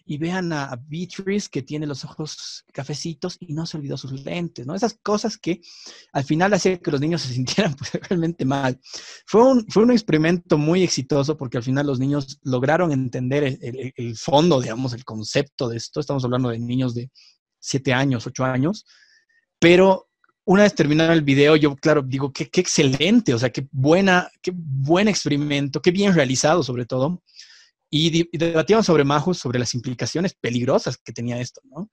Y 0.08 0.18
vean 0.18 0.54
a, 0.54 0.80
Beatrice 0.88 1.50
que 1.52 1.62
tiene 1.62 1.86
los 1.86 2.06
ojos 2.06 2.64
cafecitos 2.72 3.38
y 3.40 3.54
no 3.54 3.66
se 3.66 3.78
olvidó 3.78 3.98
sus 3.98 4.24
lentes, 4.24 4.66
¿no? 4.66 4.74
Esas 4.74 4.98
cosas 5.04 5.38
que 5.38 5.62
al 6.14 6.24
final 6.24 6.54
hacían 6.54 6.78
que 6.78 6.92
los 6.92 7.02
niños 7.02 7.22
se 7.22 7.34
sintieran 7.34 7.76
pues, 7.76 7.92
realmente 8.08 8.46
mal. 8.46 8.80
Fue 9.26 9.44
un, 9.44 9.68
fue 9.68 9.84
un 9.84 9.92
experimento 9.92 10.58
muy 10.58 10.82
exitoso 10.82 11.38
porque 11.38 11.58
al 11.58 11.64
final 11.64 11.86
los 11.86 12.00
niños 12.00 12.40
lograron 12.44 12.92
entender 12.92 13.44
el, 13.44 13.94
el 13.96 14.18
fondo, 14.18 14.62
digamos, 14.62 14.94
el 14.94 15.04
concepto 15.04 15.68
de 15.68 15.78
esto. 15.78 16.00
Estamos 16.00 16.24
hablando 16.24 16.50
de 16.50 16.60
niños 16.60 16.96
de 16.96 17.12
7 17.60 17.94
años, 17.94 18.26
8 18.26 18.46
años, 18.46 18.86
pero 19.60 20.08
una 20.46 20.64
vez 20.64 20.74
terminado 20.74 21.12
el 21.12 21.24
video, 21.24 21.58
yo, 21.58 21.76
claro, 21.76 22.02
digo, 22.02 22.32
qué, 22.32 22.50
qué 22.50 22.62
excelente, 22.62 23.34
o 23.34 23.40
sea, 23.40 23.50
qué 23.50 23.68
buena, 23.70 24.32
qué 24.42 24.54
buen 24.56 25.10
experimento, 25.10 25.82
qué 25.82 25.92
bien 25.92 26.14
realizado 26.14 26.64
sobre 26.64 26.86
todo. 26.86 27.22
Y, 27.90 28.38
debatíamos 28.38 28.86
sobre 28.86 29.04
Majus, 29.04 29.40
sobre 29.40 29.60
las 29.60 29.74
implicaciones 29.74 30.34
peligrosas 30.34 30.98
que 30.98 31.14
tenía 31.14 31.40
esto, 31.40 31.62
¿no? 31.66 31.90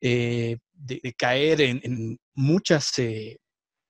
Eh, 0.00 0.58
de, 0.72 1.14
caer 1.16 1.60
en, 1.60 2.18
muchas 2.34 2.98
eh, 2.98 3.38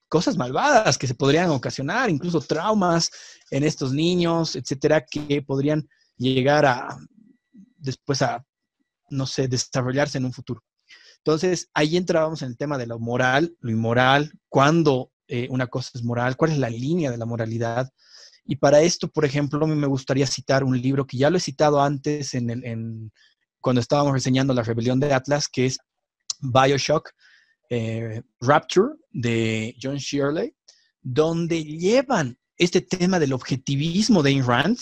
cosas 0.08 0.36
malvadas 0.36 0.96
que 0.96 1.06
se 1.06 1.14
podrían 1.14 1.50
ocasionar, 1.50 2.08
incluso 2.08 2.40
traumas 2.40 3.10
en 3.50 3.64
estos 3.64 3.92
niños, 3.92 4.54
etcétera, 4.54 5.04
que 5.04 5.42
podrían 5.42 5.88
llegar 6.16 6.66
a 6.66 6.96
después 7.76 8.22
a, 8.22 8.44
no 9.10 9.26
sé, 9.26 9.48
desarrollarse 9.48 10.18
en 10.18 10.24
un 10.24 10.32
futuro. 10.32 10.62
Entonces, 11.18 11.68
ahí 11.74 11.96
entrábamos 11.96 12.42
en 12.42 12.48
el 12.48 12.56
tema 12.56 12.78
de 12.78 12.86
lo 12.86 12.98
moral, 12.98 13.56
lo 13.60 13.70
inmoral, 13.70 14.32
cuándo 14.48 15.10
eh, 15.26 15.48
una 15.50 15.66
cosa 15.68 15.90
es 15.94 16.04
moral, 16.04 16.36
cuál 16.36 16.52
es 16.52 16.58
la 16.58 16.68
línea 16.68 17.10
de 17.10 17.16
la 17.16 17.24
moralidad. 17.24 17.90
Y 18.44 18.56
para 18.56 18.82
esto, 18.82 19.08
por 19.08 19.24
ejemplo, 19.24 19.66
me 19.66 19.86
gustaría 19.86 20.26
citar 20.26 20.64
un 20.64 20.80
libro 20.80 21.06
que 21.06 21.16
ya 21.16 21.30
lo 21.30 21.38
he 21.38 21.40
citado 21.40 21.80
antes 21.82 22.34
en, 22.34 23.10
cuando 23.60 23.80
estábamos 23.80 24.12
reseñando 24.12 24.52
La 24.52 24.62
Rebelión 24.62 25.00
de 25.00 25.12
Atlas, 25.12 25.48
que 25.48 25.66
es 25.66 25.78
Bioshock 26.40 27.10
eh, 27.70 28.22
Rapture 28.40 28.94
de 29.10 29.74
John 29.80 29.96
Shirley, 29.96 30.54
donde 31.00 31.64
llevan 31.64 32.38
este 32.56 32.82
tema 32.82 33.18
del 33.18 33.32
objetivismo 33.32 34.22
de 34.22 34.30
Ayn 34.30 34.46
Rand 34.46 34.78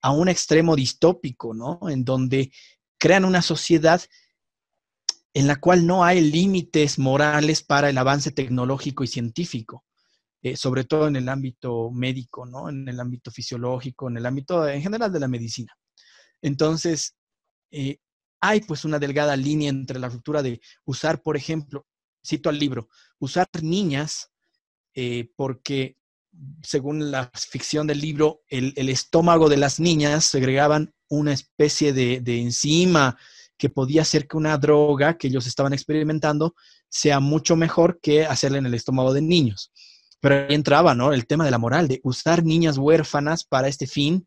a 0.00 0.10
un 0.10 0.28
extremo 0.28 0.74
distópico, 0.74 1.54
¿no? 1.54 1.80
En 1.88 2.04
donde 2.04 2.50
crean 2.98 3.24
una 3.24 3.42
sociedad 3.42 4.02
en 5.34 5.46
la 5.46 5.56
cual 5.56 5.86
no 5.86 6.04
hay 6.04 6.20
límites 6.20 6.98
morales 6.98 7.62
para 7.62 7.90
el 7.90 7.98
avance 7.98 8.30
tecnológico 8.30 9.04
y 9.04 9.08
científico, 9.08 9.84
eh, 10.44 10.58
sobre 10.58 10.84
todo 10.84 11.08
en 11.08 11.16
el 11.16 11.26
ámbito 11.30 11.90
médico, 11.90 12.44
¿no? 12.44 12.68
en 12.68 12.86
el 12.86 13.00
ámbito 13.00 13.30
fisiológico, 13.30 14.10
en 14.10 14.18
el 14.18 14.26
ámbito 14.26 14.68
en 14.68 14.82
general 14.82 15.10
de 15.10 15.18
la 15.18 15.26
medicina. 15.26 15.74
Entonces, 16.42 17.16
eh, 17.70 17.96
hay 18.42 18.60
pues 18.60 18.84
una 18.84 18.98
delgada 18.98 19.34
línea 19.36 19.70
entre 19.70 19.98
la 19.98 20.10
ruptura 20.10 20.42
de 20.42 20.60
usar, 20.84 21.22
por 21.22 21.38
ejemplo, 21.38 21.86
cito 22.22 22.50
al 22.50 22.58
libro, 22.58 22.90
usar 23.18 23.48
niñas 23.62 24.32
eh, 24.94 25.30
porque 25.34 25.96
según 26.62 27.10
la 27.10 27.30
ficción 27.32 27.86
del 27.86 28.02
libro, 28.02 28.42
el, 28.48 28.90
estómago 28.90 29.48
de 29.48 29.56
las 29.56 29.80
niñas 29.80 30.26
segregaban 30.26 30.92
una 31.08 31.32
especie 31.32 31.94
de, 31.94 32.20
de 32.20 32.42
enzima 32.42 33.16
que 33.56 33.70
podía 33.70 34.02
hacer 34.02 34.28
que 34.28 34.36
una 34.36 34.58
droga 34.58 35.16
que 35.16 35.28
ellos 35.28 35.46
estaban 35.46 35.72
experimentando 35.72 36.54
sea 36.90 37.18
mucho 37.18 37.56
mejor 37.56 37.98
que 38.02 38.26
hacerla 38.26 38.58
en 38.58 38.66
el 38.66 38.74
estómago 38.74 39.14
de 39.14 39.22
niños. 39.22 39.72
Pero 40.24 40.46
ahí 40.48 40.54
entraba, 40.54 40.94
¿no? 40.94 41.12
El 41.12 41.26
tema 41.26 41.44
de 41.44 41.50
la 41.50 41.58
moral, 41.58 41.86
de 41.86 42.00
usar 42.02 42.42
niñas 42.42 42.78
huérfanas 42.78 43.44
para 43.44 43.68
este 43.68 43.86
fin. 43.86 44.26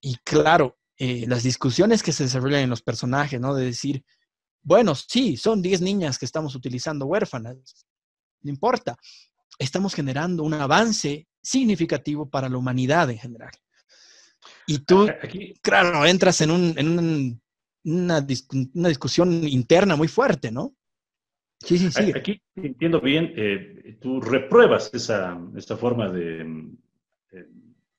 Y 0.00 0.16
claro, 0.24 0.76
eh, 0.96 1.24
las 1.28 1.44
discusiones 1.44 2.02
que 2.02 2.10
se 2.10 2.24
desarrollan 2.24 2.62
en 2.62 2.70
los 2.70 2.82
personajes, 2.82 3.40
¿no? 3.40 3.54
De 3.54 3.64
decir, 3.64 4.04
bueno, 4.60 4.96
sí, 4.96 5.36
son 5.36 5.62
10 5.62 5.82
niñas 5.82 6.18
que 6.18 6.24
estamos 6.24 6.56
utilizando 6.56 7.06
huérfanas, 7.06 7.86
no 8.40 8.50
importa. 8.50 8.96
Estamos 9.56 9.94
generando 9.94 10.42
un 10.42 10.54
avance 10.54 11.28
significativo 11.40 12.28
para 12.28 12.48
la 12.48 12.58
humanidad 12.58 13.08
en 13.08 13.18
general. 13.18 13.52
Y 14.66 14.80
tú, 14.80 15.08
claro, 15.62 16.04
entras 16.06 16.40
en 16.40 16.50
un, 16.50 16.74
en 16.76 16.98
un 16.98 17.40
una, 17.84 18.20
discusión 18.20 19.46
interna 19.46 19.94
muy 19.94 20.08
fuerte, 20.08 20.50
¿no? 20.50 20.74
Sí, 21.60 21.76
sí, 21.78 21.90
sí. 21.90 22.12
Aquí, 22.14 22.40
entiendo 22.54 23.00
bien, 23.00 23.32
eh, 23.36 23.98
tú 24.00 24.20
repruebas 24.20 24.90
esa, 24.94 25.40
esta 25.56 25.76
forma 25.76 26.08
de 26.08 26.70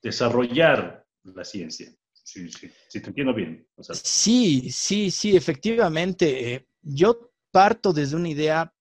desarrollar 0.02 1.06
la 1.24 1.44
ciencia. 1.44 1.94
Sí, 2.12 2.50
sí, 2.52 2.70
sí, 2.90 3.02
te 3.02 3.08
entiendo 3.08 3.34
bien. 3.34 3.68
sí, 3.92 4.70
sí, 4.72 5.10
sí, 5.10 5.36
efectivamente. 5.36 6.54
Eh, 6.54 6.68
yo 6.82 7.32
parto 7.52 7.92
desde 7.92 8.16
una 8.16 8.30
idea, 8.30 8.74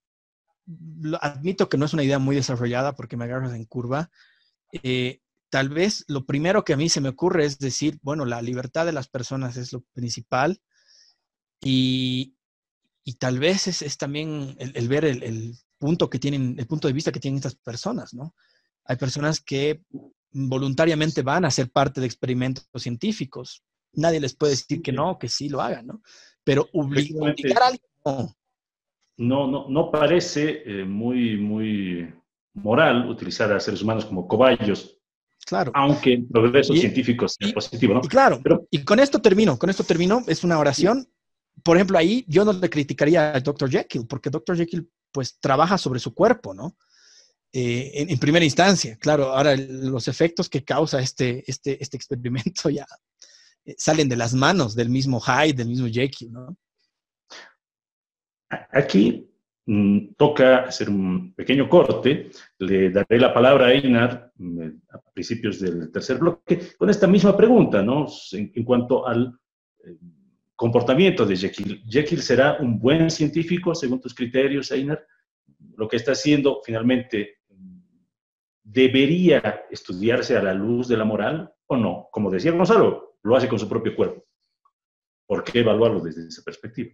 admito 1.20 1.68
que 1.68 1.78
no 1.78 1.86
es 1.86 1.94
una 1.94 2.04
idea 2.04 2.18
muy 2.18 2.36
desarrollada 2.36 2.94
porque 2.94 3.16
me 3.16 3.24
agarras 3.24 3.54
en 3.54 3.64
curva. 3.64 4.10
Eh, 4.82 5.20
tal 5.48 5.70
vez 5.70 6.04
lo 6.08 6.26
primero 6.26 6.62
que 6.64 6.74
a 6.74 6.76
mí 6.76 6.90
se 6.90 7.00
me 7.00 7.08
ocurre 7.08 7.46
es 7.46 7.58
decir, 7.58 7.98
bueno, 8.02 8.26
la 8.26 8.42
libertad 8.42 8.84
de 8.84 8.92
las 8.92 9.08
personas 9.08 9.56
es 9.56 9.72
lo 9.72 9.80
principal 9.94 10.60
y, 11.62 12.36
tal 13.14 13.38
vez 13.38 13.82
es, 13.82 13.98
también 13.98 14.56
el, 14.58 14.88
ver 14.88 15.04
el, 15.04 15.54
punto 15.78 16.10
que 16.10 16.18
tienen, 16.18 16.56
el 16.58 16.66
punto 16.66 16.88
de 16.88 16.94
vista 16.94 17.12
que 17.12 17.20
tienen 17.20 17.36
estas 17.36 17.54
personas, 17.54 18.12
¿no? 18.12 18.34
Hay 18.84 18.96
personas 18.96 19.40
que 19.40 19.82
voluntariamente 20.32 21.22
van 21.22 21.44
a 21.44 21.50
ser 21.50 21.70
parte 21.70 22.00
de 22.00 22.06
experimentos 22.06 22.66
científicos. 22.76 23.62
Nadie 23.92 24.18
les 24.18 24.34
puede 24.34 24.52
decir 24.52 24.82
que 24.82 24.92
no, 24.92 25.18
que 25.18 25.28
sí 25.28 25.48
lo 25.48 25.60
hagan, 25.60 25.86
¿no? 25.86 26.02
Pero 26.42 26.68
obligar 26.72 27.62
a 27.62 27.66
alguien, 27.66 27.90
no. 28.04 28.34
No, 29.18 29.68
no, 29.68 29.90
parece 29.90 30.62
eh, 30.64 30.84
muy, 30.84 31.36
muy 31.36 32.12
moral 32.54 33.08
utilizar 33.08 33.52
a 33.52 33.60
seres 33.60 33.82
humanos 33.82 34.04
como 34.04 34.26
cobayos 34.26 34.98
Claro. 35.48 35.72
Aunque 35.74 36.12
el 36.12 36.26
progreso 36.26 36.74
científico 36.74 37.26
sea 37.26 37.52
positivo, 37.54 37.94
¿no? 37.94 38.00
Y 38.04 38.08
claro, 38.08 38.40
y 38.70 38.84
con 38.84 39.00
esto 39.00 39.20
termino, 39.20 39.58
con 39.58 39.70
esto 39.70 39.82
termino, 39.82 40.22
es 40.26 40.44
una 40.44 40.58
oración 40.58 41.08
por 41.62 41.76
ejemplo, 41.76 41.98
ahí 41.98 42.24
yo 42.28 42.44
no 42.44 42.52
le 42.52 42.70
criticaría 42.70 43.32
al 43.32 43.42
Dr. 43.42 43.70
Jekyll, 43.70 44.06
porque 44.06 44.30
Dr. 44.30 44.56
Jekyll 44.56 44.88
pues 45.12 45.38
trabaja 45.40 45.78
sobre 45.78 46.00
su 46.00 46.14
cuerpo, 46.14 46.54
¿no? 46.54 46.76
Eh, 47.52 48.06
en, 48.08 48.18
primera 48.18 48.44
instancia, 48.44 48.98
claro, 48.98 49.32
ahora 49.32 49.56
los 49.56 50.06
efectos 50.06 50.50
que 50.50 50.64
causa 50.64 51.00
este, 51.00 51.42
este, 51.50 51.82
este 51.82 51.96
experimento 51.96 52.68
ya 52.68 52.86
eh, 53.64 53.74
salen 53.78 54.06
de 54.08 54.16
las 54.16 54.34
manos 54.34 54.74
del 54.74 54.90
mismo 54.90 55.18
Hyde, 55.18 55.54
del 55.54 55.68
mismo 55.68 55.88
Jekyll, 55.88 56.30
¿no? 56.30 56.56
Aquí 58.50 59.30
mm, 59.66 60.14
toca 60.16 60.64
hacer 60.64 60.90
un 60.90 61.32
pequeño 61.34 61.68
corte. 61.68 62.30
Le 62.58 62.90
daré 62.90 63.18
la 63.18 63.32
palabra 63.32 63.66
a 63.66 63.72
Einar 63.72 64.32
mm, 64.36 64.62
a 64.90 64.98
principios 65.12 65.60
del 65.60 65.90
tercer 65.90 66.18
bloque 66.18 66.76
con 66.76 66.90
esta 66.90 67.06
misma 67.06 67.36
pregunta, 67.36 67.82
¿no? 67.82 68.06
En, 68.32 68.64
cuanto 68.64 69.06
al 69.06 69.38
eh, 69.84 69.96
comportamiento 70.58 71.24
de 71.24 71.36
Jekyll. 71.36 71.84
Jekyll 71.88 72.20
será 72.20 72.56
un 72.58 72.80
buen 72.80 73.10
científico 73.10 73.76
según 73.76 74.00
tus 74.00 74.12
criterios, 74.12 74.72
Einar. 74.72 75.06
Lo 75.76 75.86
que 75.86 75.96
está 75.96 76.12
haciendo 76.12 76.60
finalmente 76.64 77.38
debería 78.64 79.66
estudiarse 79.70 80.36
a 80.36 80.42
la 80.42 80.52
luz 80.52 80.88
de 80.88 80.96
la 80.96 81.04
moral 81.04 81.48
o 81.68 81.76
no. 81.76 82.08
Como 82.10 82.28
decía 82.28 82.50
Gonzalo, 82.50 83.18
lo 83.22 83.36
hace 83.36 83.46
con 83.46 83.60
su 83.60 83.68
propio 83.68 83.94
cuerpo. 83.94 84.26
¿Por 85.28 85.44
qué 85.44 85.60
evaluarlo 85.60 86.00
desde 86.00 86.26
esa 86.26 86.42
perspectiva? 86.42 86.90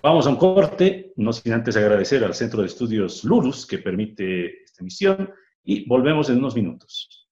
Vamos 0.00 0.26
a 0.26 0.30
un 0.30 0.36
corte, 0.36 1.12
no 1.16 1.34
sin 1.34 1.52
antes 1.52 1.76
agradecer 1.76 2.24
al 2.24 2.34
Centro 2.34 2.62
de 2.62 2.68
Estudios 2.68 3.22
Lurus 3.22 3.66
que 3.66 3.80
permite 3.80 4.62
esta 4.62 4.80
emisión 4.80 5.30
y 5.62 5.86
volvemos 5.86 6.30
en 6.30 6.38
unos 6.38 6.56
minutos. 6.56 7.28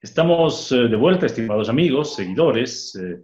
Estamos 0.00 0.72
eh, 0.72 0.88
de 0.88 0.96
vuelta, 0.96 1.26
estimados 1.26 1.68
amigos, 1.68 2.14
seguidores, 2.14 2.94
eh, 2.94 3.22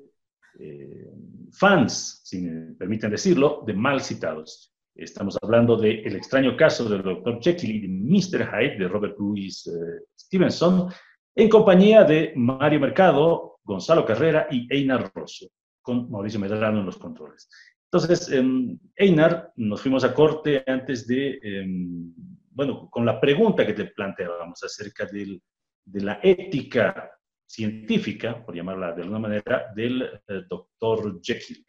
eh, 0.58 1.10
fans, 1.52 2.22
si 2.24 2.42
me 2.42 2.74
permiten 2.74 3.10
decirlo, 3.10 3.62
de 3.66 3.74
mal 3.74 4.00
citados. 4.00 4.74
Estamos 4.94 5.38
hablando 5.40 5.76
de 5.76 6.02
El 6.02 6.16
extraño 6.16 6.56
caso 6.56 6.88
del 6.88 7.02
Dr. 7.02 7.40
Jekyll 7.40 7.76
y 7.76 7.80
de 7.80 7.88
Mr. 7.88 8.46
Hyde 8.46 8.78
de 8.78 8.88
Robert 8.88 9.16
Louis 9.18 9.66
eh, 9.66 10.04
Stevenson, 10.18 10.90
en 11.34 11.48
compañía 11.48 12.04
de 12.04 12.32
Mario 12.36 12.80
Mercado, 12.80 13.60
Gonzalo 13.62 14.04
Carrera 14.04 14.48
y 14.50 14.66
Einar 14.72 15.10
Rosso, 15.14 15.46
con 15.80 16.10
Mauricio 16.10 16.40
Medrano 16.40 16.80
en 16.80 16.86
los 16.86 16.98
controles. 16.98 17.48
Entonces, 17.92 18.30
em, 18.30 18.78
Einar, 18.96 19.52
nos 19.56 19.80
fuimos 19.80 20.04
a 20.04 20.14
corte 20.14 20.62
antes 20.66 21.06
de, 21.06 21.38
em, 21.42 22.12
bueno, 22.50 22.88
con 22.90 23.06
la 23.06 23.20
pregunta 23.20 23.66
que 23.66 23.72
te 23.72 23.86
planteábamos 23.86 24.62
acerca 24.62 25.06
del, 25.06 25.40
de 25.84 26.00
la 26.00 26.20
ética 26.22 27.10
científica, 27.50 28.44
por 28.44 28.54
llamarla 28.54 28.92
de 28.92 29.02
alguna 29.02 29.18
manera, 29.18 29.72
del 29.74 30.02
eh, 30.02 30.42
doctor 30.48 31.20
Jekyll. 31.20 31.66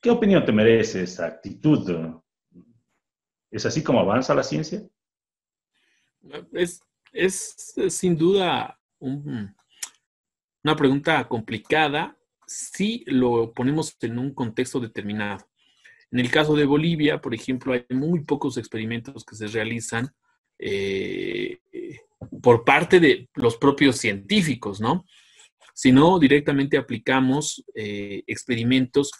¿Qué 0.00 0.10
opinión 0.10 0.44
te 0.44 0.50
merece 0.50 1.04
esa 1.04 1.26
actitud? 1.26 2.20
¿Es 3.48 3.64
así 3.64 3.82
como 3.82 4.00
avanza 4.00 4.34
la 4.34 4.42
ciencia? 4.42 4.82
Es, 6.52 6.80
es 7.12 7.74
sin 7.88 8.16
duda 8.16 8.78
una 8.98 9.54
pregunta 10.76 11.28
complicada 11.28 12.18
si 12.46 13.04
lo 13.06 13.52
ponemos 13.52 13.96
en 14.00 14.18
un 14.18 14.34
contexto 14.34 14.80
determinado. 14.80 15.46
En 16.10 16.18
el 16.18 16.30
caso 16.30 16.56
de 16.56 16.64
Bolivia, 16.64 17.20
por 17.20 17.34
ejemplo, 17.34 17.72
hay 17.72 17.86
muy 17.90 18.24
pocos 18.24 18.56
experimentos 18.56 19.24
que 19.24 19.36
se 19.36 19.46
realizan 19.46 20.12
eh, 20.58 21.60
por 22.44 22.62
parte 22.62 23.00
de 23.00 23.30
los 23.34 23.56
propios 23.56 23.96
científicos, 23.96 24.78
¿no? 24.78 25.06
Sino 25.72 26.18
directamente 26.18 26.76
aplicamos 26.76 27.64
eh, 27.74 28.22
experimentos 28.26 29.10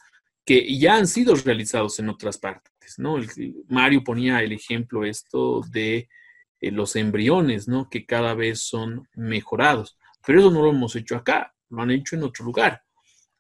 que 0.45 0.79
ya 0.79 0.97
han 0.97 1.07
sido 1.07 1.35
realizados 1.35 1.99
en 1.99 2.11
otras 2.11 2.37
partes, 2.37 2.99
¿no? 2.99 3.17
Mario 3.67 4.05
ponía 4.05 4.43
el 4.43 4.53
ejemplo 4.53 5.07
esto 5.07 5.63
de 5.71 6.11
eh, 6.61 6.71
los 6.71 6.97
embriones, 6.97 7.67
¿no? 7.67 7.89
Que 7.89 8.05
cada 8.05 8.35
vez 8.35 8.61
son 8.61 9.09
mejorados, 9.15 9.97
pero 10.27 10.41
eso 10.41 10.51
no 10.51 10.63
lo 10.63 10.69
hemos 10.69 10.95
hecho 10.95 11.17
acá, 11.17 11.55
lo 11.71 11.81
han 11.81 11.93
hecho 11.93 12.17
en 12.17 12.25
otro 12.25 12.45
lugar. 12.45 12.83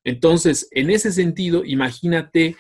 Entonces, 0.03 0.67
en 0.71 0.89
ese 0.89 1.13
sentido, 1.13 1.63
imagínate 1.63 2.57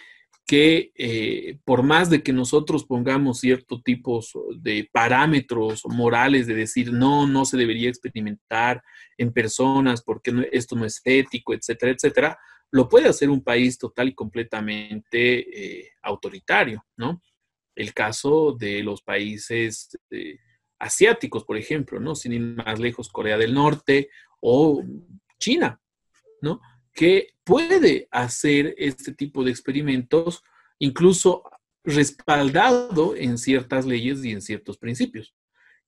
que 0.46 0.92
eh, 0.94 1.58
por 1.64 1.82
más 1.82 2.10
de 2.10 2.22
que 2.22 2.32
nosotros 2.32 2.84
pongamos 2.84 3.40
ciertos 3.40 3.82
tipos 3.82 4.32
de 4.56 4.88
parámetros 4.92 5.82
morales 5.86 6.46
de 6.46 6.54
decir 6.54 6.92
no, 6.92 7.26
no 7.26 7.46
se 7.46 7.56
debería 7.56 7.88
experimentar 7.88 8.82
en 9.16 9.32
personas 9.32 10.02
porque 10.02 10.48
esto 10.52 10.76
no 10.76 10.84
es 10.84 11.00
ético, 11.04 11.54
etcétera, 11.54 11.92
etcétera, 11.92 12.38
lo 12.70 12.88
puede 12.88 13.08
hacer 13.08 13.30
un 13.30 13.42
país 13.42 13.78
total 13.78 14.08
y 14.08 14.14
completamente 14.14 15.80
eh, 15.80 15.92
autoritario, 16.02 16.84
¿no? 16.96 17.22
El 17.74 17.94
caso 17.94 18.52
de 18.52 18.82
los 18.82 19.02
países 19.02 19.96
eh, 20.10 20.38
asiáticos, 20.78 21.44
por 21.44 21.56
ejemplo, 21.56 22.00
¿no? 22.00 22.14
Sin 22.14 22.32
ir 22.32 22.40
más 22.40 22.78
lejos, 22.78 23.08
Corea 23.08 23.38
del 23.38 23.54
Norte 23.54 24.10
o 24.40 24.82
China, 25.38 25.80
¿no? 26.42 26.60
Que 26.92 27.33
puede 27.44 28.08
hacer 28.10 28.74
este 28.78 29.14
tipo 29.14 29.44
de 29.44 29.50
experimentos, 29.50 30.42
incluso 30.78 31.44
respaldado 31.84 33.14
en 33.14 33.38
ciertas 33.38 33.86
leyes 33.86 34.24
y 34.24 34.32
en 34.32 34.40
ciertos 34.40 34.78
principios. 34.78 35.34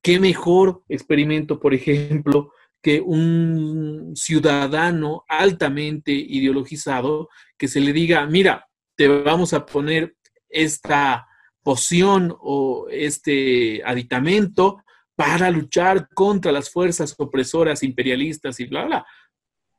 ¿Qué 0.03 0.21
mejor 0.21 0.85
experimento, 0.89 1.59
por 1.59 1.75
ejemplo, 1.75 2.53
que 2.83 3.01
un 3.01 4.13
ciudadano 4.15 5.25
altamente 5.27 6.13
ideologizado 6.13 7.29
que 7.59 7.67
se 7.67 7.81
le 7.81 7.93
diga, 7.93 8.27
mira, 8.27 8.69
te 8.95 9.09
vamos 9.09 9.53
a 9.55 9.67
poner 9.67 10.17
esta 10.49 11.27
poción 11.63 12.37
o 12.39 12.87
este 12.91 13.83
aditamento 13.85 14.85
para 15.17 15.51
luchar 15.51 16.09
contra 16.15 16.53
las 16.53 16.71
fuerzas 16.71 17.15
opresoras 17.19 17.83
imperialistas 17.83 18.61
y 18.61 18.67
bla, 18.67 18.85
bla. 18.85 19.07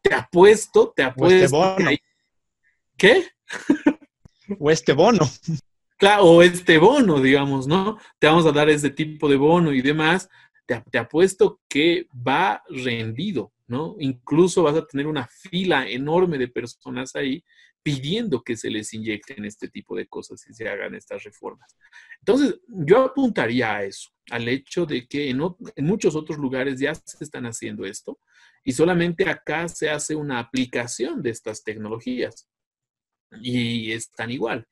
Te 0.02 0.14
apuesto, 0.14 0.94
te 0.96 1.04
este 1.04 1.12
apuesto. 1.12 1.58
O 1.58 1.66
este 1.66 1.84
bono. 1.84 1.98
¿Qué? 2.98 3.28
o 4.60 4.72
este 4.72 4.94
bono. 4.94 5.30
Claro, 5.98 6.24
o 6.26 6.42
este 6.42 6.78
bono, 6.78 7.20
digamos, 7.20 7.68
¿no? 7.68 7.98
Te 8.20 8.28
vamos 8.28 8.46
a 8.46 8.52
dar 8.52 8.70
ese 8.70 8.90
tipo 8.90 9.28
de 9.28 9.36
bono 9.36 9.74
y 9.74 9.82
demás 9.82 10.30
te, 10.92 10.98
apuesto 10.98 11.62
que 11.68 12.08
va 12.16 12.62
rendido, 12.70 13.54
¿no? 13.68 13.96
Incluso 14.00 14.64
vas 14.64 14.76
a 14.76 14.86
tener 14.86 15.08
una 15.08 15.28
fila 15.28 15.90
enorme 15.90 16.38
de 16.38 16.50
personas 16.50 17.16
ahí 17.16 17.44
pidiendo 17.88 18.44
que 18.44 18.58
se 18.58 18.70
les 18.70 18.94
inyecten 18.94 19.46
este 19.46 19.70
tipo 19.70 19.96
de 19.96 20.08
cosas 20.08 20.46
y 20.50 20.54
se 20.54 20.68
hagan 20.68 20.94
estas 20.94 21.24
reformas. 21.24 21.74
Entonces, 22.20 22.60
yo 22.68 23.06
apuntaría 23.06 23.76
a 23.76 23.84
eso, 23.86 24.10
al 24.30 24.46
hecho 24.50 24.86
de 24.86 25.08
que 25.08 25.30
en, 25.30 25.40
en, 25.74 25.86
muchos 25.86 26.14
otros 26.14 26.38
lugares 26.38 26.82
ya 26.82 26.94
se 26.94 27.24
están 27.24 27.46
haciendo 27.46 27.86
esto 27.86 28.20
y 28.62 28.74
solamente 28.74 29.30
acá 29.30 29.70
se 29.70 29.90
hace 29.90 30.16
una 30.16 30.40
aplicación 30.40 31.22
de 31.22 31.30
estas 31.30 31.64
tecnologías 31.64 32.50
y 33.42 33.94
están 33.94 34.32
igual. 34.32 34.68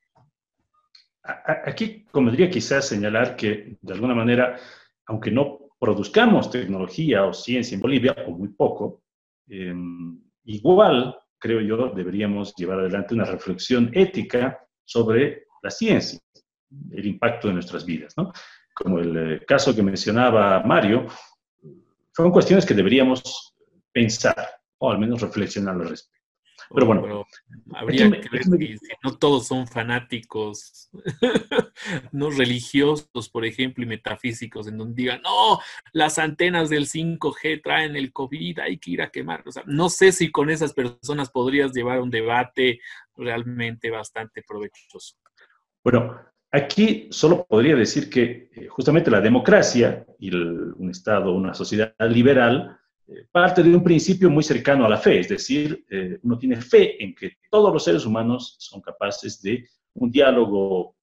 Aquí 1.22 2.04
convendría 2.12 2.50
quizás 2.50 2.86
señalar 2.86 3.34
que, 3.34 3.78
de 3.80 3.94
alguna 3.94 4.14
manera, 4.14 4.60
aunque 5.06 5.30
no 5.30 5.70
produzcamos 5.80 6.50
tecnología 6.50 7.24
o 7.24 7.32
ciencia 7.32 7.76
en 7.76 7.80
Bolivia, 7.80 8.14
o 8.26 8.32
muy 8.32 8.48
poco, 8.48 9.00
em, 9.48 10.20
igual, 10.44 11.18
creo 11.38 11.60
yo, 11.60 11.90
deberíamos 11.94 12.54
llevar 12.54 12.80
adelante 12.80 13.14
una 13.14 13.24
reflexión 13.24 13.90
ética 13.92 14.58
sobre 14.84 15.46
la 15.62 15.70
ciencia, 15.70 16.18
el 16.92 17.06
impacto 17.06 17.48
de 17.48 17.54
nuestras 17.54 17.84
vidas, 17.84 18.14
¿no? 18.16 18.32
Como 18.74 18.98
el 18.98 19.16
eh, 19.16 19.44
caso 19.46 19.74
que 19.74 19.82
mencionaba 19.82 20.62
Mario, 20.62 21.06
son 22.14 22.30
cuestiones 22.30 22.64
que 22.64 22.74
deberíamos 22.74 23.54
pensar, 23.92 24.48
o 24.78 24.90
al 24.90 24.98
menos 24.98 25.20
reflexionar 25.20 25.74
al 25.74 25.88
respecto. 25.88 26.15
Pero 26.74 26.86
bueno. 26.86 27.26
habría 27.74 28.10
que 28.10 28.28
ver 28.28 28.44
si 28.44 28.78
no 29.02 29.16
todos 29.16 29.46
son 29.46 29.66
fanáticos, 29.66 30.90
no 32.12 32.30
religiosos, 32.30 33.28
por 33.28 33.44
ejemplo, 33.44 33.84
y 33.84 33.86
metafísicos, 33.86 34.66
en 34.66 34.78
donde 34.78 35.02
digan, 35.02 35.22
no, 35.22 35.60
las 35.92 36.18
antenas 36.18 36.68
del 36.70 36.86
5G 36.86 37.62
traen 37.62 37.96
el 37.96 38.12
COVID, 38.12 38.60
hay 38.60 38.78
que 38.78 38.92
ir 38.92 39.02
a 39.02 39.10
quemar. 39.10 39.42
O 39.46 39.52
sea, 39.52 39.62
no 39.66 39.88
sé 39.88 40.12
si 40.12 40.30
con 40.30 40.50
esas 40.50 40.72
personas 40.72 41.30
podrías 41.30 41.72
llevar 41.72 42.00
un 42.00 42.10
debate 42.10 42.80
realmente 43.16 43.90
bastante 43.90 44.42
provechoso. 44.42 45.16
Bueno, 45.82 46.18
aquí 46.50 47.08
solo 47.10 47.46
podría 47.46 47.76
decir 47.76 48.10
que 48.10 48.50
eh, 48.54 48.66
justamente 48.68 49.10
la 49.10 49.20
democracia 49.20 50.04
y 50.18 50.34
un 50.34 50.90
Estado, 50.90 51.32
una 51.32 51.54
sociedad 51.54 51.94
liberal, 52.00 52.78
parte 53.30 53.62
de 53.62 53.74
un 53.74 53.84
principio 53.84 54.28
muy 54.30 54.42
cercano 54.42 54.84
a 54.84 54.88
la 54.88 54.96
fe, 54.96 55.20
es 55.20 55.28
decir, 55.28 55.84
eh, 55.90 56.18
uno 56.22 56.38
tiene 56.38 56.60
fe 56.60 57.02
en 57.02 57.14
que 57.14 57.38
todos 57.50 57.72
los 57.72 57.84
seres 57.84 58.04
humanos 58.04 58.56
son 58.58 58.80
capaces 58.80 59.40
de 59.42 59.68
un 59.94 60.10
diálogo 60.10 60.96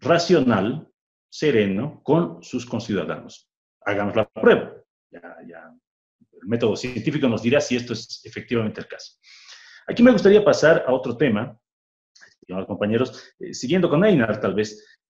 racional, 0.00 0.88
sereno, 1.28 2.00
con 2.04 2.42
sus 2.42 2.64
conciudadanos. 2.64 3.50
Hagamos 3.84 4.14
la 4.16 4.28
prueba. 4.28 4.74
el 5.10 6.48
método 6.48 6.76
científico 6.76 7.28
nos 7.28 7.42
dirá 7.42 7.60
si 7.60 7.76
esto 7.76 7.92
es 7.92 8.20
efectivamente 8.24 8.80
el 8.80 8.86
caso. 8.86 9.14
Aquí 9.88 10.02
me 10.02 10.12
gustaría 10.12 10.44
pasar 10.44 10.84
a 10.86 10.92
otro 10.92 11.16
tema, 11.16 11.58
compañeros, 12.66 13.34
eh, 13.40 13.52
siguiendo 13.52 13.90
con 13.90 14.04
Einar 14.04 14.40
tal 14.40 14.54
vez. 14.54 15.00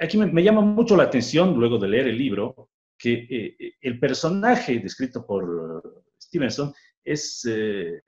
aquí 0.00 0.18
me 0.18 0.42
llama 0.42 0.62
mucho 0.62 0.96
la 0.96 1.04
atención, 1.04 1.54
luego 1.54 1.78
de 1.78 1.88
leer 1.88 2.08
el 2.08 2.18
libro, 2.18 2.70
que 2.98 3.12
eh, 3.12 3.56
eh, 3.58 3.74
el 3.80 3.98
personaje 3.98 4.78
descrito 4.78 5.26
por 5.26 6.04
Stevenson 6.20 6.72
es, 7.04 7.46
eh, 7.48 8.02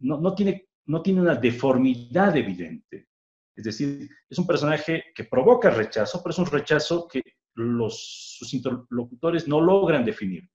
no, 0.00 0.20
no, 0.20 0.34
tiene, 0.34 0.68
no 0.86 1.02
tiene 1.02 1.20
una 1.20 1.34
deformidad 1.34 2.36
evidente. 2.36 3.08
Es 3.56 3.64
decir, 3.64 4.08
es 4.28 4.38
un 4.38 4.46
personaje 4.46 5.04
que 5.14 5.24
provoca 5.24 5.70
rechazo, 5.70 6.22
pero 6.22 6.32
es 6.32 6.38
un 6.38 6.46
rechazo 6.46 7.06
que 7.08 7.22
los, 7.54 8.36
sus 8.38 8.52
interlocutores 8.52 9.46
no 9.46 9.60
logran 9.60 10.04
definir. 10.04 10.48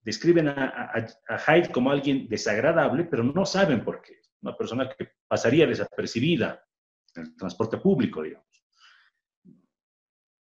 Describen 0.00 0.48
a, 0.48 0.92
a, 1.28 1.38
Hyde 1.38 1.72
como 1.72 1.90
alguien 1.90 2.28
desagradable, 2.28 3.04
pero 3.04 3.24
no 3.24 3.44
saben 3.46 3.82
por 3.82 4.02
qué. 4.02 4.20
Una 4.42 4.56
persona 4.56 4.88
que 4.88 5.08
pasaría 5.26 5.66
desapercibida 5.66 6.62
en 7.14 7.22
el 7.22 7.36
transporte 7.36 7.78
público, 7.78 8.22
digamos. 8.22 8.63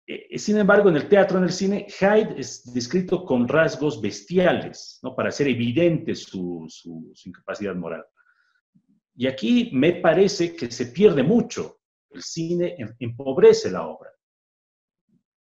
Eh, 0.10 0.40
sin 0.40 0.58
embargo, 0.58 0.88
en 0.88 0.96
el 0.96 1.10
teatro, 1.10 1.38
en 1.38 1.44
el 1.44 1.52
cine, 1.52 1.86
Hyde 1.90 2.40
es 2.40 2.74
descrito 2.74 3.26
con 3.26 3.46
rasgos 3.46 4.00
bestiales, 4.00 5.00
¿no? 5.04 5.14
para 5.14 5.30
hacer 5.30 5.50
evidente 5.50 6.16
su, 6.16 6.66
incapacidad 7.26 7.76
moral. 7.76 8.06
Y 9.16 9.28
aquí 9.28 9.70
me 9.74 9.94
parece 9.94 10.56
que 10.56 10.72
se 10.72 10.88
pierde 10.88 11.24
mucho. 11.24 11.82
El 12.10 12.22
cine 12.22 12.76
em, 12.78 12.96
empobrece 13.00 13.70
la 13.70 13.86
obra. 13.86 14.10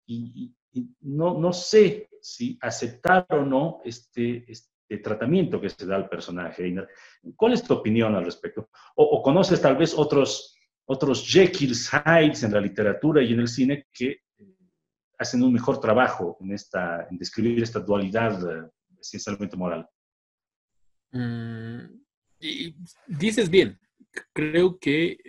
Y, 0.06 0.54
no, 1.02 1.38
no, 1.40 1.54
sé 1.54 2.10
si 2.22 2.58
aceptar 2.62 3.26
o 3.30 3.46
no 3.46 3.82
este, 3.86 4.44
este, 4.50 4.98
tratamiento 4.98 5.62
que 5.62 5.70
se 5.70 5.86
da 5.86 5.96
al 5.96 6.10
personaje. 6.10 6.74
¿Cuál 7.38 7.54
es 7.54 7.64
tu 7.64 7.74
opinión 7.74 8.16
al 8.16 8.26
respecto? 8.26 8.70
O, 8.96 9.04
o 9.04 9.22
conoces 9.22 9.62
tal 9.62 9.78
vez 9.78 9.94
otros, 9.94 10.58
otros 10.86 11.26
Jekylls, 11.26 11.90
Hydes 11.90 12.44
en 12.44 12.54
la 12.54 12.60
literatura 12.60 13.22
y 13.22 13.32
en 13.32 13.40
el 13.40 13.48
cine 13.48 13.88
que 13.94 14.22
hacen 15.22 15.44
un 15.44 15.54
mejor 15.54 15.80
trabajo 15.80 16.36
en, 16.42 16.52
esta, 16.52 17.08
en 17.10 17.18
describir 17.18 17.62
esta 17.62 17.80
dualidad 17.80 18.34
eh, 18.42 18.70
esencialmente 19.00 19.56
moral. 19.56 19.88
Mm, 21.12 22.02
dices 23.08 23.50
bien, 23.50 23.80
creo 24.34 24.80
que 24.80 25.20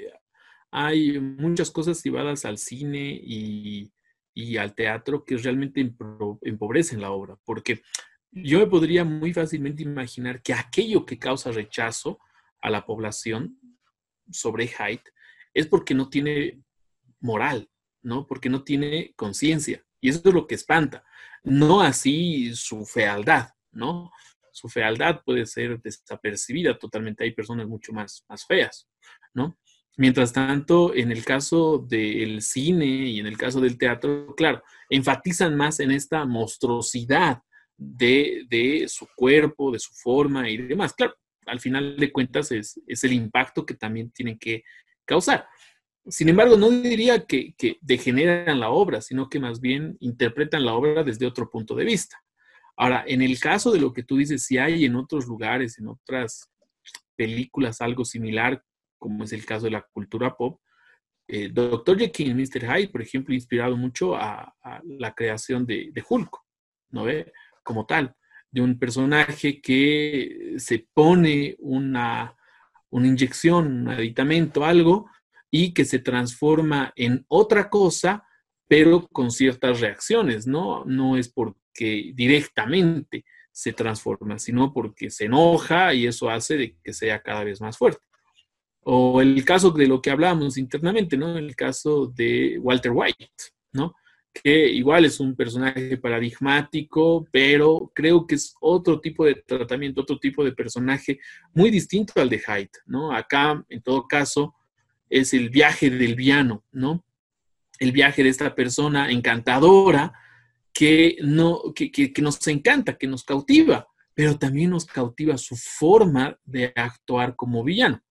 hay 0.70 1.20
muchas 1.20 1.70
cosas 1.70 2.03
llevadas 2.03 2.47
al 2.47 2.57
cine 2.57 3.20
y, 3.22 3.93
y 4.32 4.57
al 4.57 4.74
teatro 4.74 5.24
que 5.24 5.36
realmente 5.36 5.95
empobrecen 6.40 7.03
la 7.03 7.11
obra, 7.11 7.36
porque 7.45 7.82
yo 8.30 8.61
me 8.61 8.66
podría 8.66 9.05
muy 9.05 9.34
fácilmente 9.34 9.82
imaginar 9.82 10.40
que 10.40 10.55
aquello 10.55 11.05
que 11.05 11.18
causa 11.18 11.53
rechazo 11.53 12.18
a 12.62 12.70
la 12.70 12.86
población 12.86 13.59
sobre 14.30 14.68
Hyde 14.68 15.05
es 15.53 15.66
porque 15.66 15.93
no 15.93 16.09
tiene 16.09 16.62
moral, 17.20 17.68
¿no? 18.03 18.26
Porque 18.26 18.48
no 18.48 18.64
tiene 18.64 19.12
conciencia. 19.16 19.84
Y 20.00 20.09
eso 20.09 20.22
es 20.24 20.34
lo 20.34 20.46
que 20.46 20.55
espanta. 20.55 21.05
No 21.44 21.80
así 21.80 22.55
su 22.55 22.84
fealdad, 22.84 23.50
¿no? 23.70 24.11
su 24.53 24.68
fealdad 24.68 25.22
puede 25.24 25.46
ser 25.46 25.80
desapercibida 25.80 26.78
totalmente. 26.78 27.24
Hay 27.24 27.32
personas 27.32 27.66
mucho 27.66 27.92
más, 27.92 28.24
más 28.28 28.46
feas, 28.46 28.88
¿no? 29.34 29.59
Mientras 29.96 30.32
tanto, 30.32 30.94
en 30.94 31.11
el 31.11 31.24
caso 31.24 31.78
del 31.78 32.40
cine 32.40 32.86
y 32.86 33.20
en 33.20 33.26
el 33.26 33.36
caso 33.36 33.61
del 33.61 33.76
teatro, 33.76 34.34
claro, 34.36 34.62
enfatizan 34.88 35.57
más 35.57 35.80
en 35.80 35.90
esta 35.90 36.24
monstruosidad 36.24 37.42
de, 37.76 38.86
su 38.88 39.07
cuerpo, 39.14 39.70
de 39.70 39.78
su 39.78 39.92
forma 39.92 40.48
y 40.48 40.57
demás. 40.57 40.94
Claro, 40.94 41.14
al 41.46 41.61
final 41.61 41.96
de 41.96 42.12
cuentas 42.12 42.53
es, 42.53 42.80
el 42.86 43.12
impacto 43.12 43.66
que 43.66 43.74
también 43.74 44.11
tienen 44.11 44.38
que 44.38 44.64
causar. 45.05 45.46
Sin 46.07 46.28
embargo, 46.28 46.57
no 46.57 46.70
diría 46.70 47.26
que, 47.26 47.55
degeneran 47.80 48.59
la 48.59 48.70
obra, 48.70 49.00
sino 49.00 49.28
que 49.28 49.38
más 49.38 49.61
bien 49.61 49.96
interpretan 50.00 50.64
la 50.64 50.74
obra 50.74 51.05
desde 51.05 51.26
otro 51.26 51.48
punto 51.48 51.74
de 51.74 51.84
vista. 51.84 52.22
Ahora, 52.76 53.05
en 53.07 53.22
el 53.22 53.38
caso 53.38 53.70
de 53.70 53.80
lo 53.80 53.92
que 53.92 54.03
tú 54.03 54.16
dices, 54.16 54.44
si 54.44 54.59
hay 54.59 54.84
en 54.84 54.96
otros 54.96 55.26
lugares, 55.26 55.78
en 55.78 55.88
otras 55.88 56.50
películas 57.14 57.80
algo 57.80 58.05
similar, 58.05 58.62
como 58.98 59.24
es 59.24 59.32
el 59.32 59.44
caso 59.44 59.66
de 59.66 59.72
la 59.72 59.86
cultura 59.92 60.36
pop, 60.36 60.61
eh, 61.28 61.50
Dr. 61.53 61.98
Jekyll 61.98 62.30
y 62.30 62.34
Mr. 62.34 62.66
Hyde, 62.66 62.88
por 62.88 63.03
ejemplo, 63.03 63.34
inspirado 63.34 63.76
mucho 63.76 64.16
a, 64.16 64.55
la 64.84 65.14
creación 65.14 65.64
de, 65.64 65.90
de 65.92 66.05
Hulk, 66.09 66.36
¿no 66.90 67.05
ve? 67.05 67.32
Como 67.62 67.86
tal, 67.86 68.14
de 68.50 68.61
un 68.61 68.78
personaje 68.78 69.61
que 69.61 70.55
se 70.59 70.86
pone 70.92 71.57
una, 71.61 72.36
una 72.90 73.07
inyección, 73.07 73.66
un 73.66 73.88
aditamento, 73.88 74.64
algo, 74.64 75.09
y 75.55 75.74
que 75.74 75.84
se 75.84 75.98
transforma 75.98 76.92
en 76.96 77.24
otra 77.28 77.68
cosa, 77.68 78.24
pero 78.66 79.07
con 79.07 79.30
ciertas 79.30 79.80
reacciones, 79.80 80.46
¿no? 80.46 80.82
No 80.86 81.18
es 81.18 81.28
porque 81.28 82.12
directamente 82.14 83.26
se 83.53 83.74
transforma, 83.74 84.38
sino 84.38 84.72
porque 84.72 85.11
se 85.11 85.26
enoja 85.26 85.92
y 85.92 86.07
eso 86.07 86.30
hace 86.30 86.57
de 86.57 86.76
que 86.82 86.94
sea 86.94 87.20
cada 87.20 87.44
vez 87.44 87.61
más 87.61 87.76
fuerte. 87.76 88.00
O 88.84 89.20
el 89.20 89.44
caso 89.44 89.70
de 89.70 89.86
lo 89.86 90.00
que 90.00 90.11
hablábamos 90.11 90.57
internamente, 90.57 91.18
¿no? 91.18 91.36
El 91.36 91.55
caso 91.55 92.07
de 92.07 92.59
Walter 92.59 92.92
White, 92.94 93.28
¿no? 93.72 93.94
Que 94.32 94.68
igual 94.68 95.05
es 95.05 95.20
un 95.20 95.36
personaje 95.36 95.98
paradigmático, 95.98 97.26
pero 97.30 97.92
creo 97.94 98.26
que 98.26 98.36
es 98.36 98.55
otro 98.59 98.98
tipo 99.03 99.26
de 99.26 99.34
tratamiento, 99.34 100.00
otro 100.00 100.18
tipo 100.18 100.42
de 100.42 100.53
personaje 100.53 101.20
muy 101.53 101.70
distinto 101.70 102.14
al 102.22 102.30
de 102.30 102.38
Hyde, 102.38 102.70
¿no? 102.86 103.12
Acá, 103.12 103.62
en 103.68 103.82
todo 103.82 104.09
caso, 104.09 104.55
es 105.20 105.34
el 105.34 105.50
viaje 105.50 105.90
del 105.90 106.14
viano, 106.14 106.64
¿no? 106.72 107.04
El 107.78 107.92
viaje 107.92 108.22
de 108.22 108.30
esta 108.30 108.54
persona 108.54 109.10
encantadora 109.10 110.12
que, 110.72 111.16
no, 111.22 111.72
que, 111.74 111.90
que 111.90 112.22
nos 112.22 112.46
encanta, 112.46 112.96
que 112.96 113.06
nos 113.06 113.24
cautiva, 113.24 113.88
pero 114.14 114.38
también 114.38 114.70
nos 114.70 114.86
cautiva 114.86 115.36
su 115.38 115.56
forma 115.56 116.38
de 116.44 116.72
actuar 116.74 117.36
como 117.36 117.64
villano 117.64 118.02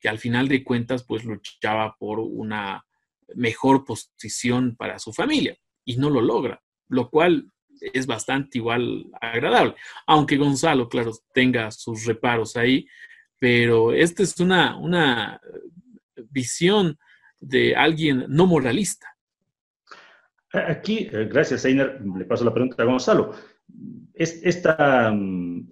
que 0.00 0.08
al 0.08 0.18
final 0.18 0.48
de 0.48 0.64
cuentas 0.64 1.04
pues 1.04 1.24
luchaba 1.24 1.94
por 1.98 2.18
una 2.18 2.84
mejor 3.34 3.84
posición 3.84 4.74
para 4.74 4.98
su 4.98 5.12
familia 5.12 5.56
y 5.84 5.96
no 5.96 6.10
lo 6.10 6.20
logra, 6.20 6.62
lo 6.88 7.10
cual 7.10 7.52
es 7.80 8.06
bastante 8.06 8.58
igual 8.58 9.06
agradable, 9.20 9.74
aunque 10.06 10.36
Gonzalo, 10.36 10.88
claro, 10.88 11.12
tenga 11.32 11.70
sus 11.70 12.04
reparos 12.04 12.56
ahí, 12.56 12.86
pero 13.38 13.92
esta 13.92 14.22
es 14.22 14.38
una, 14.40 14.76
una 14.76 15.40
visión 16.30 16.98
de 17.38 17.74
alguien 17.74 18.26
no 18.28 18.46
moralista. 18.46 19.06
Aquí, 20.52 21.08
eh, 21.12 21.28
gracias, 21.30 21.64
Einer, 21.64 22.00
le 22.00 22.24
paso 22.24 22.44
la 22.44 22.52
pregunta 22.52 22.82
a 22.82 22.86
Gonzalo. 22.86 23.34
Esta, 24.12 25.12
mm, 25.12 25.68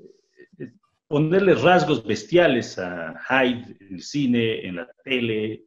ponerle 1.09 1.55
rasgos 1.55 2.07
bestiales 2.07 2.79
a 2.79 3.15
Hyde 3.29 3.77
en 3.81 3.95
el 3.95 4.03
cine, 4.03 4.67
en 4.67 4.77
la 4.77 4.89
tele, 5.05 5.65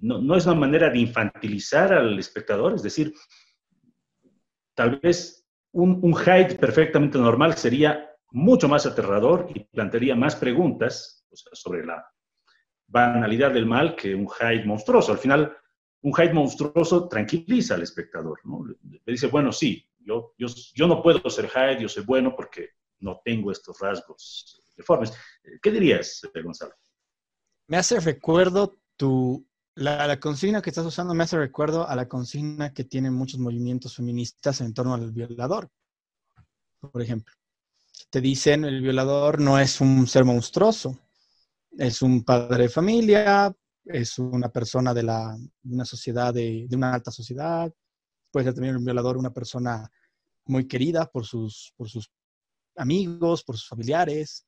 no, 0.00 0.36
es 0.36 0.46
una 0.46 0.54
manera 0.54 0.90
de 0.90 0.98
infantilizar 0.98 1.92
al 1.92 2.18
espectador, 2.18 2.74
es 2.74 2.82
decir, 2.82 3.12
tal 4.74 4.98
vez 4.98 5.46
un 5.72 6.14
Hyde 6.14 6.56
perfectamente 6.56 7.18
normal 7.18 7.54
sería 7.56 8.10
mucho 8.32 8.68
más 8.68 8.86
aterrador 8.86 9.48
y 9.54 9.60
plantearía 9.60 10.14
más 10.14 10.36
preguntas 10.36 11.26
sobre 11.32 11.84
la 11.84 12.04
banalidad 12.90 13.52
del 13.52 13.66
mal 13.66 13.94
que 13.94 14.14
un 14.14 14.28
Hyde 14.28 14.64
monstruoso. 14.64 15.12
Al 15.12 15.18
final, 15.18 15.56
un 16.02 16.12
Hyde 16.12 16.34
monstruoso 16.34 17.08
tranquiliza 17.08 17.74
al 17.74 17.82
espectador, 17.82 18.40
¿no? 18.44 18.64
Le 18.66 19.00
dice, 19.12 19.28
bueno, 19.28 19.52
sí, 19.52 19.86
yo, 19.98 20.34
yo, 20.36 20.48
yo 20.74 20.86
no 20.86 21.02
puedo 21.02 21.28
ser 21.30 21.48
Hyde, 21.48 21.82
yo 21.82 21.88
soy 21.88 22.04
bueno 22.04 22.34
porque 22.34 22.70
no 22.98 23.20
tengo 23.24 23.50
estos 23.52 23.78
rasgos 23.78 24.62
deformes. 24.76 25.12
¿Qué 25.62 25.70
dirías, 25.70 26.20
Gonzalo? 26.42 26.74
Me 27.68 27.76
hace 27.76 28.00
recuerdo 28.00 28.78
tu, 28.96 29.46
la, 29.74 30.18
consigna 30.18 30.60
que 30.60 30.70
estás 30.70 30.86
usando, 30.86 31.14
me 31.14 31.24
hace 31.24 31.38
recuerdo 31.38 31.88
a 31.88 31.94
la 31.94 32.08
consigna 32.08 32.72
que 32.72 32.84
tienen 32.84 33.14
muchos 33.14 33.38
movimientos 33.38 33.96
feministas 33.96 34.60
en 34.60 34.74
torno 34.74 34.94
al 34.94 35.12
violador, 35.12 35.70
por 36.80 37.00
ejemplo. 37.00 37.34
Te 38.10 38.20
dicen, 38.20 38.64
el 38.64 38.82
violador 38.82 39.40
no 39.40 39.58
es 39.58 39.80
un 39.80 40.06
ser 40.06 40.24
monstruoso, 40.24 40.98
es 41.78 42.02
un 42.02 42.24
padre 42.24 42.64
de 42.64 42.68
familia, 42.68 43.54
es 43.84 44.18
una 44.18 44.48
persona 44.50 44.92
de, 44.94 45.02
la, 45.02 45.36
una 45.64 45.84
sociedad, 45.84 46.32
de, 46.34 46.66
de, 46.68 46.76
una 46.76 46.94
alta 46.94 47.10
sociedad, 47.10 47.72
puede 48.30 48.44
ser 48.44 48.54
también 48.54 48.76
un 48.76 48.84
violador 48.84 49.16
una 49.16 49.32
persona 49.32 49.90
muy 50.46 50.66
querida 50.66 51.06
por 51.10 51.24
sus, 51.24 51.72
por 51.76 51.88
sus 51.88 52.10
amigos, 52.76 53.42
por 53.44 53.56
sus 53.56 53.68
familiares, 53.68 54.46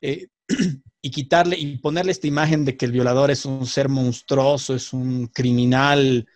eh, 0.00 0.28
y 1.02 1.10
quitarle 1.10 1.58
y 1.58 1.78
ponerle 1.78 2.12
esta 2.12 2.26
imagen 2.26 2.64
de 2.64 2.76
que 2.76 2.86
el 2.86 2.92
violador 2.92 3.30
es 3.30 3.44
un 3.44 3.66
ser 3.66 3.88
monstruoso, 3.88 4.74
es 4.74 4.92
un 4.92 5.26
criminal 5.28 6.26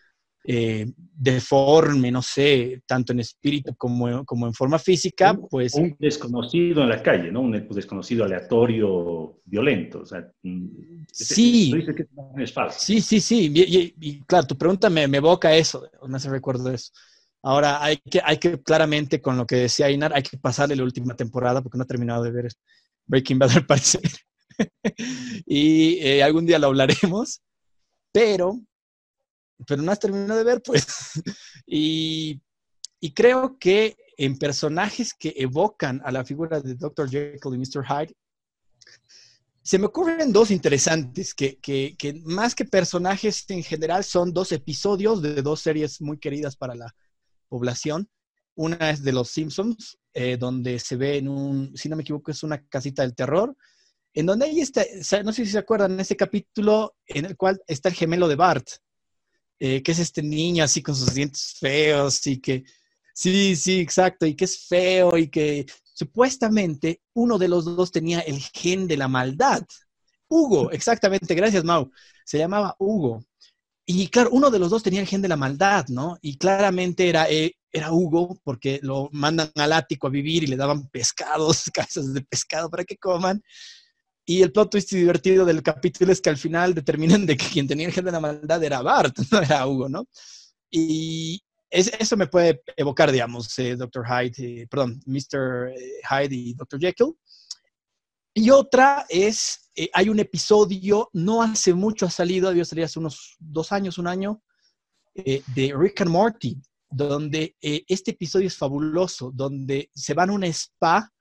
eh, 0.47 0.87
deforme, 0.97 2.11
no 2.13 2.21
sé, 2.21 2.83
tanto 2.87 3.13
en 3.13 3.21
espíritu 3.21 3.75
como, 3.77 4.25
como 4.25 4.47
en 4.47 4.53
forma 4.53 4.79
física, 4.79 5.35
pues... 5.35 5.75
Un 5.75 5.97
desconocido 5.99 6.83
en 6.83 6.91
la 6.91 7.03
calle, 7.03 7.33
¿no? 7.33 7.41
Un 7.41 7.67
desconocido 7.71 8.25
aleatorio, 8.25 9.41
violento. 9.45 10.01
O 10.01 10.07
sea, 10.07 10.31
mm, 10.43 11.05
sí. 11.11 11.73
que 11.97 12.07
es 12.43 12.53
falso. 12.53 12.79
Sí, 12.79 13.01
sí, 13.01 13.21
sí. 13.21 13.51
Y, 14.01 14.21
claro, 14.25 14.47
tu 14.47 14.57
pregunta 14.59 14.91
me, 14.91 15.09
me 15.09 15.17
evoca 15.17 15.55
eso, 15.55 15.89
me 16.07 16.17
hace 16.17 16.29
recuerdo 16.29 16.71
eso. 16.71 16.93
Ahora, 17.43 17.83
hay 17.83 17.99
que, 17.99 18.21
hay 18.25 18.39
que 18.39 18.63
claramente, 18.63 19.21
con 19.21 19.37
lo 19.37 19.47
que 19.47 19.57
decía 19.57 19.91
Inar, 19.91 20.15
hay 20.15 20.23
que 20.23 20.39
pasarle 20.39 20.77
la 20.77 20.83
última 20.83 21.15
temporada 21.15 21.61
porque 21.61 21.77
no 21.77 21.85
he 21.85 21.87
terminado 21.87 22.23
de 22.23 22.33
ver 22.33 22.49
Breaking 23.07 23.39
Bad 23.39 23.51
al 23.57 23.67
parecer. 23.67 24.01
y 25.47 25.99
eh, 26.01 26.23
algún 26.23 26.47
día 26.47 26.59
lo 26.59 26.69
hablaremos, 26.69 27.43
pero, 28.13 28.61
pero 29.67 29.83
no 29.83 29.93
has 29.93 30.01
terminado 30.01 30.39
de 30.39 30.45
ver, 30.45 30.63
pues. 30.63 30.87
y, 31.67 32.41
y 33.01 33.13
creo 33.13 33.59
que 33.59 33.97
en 34.17 34.39
personajes 34.39 35.13
que 35.15 35.35
evocan 35.37 36.01
a 36.05 36.13
la 36.13 36.25
figura 36.25 36.61
de 36.61 36.75
Dr. 36.75 37.09
Jekyll 37.09 37.55
y 37.55 37.59
Mr. 37.59 37.85
Hyde, 37.85 38.15
se 39.63 39.79
me 39.79 39.87
ocurren 39.87 40.33
dos 40.33 40.51
interesantes, 40.51 41.35
que, 41.35 41.57
que, 41.57 41.97
que, 41.99 42.21
más 42.25 42.55
que 42.55 42.67
personajes 42.67 43.45
en 43.49 43.63
general 43.63 44.05
son 44.05 44.33
dos 44.33 44.53
episodios 44.53 45.23
de 45.23 45.41
dos 45.41 45.61
series 45.61 46.03
muy 46.03 46.19
queridas 46.19 46.55
para 46.55 46.75
la 46.75 46.95
población. 47.49 48.09
Una 48.57 48.91
es 48.91 49.03
de 49.03 49.13
Los 49.13 49.31
Simpsons, 49.31 49.99
eh, 50.13 50.37
donde 50.37 50.79
se 50.79 50.97
ve 50.97 51.17
en 51.17 51.29
un, 51.29 51.77
si 51.77 51.89
no 51.89 51.97
me 51.97 52.03
equivoco, 52.03 52.31
es 52.31 52.43
una 52.43 52.63
casita 52.67 53.03
del 53.03 53.15
terror, 53.15 53.57
en 54.13 54.27
donde 54.27 54.47
ahí 54.47 54.61
está, 54.61 54.85
no 55.25 55.33
sé 55.33 55.47
si 55.47 55.53
se 55.53 55.59
acuerdan, 55.59 55.99
ese 55.99 56.15
capítulo 56.15 56.95
en 57.07 57.25
el 57.25 57.37
cual 57.37 57.61
está 57.67 57.89
el 57.89 57.95
gemelo 57.95 58.29
de 58.29 58.37
Bart, 58.37 58.67
eh, 59.59 59.83
que 59.83 59.93
es 59.93 59.99
este 59.99 60.23
niño 60.23 60.65
así 60.65 60.83
con 60.83 60.95
sus 60.97 61.15
dientes 61.15 61.55
feos 61.59 62.27
y 62.27 62.41
que, 62.41 62.65
sí, 63.15 63.57
sí, 63.57 63.81
exacto, 63.81 64.27
y 64.27 64.35
que 64.35 64.45
es 64.47 64.67
feo 64.67 65.17
y 65.19 65.29
que 65.29 65.67
supuestamente 65.95 67.03
uno 67.15 67.39
de 67.39 67.49
los 67.49 67.65
dos 67.65 67.93
tenía 67.93 68.21
el 68.21 68.41
gen 68.41 68.87
de 68.89 68.97
la 68.97 69.09
maldad. 69.09 69.63
Hugo, 70.29 70.71
exactamente, 70.73 71.35
gracias 71.35 71.65
Mau. 71.65 71.91
Se 72.25 72.39
llamaba 72.39 72.75
Hugo. 72.79 73.25
Y 73.87 74.09
claro, 74.09 74.31
uno 74.33 74.51
de 74.51 74.59
los 74.59 74.71
dos 74.71 74.83
tenía 74.83 75.01
el 75.01 75.07
gen 75.07 75.21
de 75.23 75.29
la 75.29 75.37
maldad, 75.37 75.87
¿no? 75.89 76.17
Y 76.23 76.39
claramente 76.39 77.09
era, 77.09 77.29
eh, 77.31 77.53
era 77.71 77.93
Hugo, 77.93 78.39
porque 78.43 78.81
lo 78.83 79.11
mandan 79.13 79.51
al 79.57 79.73
ático 79.75 80.07
a 80.07 80.11
vivir 80.11 80.45
y 80.45 80.47
le 80.47 80.57
daban 80.57 80.89
pescados, 80.89 81.65
cabezas 81.75 82.15
de 82.15 82.23
pescado 82.23 82.71
para 82.71 82.85
que 82.85 82.97
coman. 82.97 83.43
Y 84.27 84.43
el 84.43 84.53
plot 84.53 84.71
twist 84.71 84.93
divertido 84.93 85.45
del 85.45 85.63
capítulo 85.63 86.13
es 86.13 86.21
que 86.21 86.31
al 86.31 86.39
final 86.39 86.75
determinan 86.75 87.27
de 87.27 87.37
que 87.37 87.47
quien 87.47 87.67
tenía 87.67 87.87
el 87.87 87.93
gen 87.93 88.05
de 88.05 88.13
la 88.13 88.21
maldad 88.21 88.63
era 88.63 88.83
Bart, 88.83 89.17
no 89.31 89.41
era 89.41 89.67
Hugo, 89.67 89.89
¿no? 89.89 90.07
Y 90.71 91.43
eso 91.71 92.17
me 92.17 92.27
puede 92.27 92.63
evocar, 92.77 93.11
digamos, 93.13 93.59
eh, 93.59 93.77
Dr. 93.77 94.05
Hyde, 94.07 94.63
eh, 94.63 94.67
perdón, 94.69 95.01
Mr. 95.07 95.73
Hyde 96.09 96.35
y 96.35 96.55
Dr. 96.55 96.81
Jekyll. 96.81 97.15
Y 98.37 98.51
otra 98.51 99.07
es, 99.09 99.71
eh, 99.77 99.89
hay 99.93 100.09
un 100.09 100.19
episodio, 100.19 101.09
no 101.13 101.41
hace 101.41 101.73
mucho 101.73 102.07
ha 102.07 102.11
salido, 102.11 102.49
debió 102.49 102.65
salir 102.65 102.85
hace 102.85 102.99
unos 102.99 103.37
dos 103.39 103.71
años, 103.71 103.97
un 103.97 104.09
año, 104.09 104.43
eh, 105.15 105.45
de 105.55 105.73
Rick 105.77 106.01
and 106.01 106.11
Morty, 106.11 106.61
donde 106.91 107.55
eh, 107.63 107.85
este 107.87 108.11
episodio 108.11 108.49
es 108.49 108.57
fabuloso, 108.57 109.31
donde 109.33 109.89
se 109.95 110.15
van 110.15 110.31
a 110.31 110.33
un 110.33 110.43
spa 110.45 111.13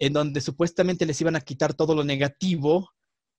en 0.00 0.14
donde 0.14 0.40
supuestamente 0.40 1.06
les 1.06 1.20
iban 1.20 1.36
a 1.36 1.40
quitar 1.42 1.74
todo 1.74 1.94
lo 1.94 2.02
negativo 2.02 2.90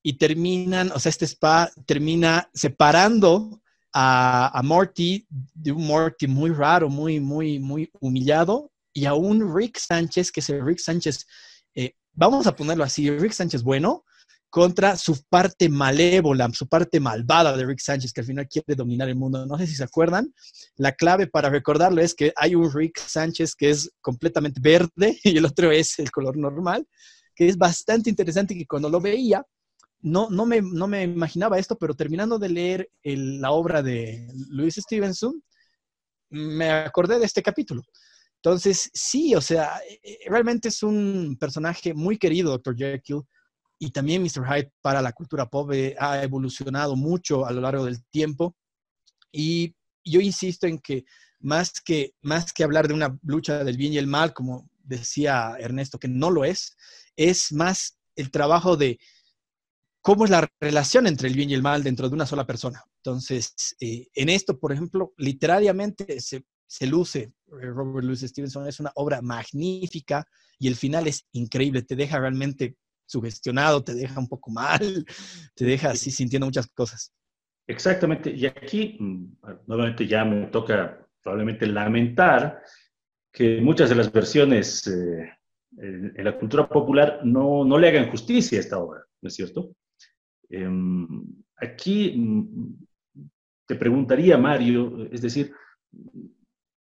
y 0.02 0.14
terminan, 0.14 0.92
o 0.92 0.98
sea, 0.98 1.10
este 1.10 1.26
spa 1.26 1.70
termina 1.84 2.48
separando 2.54 3.60
a, 3.92 4.60
Morty 4.64 5.26
de 5.28 5.72
un 5.72 5.86
Morty 5.86 6.26
muy 6.26 6.50
raro, 6.50 6.88
muy, 6.88 7.20
muy, 7.20 7.58
muy 7.58 7.90
humillado, 8.00 8.70
y 8.94 9.04
a 9.04 9.14
un 9.14 9.54
Rick 9.54 9.78
Sánchez, 9.78 10.30
que 10.32 10.40
es 10.40 10.48
el 10.50 10.64
Rick 10.64 10.78
Sánchez, 10.78 11.26
eh, 11.74 11.94
vamos 12.12 12.46
a 12.46 12.54
ponerlo 12.54 12.84
así, 12.84 13.10
Rick 13.10 13.32
Sánchez 13.32 13.62
bueno, 13.62 14.04
contra 14.52 14.98
su 14.98 15.18
parte 15.30 15.70
malévola, 15.70 16.46
su 16.52 16.68
parte 16.68 17.00
malvada 17.00 17.56
de 17.56 17.64
Rick 17.64 17.80
Sánchez, 17.80 18.12
que 18.12 18.20
al 18.20 18.26
final 18.26 18.46
quiere 18.46 18.74
dominar 18.74 19.08
el 19.08 19.16
mundo. 19.16 19.46
No 19.46 19.56
sé 19.56 19.66
si 19.66 19.74
se 19.74 19.82
acuerdan. 19.82 20.30
La 20.76 20.92
clave 20.92 21.26
para 21.26 21.48
recordarlo 21.48 22.02
es 22.02 22.14
que 22.14 22.34
hay 22.36 22.54
un 22.54 22.70
Rick 22.70 22.98
Sánchez 22.98 23.54
que 23.54 23.70
es 23.70 23.90
completamente 24.02 24.60
verde 24.62 25.18
y 25.24 25.38
el 25.38 25.46
otro 25.46 25.72
es 25.72 25.98
el 25.98 26.10
color 26.10 26.36
normal, 26.36 26.86
que 27.34 27.48
es 27.48 27.56
bastante 27.56 28.10
interesante 28.10 28.54
que 28.54 28.66
cuando 28.66 28.90
lo 28.90 29.00
veía, 29.00 29.42
no, 30.02 30.28
no, 30.28 30.44
me, 30.44 30.60
no 30.60 30.86
me 30.86 31.04
imaginaba 31.04 31.58
esto, 31.58 31.78
pero 31.78 31.94
terminando 31.94 32.38
de 32.38 32.50
leer 32.50 32.90
la 33.04 33.52
obra 33.52 33.82
de 33.82 34.28
Louis 34.50 34.74
Stevenson, 34.74 35.42
me 36.28 36.70
acordé 36.70 37.18
de 37.18 37.24
este 37.24 37.42
capítulo. 37.42 37.82
Entonces, 38.36 38.90
sí, 38.92 39.34
o 39.34 39.40
sea, 39.40 39.80
eh, 40.02 40.18
realmente 40.26 40.68
es 40.68 40.82
un 40.82 41.38
personaje 41.40 41.94
muy 41.94 42.18
querido, 42.18 42.50
Dr. 42.50 42.76
Jekyll, 42.76 43.22
y 43.82 43.90
también 43.90 44.22
Mr. 44.22 44.46
Hyde 44.46 44.72
para 44.80 45.02
la 45.02 45.12
cultura 45.12 45.50
pop 45.50 45.72
eh, 45.72 45.96
ha 45.98 46.22
evolucionado 46.22 46.94
mucho 46.94 47.44
a 47.44 47.50
lo 47.50 47.60
largo 47.60 47.84
del 47.84 48.04
tiempo. 48.04 48.54
Y 49.32 49.74
yo 50.04 50.20
insisto 50.20 50.68
en 50.68 50.78
que 50.78 51.04
más 51.40 51.80
que, 51.80 52.14
más 52.20 52.52
que 52.52 52.62
hablar 52.62 52.86
de 52.86 52.94
una 52.94 53.18
lucha 53.24 53.64
del 53.64 53.76
bien 53.76 53.92
y 53.92 53.98
el 53.98 54.06
mal, 54.06 54.32
como 54.32 54.70
decía 54.84 55.56
Ernesto, 55.58 55.98
que 55.98 56.06
no 56.06 56.30
lo 56.30 56.44
es, 56.44 56.76
es 57.16 57.50
más 57.50 57.98
el 58.14 58.30
trabajo 58.30 58.76
de 58.76 59.00
cómo 60.00 60.26
es 60.26 60.30
la 60.30 60.48
relación 60.60 61.08
entre 61.08 61.26
el 61.26 61.34
bien 61.34 61.50
y 61.50 61.54
el 61.54 61.62
mal 61.62 61.82
dentro 61.82 62.08
de 62.08 62.14
una 62.14 62.26
sola 62.26 62.46
persona. 62.46 62.84
Entonces, 62.98 63.74
eh, 63.80 64.06
en 64.14 64.28
esto, 64.28 64.60
por 64.60 64.70
ejemplo, 64.70 65.12
literariamente 65.16 66.20
se, 66.20 66.44
se 66.68 66.86
luce 66.86 67.20
eh, 67.20 67.66
Robert 67.66 68.06
Louis 68.06 68.20
Stevenson, 68.20 68.68
es 68.68 68.78
una 68.78 68.92
obra 68.94 69.20
magnífica 69.22 70.24
y 70.56 70.68
el 70.68 70.76
final 70.76 71.08
es 71.08 71.26
increíble, 71.32 71.82
te 71.82 71.96
deja 71.96 72.20
realmente 72.20 72.76
sugestionado, 73.06 73.82
te 73.82 73.94
deja 73.94 74.18
un 74.18 74.28
poco 74.28 74.50
mal, 74.50 74.80
te 75.54 75.64
deja 75.64 75.90
así 75.90 76.10
sintiendo 76.10 76.46
muchas 76.46 76.66
cosas. 76.68 77.12
Exactamente, 77.66 78.30
y 78.30 78.46
aquí 78.46 78.96
mm, 78.98 79.36
nuevamente 79.66 80.06
ya 80.06 80.24
me 80.24 80.46
toca 80.46 81.06
probablemente 81.22 81.66
lamentar 81.66 82.62
que 83.32 83.60
muchas 83.60 83.88
de 83.88 83.94
las 83.94 84.12
versiones 84.12 84.86
eh, 84.88 85.32
en 85.78 86.24
la 86.24 86.38
cultura 86.38 86.68
popular 86.68 87.20
no, 87.24 87.64
no, 87.64 87.78
le 87.78 87.88
hagan 87.88 88.10
justicia 88.10 88.58
a 88.58 88.60
esta 88.60 88.78
obra, 88.78 89.04
¿no 89.22 89.28
es 89.28 89.34
cierto? 89.34 89.74
Em, 90.50 91.24
aquí 91.56 92.12
mm, 92.14 92.84
te 93.66 93.76
preguntaría, 93.76 94.36
Mario, 94.36 95.08
es 95.10 95.22
decir, 95.22 95.52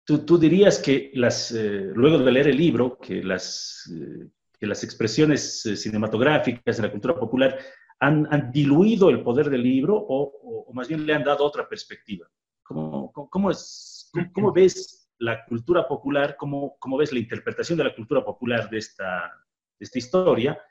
tú, 0.04 0.26
tú 0.26 0.38
dirías 0.38 0.80
que 0.80 1.12
las, 1.14 1.52
eh, 1.52 1.92
luego 1.94 2.18
de 2.18 2.32
leer 2.32 2.48
el 2.48 2.58
libro, 2.58 2.98
que 2.98 3.24
las 3.24 3.92
eh, 3.94 4.28
que 4.62 4.68
las 4.68 4.84
expresiones 4.84 5.66
eh, 5.66 5.76
cinematográficas 5.76 6.78
de 6.78 6.84
la 6.84 6.92
cultura 6.92 7.16
popular 7.16 7.58
han, 8.00 8.52
diluido 8.52 9.10
el 9.10 9.24
poder 9.24 9.50
del 9.50 9.64
libro 9.64 9.96
o, 9.96 10.72
más 10.74 10.88
bien 10.88 11.04
le 11.04 11.16
han 11.16 11.24
dado 11.24 11.44
otra 11.44 11.68
perspectiva. 11.68 12.28
¿Cómo, 12.62 13.12
cómo, 13.12 13.50
es, 13.50 14.12
cómo, 14.34 14.54
ves 14.54 15.12
la 15.18 15.44
cultura 15.46 15.88
popular, 15.88 16.36
cómo, 16.38 16.78
cómo, 16.78 16.96
ves 16.96 17.12
la 17.12 17.20
interpretación 17.20 17.78
de 17.78 17.86
la 17.86 17.96
cultura 17.96 18.24
popular 18.24 18.70
de 18.70 18.78
esta, 18.78 19.32
esta 19.80 19.98
historia 19.98 20.62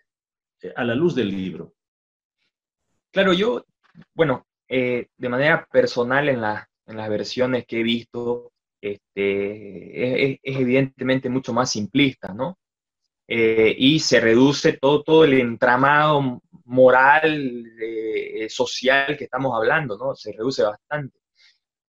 eh, 0.62 0.72
a 0.74 0.84
la 0.84 0.94
luz 0.94 1.16
del 1.16 1.28
libro? 1.28 1.74
Claro, 3.10 3.32
yo, 3.32 3.64
bueno, 4.14 4.46
eh, 4.68 5.08
de 5.16 5.28
manera 5.28 5.66
personal 5.70 6.28
en, 6.28 6.36
en 6.38 6.96
las 6.96 7.08
versiones 7.08 7.66
que 7.66 7.80
he 7.80 7.82
visto, 7.82 8.52
este, 8.80 10.32
es, 10.32 10.38
evidentemente 10.44 11.28
mucho 11.28 11.52
más 11.52 11.72
simplista, 11.72 12.32
¿no? 12.32 12.56
Eh, 13.32 13.76
y 13.78 14.00
se 14.00 14.18
reduce 14.18 14.72
todo, 14.72 15.04
todo 15.04 15.24
el 15.24 15.34
entramado 15.34 16.42
moral, 16.64 17.64
eh, 17.80 18.48
social 18.48 19.16
que 19.16 19.24
estamos 19.24 19.54
hablando, 19.54 19.96
¿no? 19.96 20.16
Se 20.16 20.32
reduce 20.32 20.64
bastante. 20.64 21.20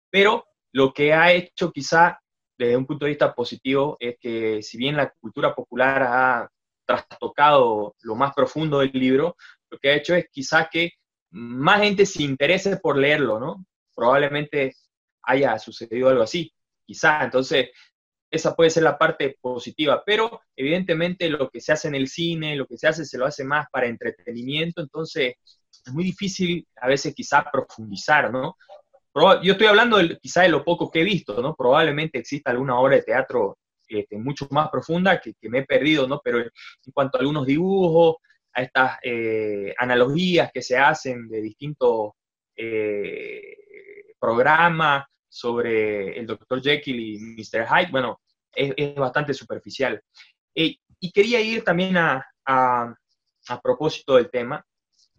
Pero 0.08 0.46
lo 0.70 0.92
que 0.92 1.12
ha 1.12 1.32
hecho 1.32 1.72
quizá 1.72 2.20
desde 2.56 2.76
un 2.76 2.86
punto 2.86 3.06
de 3.06 3.10
vista 3.10 3.34
positivo 3.34 3.96
es 3.98 4.18
que 4.20 4.62
si 4.62 4.78
bien 4.78 4.96
la 4.96 5.10
cultura 5.20 5.52
popular 5.52 6.02
ha 6.04 6.48
trastocado 6.86 7.96
lo 8.02 8.14
más 8.14 8.32
profundo 8.34 8.78
del 8.78 8.92
libro, 8.92 9.36
lo 9.68 9.78
que 9.78 9.90
ha 9.90 9.96
hecho 9.96 10.14
es 10.14 10.26
quizá 10.30 10.68
que 10.70 10.92
más 11.32 11.80
gente 11.80 12.06
se 12.06 12.22
interese 12.22 12.76
por 12.76 12.96
leerlo, 12.96 13.40
¿no? 13.40 13.66
Probablemente 13.96 14.76
haya 15.24 15.58
sucedido 15.58 16.08
algo 16.08 16.22
así, 16.22 16.52
quizá. 16.86 17.24
Entonces, 17.24 17.70
esa 18.32 18.56
puede 18.56 18.70
ser 18.70 18.82
la 18.82 18.96
parte 18.96 19.36
positiva, 19.40 20.02
pero 20.04 20.40
evidentemente 20.56 21.28
lo 21.28 21.50
que 21.50 21.60
se 21.60 21.72
hace 21.72 21.88
en 21.88 21.94
el 21.94 22.08
cine, 22.08 22.56
lo 22.56 22.66
que 22.66 22.78
se 22.78 22.88
hace 22.88 23.04
se 23.04 23.18
lo 23.18 23.26
hace 23.26 23.44
más 23.44 23.66
para 23.70 23.86
entretenimiento, 23.86 24.80
entonces 24.80 25.34
es 25.84 25.92
muy 25.92 26.02
difícil 26.02 26.66
a 26.80 26.88
veces 26.88 27.14
quizá 27.14 27.44
profundizar, 27.52 28.32
¿no? 28.32 28.56
Yo 29.42 29.52
estoy 29.52 29.66
hablando 29.66 29.98
quizá 30.22 30.42
de 30.42 30.48
lo 30.48 30.64
poco 30.64 30.90
que 30.90 31.02
he 31.02 31.04
visto, 31.04 31.42
¿no? 31.42 31.54
Probablemente 31.54 32.18
exista 32.18 32.50
alguna 32.50 32.80
obra 32.80 32.96
de 32.96 33.02
teatro 33.02 33.58
este, 33.86 34.16
mucho 34.16 34.48
más 34.50 34.70
profunda 34.70 35.20
que, 35.20 35.34
me 35.50 35.58
he 35.58 35.66
perdido, 35.66 36.08
¿no? 36.08 36.18
Pero 36.24 36.38
en 36.38 36.50
cuanto 36.94 37.18
a 37.18 37.20
algunos 37.20 37.44
dibujos, 37.44 38.16
a 38.54 38.62
estas 38.62 38.98
eh, 39.02 39.74
analogías 39.76 40.50
que 40.50 40.62
se 40.62 40.78
hacen 40.78 41.28
de 41.28 41.42
distintos 41.42 42.12
eh, 42.56 43.56
programas, 44.18 45.04
sobre 45.32 46.18
el 46.18 46.26
Dr. 46.26 46.62
Jekyll 46.62 47.00
y 47.00 47.18
Mr. 47.18 47.66
Hyde, 47.66 47.90
bueno, 47.90 48.20
es, 48.54 48.94
bastante 48.94 49.32
superficial. 49.32 49.98
Eh, 50.54 50.76
y 51.00 51.10
quería 51.10 51.40
ir 51.40 51.64
también 51.64 51.96
a, 51.96 52.22
a, 52.44 52.94
propósito 53.62 54.16
del 54.16 54.30
tema, 54.30 54.62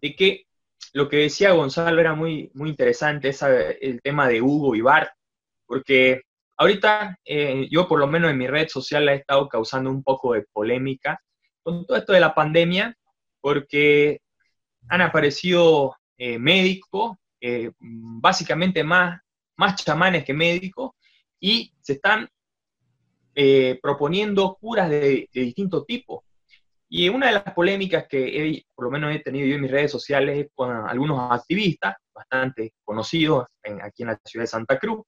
de 0.00 0.14
que 0.14 0.44
lo 0.92 1.08
que 1.08 1.16
decía 1.16 1.50
Gonzalo 1.50 2.00
era 2.00 2.14
muy, 2.14 2.48
muy 2.54 2.70
interesante, 2.70 3.34
el 3.80 4.00
tema 4.02 4.28
de 4.28 4.40
Hugo 4.40 4.76
y 4.76 4.82
Bart, 4.82 5.10
porque 5.66 6.22
ahorita 6.58 7.18
eh, 7.24 7.66
yo 7.68 7.88
por 7.88 7.98
lo 7.98 8.06
menos 8.06 8.30
en 8.30 8.38
mi 8.38 8.46
red 8.46 8.68
social 8.68 9.08
ha 9.08 9.14
estado 9.14 9.48
causando 9.48 9.90
un 9.90 10.04
poco 10.04 10.34
de 10.34 10.46
polémica 10.52 11.20
con 11.64 11.84
todo 11.84 11.96
esto 11.96 12.12
de 12.12 12.20
la 12.20 12.36
pandemia, 12.36 12.96
porque 13.40 14.20
han 14.88 15.00
aparecido 15.00 15.96
eh, 16.18 16.38
médicos, 16.38 17.16
básicamente 17.80 18.84
más 18.84 19.23
más 19.56 19.82
chamanes 19.82 20.24
que 20.24 20.34
médicos, 20.34 20.92
y 21.40 21.72
se 21.80 21.94
están 21.94 22.28
eh, 23.34 23.78
proponiendo 23.82 24.56
curas 24.60 24.88
de, 24.88 25.28
distintos 25.32 25.84
tipos. 25.86 26.24
Y 26.88 27.08
una 27.08 27.26
de 27.26 27.32
las 27.32 27.54
polémicas 27.54 28.06
que 28.08 28.62
por 28.74 28.84
lo 28.84 28.90
menos 28.90 29.14
he 29.14 29.18
tenido 29.18 29.46
yo 29.46 29.56
en 29.56 29.62
mis 29.62 29.70
redes 29.70 29.90
sociales 29.90 30.38
es 30.38 30.46
con 30.54 30.70
algunos 30.70 31.32
activistas, 31.32 31.96
bastante 32.14 32.74
conocidos 32.84 33.46
aquí 33.82 34.02
en 34.02 34.08
la 34.08 34.20
ciudad 34.24 34.44
de 34.44 34.48
Santa 34.48 34.78
Cruz, 34.78 35.04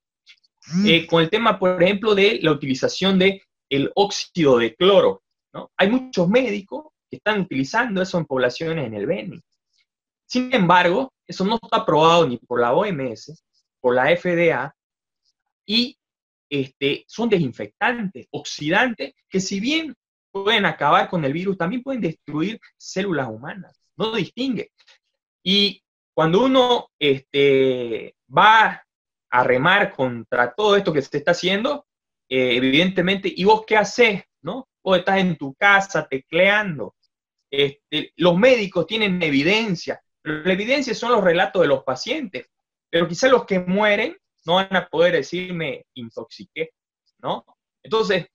mm. 0.73 0.85
eh, 0.87 1.07
con 1.07 1.23
el 1.23 1.29
tema, 1.29 1.57
por 1.57 1.81
ejemplo, 1.81 2.13
de 2.13 2.39
la 2.41 2.51
utilización 2.51 3.17
del 3.17 3.41
el 3.69 3.91
óxido 3.95 4.57
de 4.57 4.75
cloro. 4.75 5.23
¿no? 5.53 5.71
Hay 5.77 5.89
muchos 5.89 6.27
médicos 6.27 6.87
que 7.09 7.17
están 7.17 7.41
utilizando 7.41 8.01
eso 8.01 8.17
en 8.17 8.25
poblaciones 8.25 8.85
en 8.85 8.93
el 8.93 9.05
Beni. 9.05 9.41
Sin 10.25 10.53
embargo, 10.53 11.13
eso 11.25 11.45
no 11.45 11.57
está 11.61 11.77
aprobado 11.77 12.27
ni 12.27 12.37
por 12.37 12.59
la 12.59 12.73
OMS, 12.73 13.43
por 13.79 13.95
la 13.95 14.15
FDA 14.15 14.75
y 15.65 15.97
este, 16.49 17.03
son 17.07 17.29
desinfectantes, 17.29 18.27
oxidantes, 18.31 19.13
que 19.29 19.39
si 19.39 19.59
bien 19.59 19.95
pueden 20.31 20.65
acabar 20.65 21.09
con 21.09 21.23
el 21.25 21.33
virus, 21.33 21.57
también 21.57 21.83
pueden 21.83 22.01
destruir 22.01 22.59
células 22.77 23.27
humanas, 23.27 23.81
no 23.97 24.15
distingue. 24.15 24.71
Y 25.43 25.81
cuando 26.13 26.45
uno 26.45 26.89
este, 26.99 28.15
va 28.35 28.83
a 29.29 29.43
remar 29.43 29.93
contra 29.93 30.53
todo 30.53 30.75
esto 30.75 30.93
que 30.93 31.01
se 31.01 31.17
está 31.17 31.31
haciendo, 31.31 31.85
eh, 32.29 32.55
evidentemente, 32.55 33.31
¿y 33.33 33.43
vos 33.43 33.63
qué 33.65 33.77
haces? 33.77 34.23
¿no? 34.41 34.67
Vos 34.83 34.99
estás 34.99 35.19
en 35.19 35.37
tu 35.37 35.53
casa 35.55 36.07
tecleando. 36.07 36.95
Este, 37.49 38.13
los 38.17 38.37
médicos 38.37 38.85
tienen 38.87 39.21
evidencia, 39.21 40.01
la 40.23 40.51
evidencia 40.51 40.93
son 40.93 41.13
los 41.13 41.23
relatos 41.23 41.61
de 41.61 41.67
los 41.69 41.83
pacientes 41.83 42.49
pero 42.89 43.07
quizá 43.07 43.27
los 43.27 43.45
que 43.45 43.59
mueren 43.59 44.15
no 44.45 44.55
van 44.55 44.75
a 44.75 44.87
poder 44.87 45.13
decirme 45.13 45.85
intoxiqué, 45.93 46.71
¿no? 47.19 47.45
Entonces, 47.83 48.27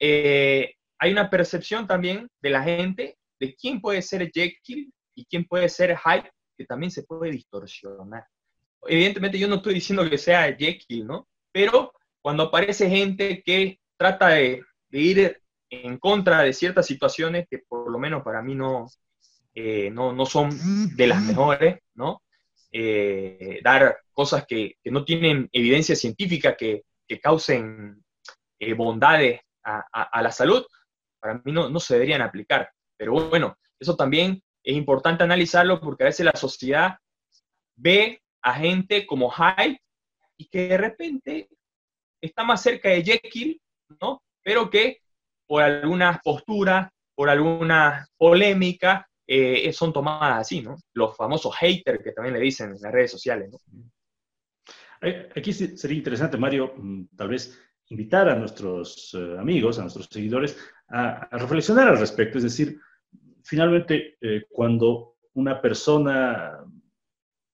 eh, 0.00 0.74
hay 0.98 1.12
una 1.12 1.30
percepción 1.30 1.86
también 1.86 2.28
de 2.40 2.50
la 2.50 2.62
gente 2.62 3.16
de 3.38 3.54
quién 3.54 3.80
puede 3.80 4.02
ser 4.02 4.30
Jekyll 4.32 4.92
y 5.14 5.24
quién 5.26 5.44
puede 5.44 5.68
ser 5.68 5.96
Hyde, 5.96 6.30
que 6.56 6.64
también 6.64 6.90
se 6.90 7.04
puede 7.04 7.30
distorsionar. 7.30 8.26
Evidentemente 8.86 9.38
yo 9.38 9.48
no 9.48 9.56
estoy 9.56 9.74
diciendo 9.74 10.08
que 10.08 10.18
sea 10.18 10.54
Jekyll, 10.54 11.06
¿no? 11.06 11.28
Pero 11.52 11.92
cuando 12.20 12.44
aparece 12.44 12.88
gente 12.88 13.42
que 13.44 13.78
trata 13.96 14.28
de, 14.30 14.62
ir 14.90 15.40
en 15.70 15.98
contra 15.98 16.42
de 16.42 16.52
ciertas 16.52 16.86
situaciones 16.86 17.46
que 17.48 17.58
por 17.58 17.90
lo 17.90 17.98
menos 17.98 18.22
para 18.22 18.42
mí 18.42 18.54
no, 18.54 18.86
eh, 19.54 19.90
no, 19.90 20.12
no, 20.12 20.26
son 20.26 20.50
de 20.96 21.06
las 21.06 21.22
mejores, 21.22 21.80
¿no? 21.94 22.22
Eh, 22.76 23.60
dar 23.62 23.98
cosas 24.12 24.44
que, 24.48 24.78
que, 24.82 24.90
no 24.90 25.04
tienen 25.04 25.48
evidencia 25.52 25.94
científica 25.94 26.56
que, 26.56 26.82
que 27.06 27.20
causen 27.20 28.02
eh, 28.58 28.74
bondades 28.74 29.40
a, 29.62 29.84
a, 29.92 30.02
a, 30.02 30.22
la 30.22 30.32
salud, 30.32 30.66
para 31.20 31.34
mí 31.44 31.52
no, 31.52 31.70
no 31.70 31.78
se 31.78 31.94
deberían 31.94 32.20
aplicar. 32.20 32.68
Pero 32.96 33.12
bueno, 33.28 33.56
eso 33.78 33.94
también 33.94 34.42
es 34.64 34.74
importante 34.74 35.22
analizarlo 35.22 35.80
porque 35.80 36.02
a 36.02 36.06
veces 36.06 36.26
la 36.26 36.34
sociedad 36.34 36.98
ve 37.76 38.20
a 38.42 38.54
gente 38.54 39.06
como 39.06 39.30
Hyde 39.30 39.80
y 40.36 40.48
que 40.48 40.66
de 40.66 40.76
repente 40.76 41.48
está 42.20 42.42
más 42.42 42.60
cerca 42.60 42.88
de 42.88 43.04
Jekyll, 43.04 43.62
¿no? 44.00 44.20
Pero 44.42 44.68
que 44.68 45.00
por 45.46 45.62
algunas 45.62 46.18
posturas, 46.22 46.90
por 47.14 47.30
alguna 47.30 48.08
polémica, 48.16 49.08
eh, 49.26 49.72
son 49.72 49.92
tomadas 49.92 50.40
así, 50.40 50.60
¿no? 50.60 50.76
Los 50.92 51.16
famosos 51.16 51.54
haters 51.56 52.02
que 52.02 52.12
también 52.12 52.34
le 52.34 52.40
dicen 52.40 52.70
en 52.70 52.80
las 52.80 52.92
redes 52.92 53.10
sociales, 53.10 53.50
¿no? 53.50 53.58
Aquí 55.36 55.52
sería 55.52 55.98
interesante, 55.98 56.38
Mario, 56.38 56.72
mm, 56.76 57.04
tal 57.16 57.28
vez 57.28 57.58
invitar 57.88 58.28
a 58.28 58.34
nuestros 58.34 59.14
eh, 59.14 59.36
amigos, 59.38 59.78
a 59.78 59.82
nuestros 59.82 60.08
seguidores, 60.10 60.56
a, 60.88 61.28
reflexionar 61.36 61.88
al 61.88 61.98
respecto. 61.98 62.38
Es 62.38 62.44
decir, 62.44 62.80
finalmente, 63.42 64.16
eh, 64.20 64.44
cuando 64.50 65.16
una 65.34 65.60
persona 65.60 66.64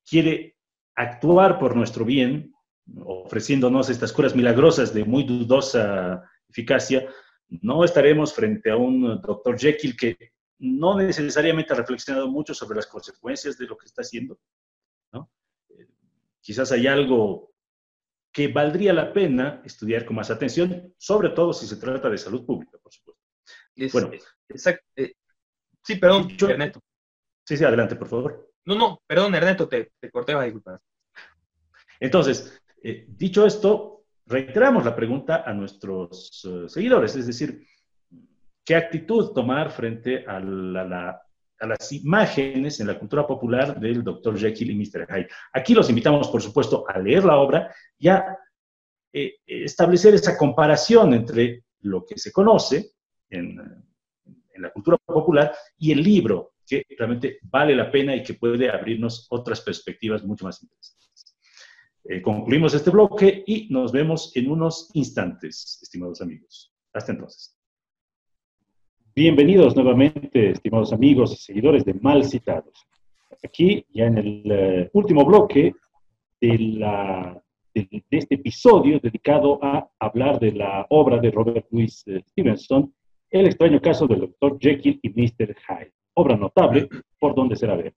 quiere 0.08 0.56
actuar 0.94 1.58
por 1.58 1.74
nuestro 1.74 2.04
bien, 2.04 2.54
ofreciéndonos 3.04 3.90
estas 3.90 4.12
curas 4.12 4.34
milagrosas 4.34 4.92
de 4.94 5.04
muy 5.04 5.24
dudosa 5.24 6.22
eficacia, 6.48 7.06
no 7.48 7.84
estaremos 7.84 8.32
frente 8.32 8.70
a 8.70 8.76
un 8.76 9.20
doctor 9.20 9.58
Jekyll 9.58 9.96
que 9.96 10.32
no 10.60 10.96
necesariamente 10.96 11.72
ha 11.72 11.76
reflexionado 11.76 12.28
mucho 12.28 12.54
sobre 12.54 12.76
las 12.76 12.86
consecuencias 12.86 13.56
de 13.56 13.66
lo 13.66 13.76
que 13.76 13.86
está 13.86 14.02
haciendo. 14.02 14.38
¿no? 15.12 15.30
Eh, 15.70 15.88
quizás 16.40 16.70
hay 16.72 16.86
algo 16.86 17.54
que 18.30 18.48
valdría 18.48 18.92
la 18.92 19.12
pena 19.12 19.62
estudiar 19.64 20.04
con 20.04 20.16
más 20.16 20.30
atención, 20.30 20.94
sobre 20.98 21.30
todo 21.30 21.52
si 21.52 21.66
se 21.66 21.76
trata 21.76 22.08
de 22.08 22.18
salud 22.18 22.44
pública, 22.44 22.78
por 22.78 22.92
supuesto. 22.92 23.22
Es, 23.74 23.92
bueno, 23.92 24.10
exacto. 24.48 24.86
Eh, 24.96 25.14
sí, 25.82 25.96
perdón, 25.96 26.28
yo, 26.36 26.48
Ernesto. 26.48 26.80
Sí, 27.44 27.56
sí, 27.56 27.64
adelante, 27.64 27.96
por 27.96 28.08
favor. 28.08 28.52
No, 28.66 28.74
no, 28.74 29.02
perdón, 29.06 29.34
Ernesto, 29.34 29.66
te, 29.66 29.92
te 29.98 30.10
corté, 30.10 30.40
disculpar. 30.44 30.80
Entonces, 31.98 32.62
eh, 32.82 33.06
dicho 33.08 33.46
esto, 33.46 34.04
reiteramos 34.26 34.84
la 34.84 34.94
pregunta 34.94 35.42
a 35.44 35.54
nuestros 35.54 36.46
seguidores, 36.68 37.16
es 37.16 37.26
decir, 37.26 37.66
¿qué 38.70 38.76
actitud 38.76 39.32
tomar 39.32 39.72
frente 39.72 40.24
a, 40.24 40.38
la, 40.38 40.84
la, 40.84 41.20
las 41.66 41.90
imágenes 41.90 42.78
en 42.78 42.86
la 42.86 42.96
cultura 42.96 43.26
popular 43.26 43.80
del 43.80 44.04
Dr. 44.04 44.38
Jekyll 44.38 44.70
y 44.70 44.76
Mr. 44.76 45.08
Hyde? 45.08 45.28
Aquí 45.52 45.74
los 45.74 45.88
invitamos, 45.90 46.28
por 46.28 46.40
supuesto, 46.40 46.84
a 46.88 46.96
leer 47.00 47.24
la 47.24 47.38
obra 47.38 47.74
y 47.98 48.06
a 48.06 48.38
eh, 49.12 49.38
establecer 49.44 50.14
esa 50.14 50.38
comparación 50.38 51.14
entre 51.14 51.64
lo 51.80 52.06
que 52.06 52.16
se 52.16 52.30
conoce 52.30 52.92
en, 53.28 53.58
en 54.54 54.62
la 54.62 54.70
cultura 54.70 54.96
popular 54.98 55.52
y 55.76 55.90
el 55.90 56.04
libro, 56.04 56.52
que 56.64 56.84
realmente 56.96 57.40
vale 57.42 57.74
la 57.74 57.90
pena 57.90 58.14
y 58.14 58.22
que 58.22 58.34
puede 58.34 58.70
abrirnos 58.70 59.26
otras 59.30 59.62
perspectivas 59.62 60.22
mucho 60.22 60.44
más 60.44 60.62
interesantes. 60.62 61.36
Eh, 62.04 62.22
concluimos 62.22 62.72
este 62.74 62.90
bloque 62.90 63.42
y 63.44 63.66
nos 63.68 63.90
vemos 63.90 64.30
en 64.36 64.48
unos 64.48 64.90
instantes, 64.94 65.80
estimados 65.82 66.20
amigos. 66.20 66.72
Hasta 66.92 67.10
entonces. 67.10 67.59
Bienvenidos 69.14 69.74
nuevamente, 69.74 70.50
estimados 70.50 70.92
amigos 70.92 71.32
y 71.32 71.36
seguidores 71.36 71.84
de 71.84 71.94
Mal 71.94 72.24
Citados. 72.24 72.86
Aquí, 73.42 73.84
ya 73.92 74.06
en 74.06 74.18
el 74.18 74.88
uh, 74.92 74.98
último 74.98 75.24
bloque 75.24 75.74
de, 76.40 76.58
la, 76.58 77.42
de, 77.74 77.88
de, 77.90 78.18
este 78.18 78.36
episodio 78.36 79.00
dedicado 79.00 79.58
a 79.62 79.90
hablar 79.98 80.38
de 80.38 80.52
la 80.52 80.86
obra 80.90 81.18
de 81.18 81.30
Robert 81.32 81.66
Louis 81.70 82.04
uh, 82.06 82.20
Stevenson, 82.30 82.94
El 83.30 83.46
extraño 83.46 83.80
caso 83.80 84.06
del 84.06 84.20
Dr. 84.20 84.58
Jekyll 84.60 85.00
y 85.02 85.08
Mr. 85.08 85.56
Hyde. 85.56 85.92
Obra 86.14 86.36
notable, 86.36 86.88
por 87.18 87.34
donde 87.34 87.56
será 87.56 87.74
ver. 87.74 87.92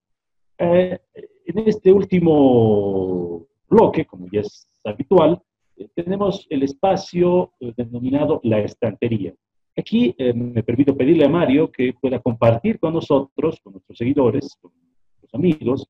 Eh, 0.58 1.00
en 1.46 1.60
este 1.60 1.92
último 1.92 3.46
bloque, 3.70 4.06
como 4.06 4.28
ya 4.32 4.42
es 4.42 4.68
habitual, 4.84 5.42
eh, 5.76 5.88
tenemos 5.94 6.48
el 6.50 6.64
espacio 6.64 7.54
eh, 7.60 7.72
denominado 7.76 8.40
la 8.44 8.60
estantería. 8.60 9.34
Aquí 9.76 10.14
eh, 10.18 10.34
me 10.34 10.62
permito 10.62 10.96
pedirle 10.96 11.26
a 11.26 11.30
Mario 11.30 11.72
que 11.72 11.94
pueda 12.00 12.20
compartir 12.20 12.80
con 12.80 12.94
nosotros, 12.94 13.60
con 13.64 13.74
nuestros 13.74 13.98
seguidores, 13.98 14.56
con 14.62 14.72
nuestros 14.72 15.34
amigos, 15.34 15.88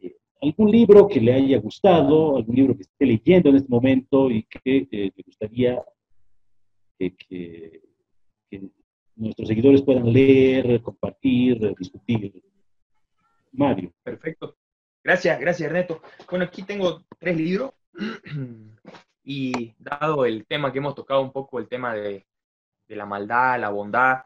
eh, 0.00 0.16
algún 0.40 0.70
libro 0.70 1.06
que 1.06 1.20
le 1.20 1.34
haya 1.34 1.58
gustado, 1.58 2.38
algún 2.38 2.56
libro 2.56 2.74
que 2.74 2.82
esté 2.82 3.04
leyendo 3.04 3.50
en 3.50 3.56
este 3.56 3.68
momento 3.68 4.30
y 4.30 4.44
que 4.44 4.88
eh, 4.90 5.12
le 5.14 5.22
gustaría 5.24 5.82
que, 6.98 7.14
que, 7.14 7.82
nuestros 9.16 9.48
seguidores 9.48 9.82
puedan 9.82 10.12
leer, 10.12 10.80
compartir, 10.82 11.74
discutir. 11.78 12.42
Mario. 13.52 13.92
Perfecto. 14.02 14.56
Gracias, 15.02 15.38
gracias 15.40 15.66
Ernesto. 15.68 16.02
Bueno, 16.28 16.46
aquí 16.46 16.62
tengo 16.62 17.02
tres 17.18 17.36
libros 17.36 17.72
y 19.24 19.72
dado 19.78 20.24
el 20.24 20.46
tema 20.46 20.72
que 20.72 20.78
hemos 20.78 20.94
tocado 20.94 21.22
un 21.22 21.32
poco, 21.32 21.58
el 21.58 21.68
tema 21.68 21.94
de, 21.94 22.26
de 22.88 22.96
la 22.96 23.06
maldad, 23.06 23.60
la 23.60 23.70
bondad, 23.70 24.22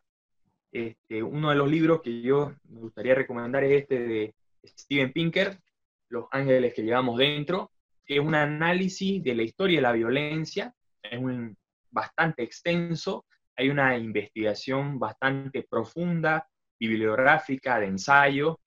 este, 0.73 1.23
uno 1.23 1.51
de 1.51 1.57
los 1.57 1.69
libros 1.69 2.01
que 2.01 2.21
yo 2.23 2.55
me 2.69 2.81
gustaría 2.81 3.15
recomendar 3.15 3.65
es 3.65 3.83
este 3.83 3.99
de 4.01 4.35
Steven 4.65 5.13
Pinker, 5.13 5.59
Los 6.09 6.27
ángeles 6.31 6.75
que 6.75 6.83
llevamos 6.83 7.19
dentro, 7.19 7.73
que 8.05 8.17
es 8.17 8.21
un 8.21 8.35
análisis 8.35 9.23
de 9.23 9.35
la 9.35 9.43
historia 9.43 9.79
de 9.79 9.83
la 9.83 9.93
violencia, 9.93 10.75
es 11.03 11.19
un, 11.19 11.57
bastante 11.91 12.43
extenso, 12.43 13.25
hay 13.57 13.69
una 13.69 13.97
investigación 13.97 14.99
bastante 14.99 15.63
profunda, 15.69 16.49
bibliográfica, 16.79 17.79
de 17.79 17.87
ensayo, 17.87 18.61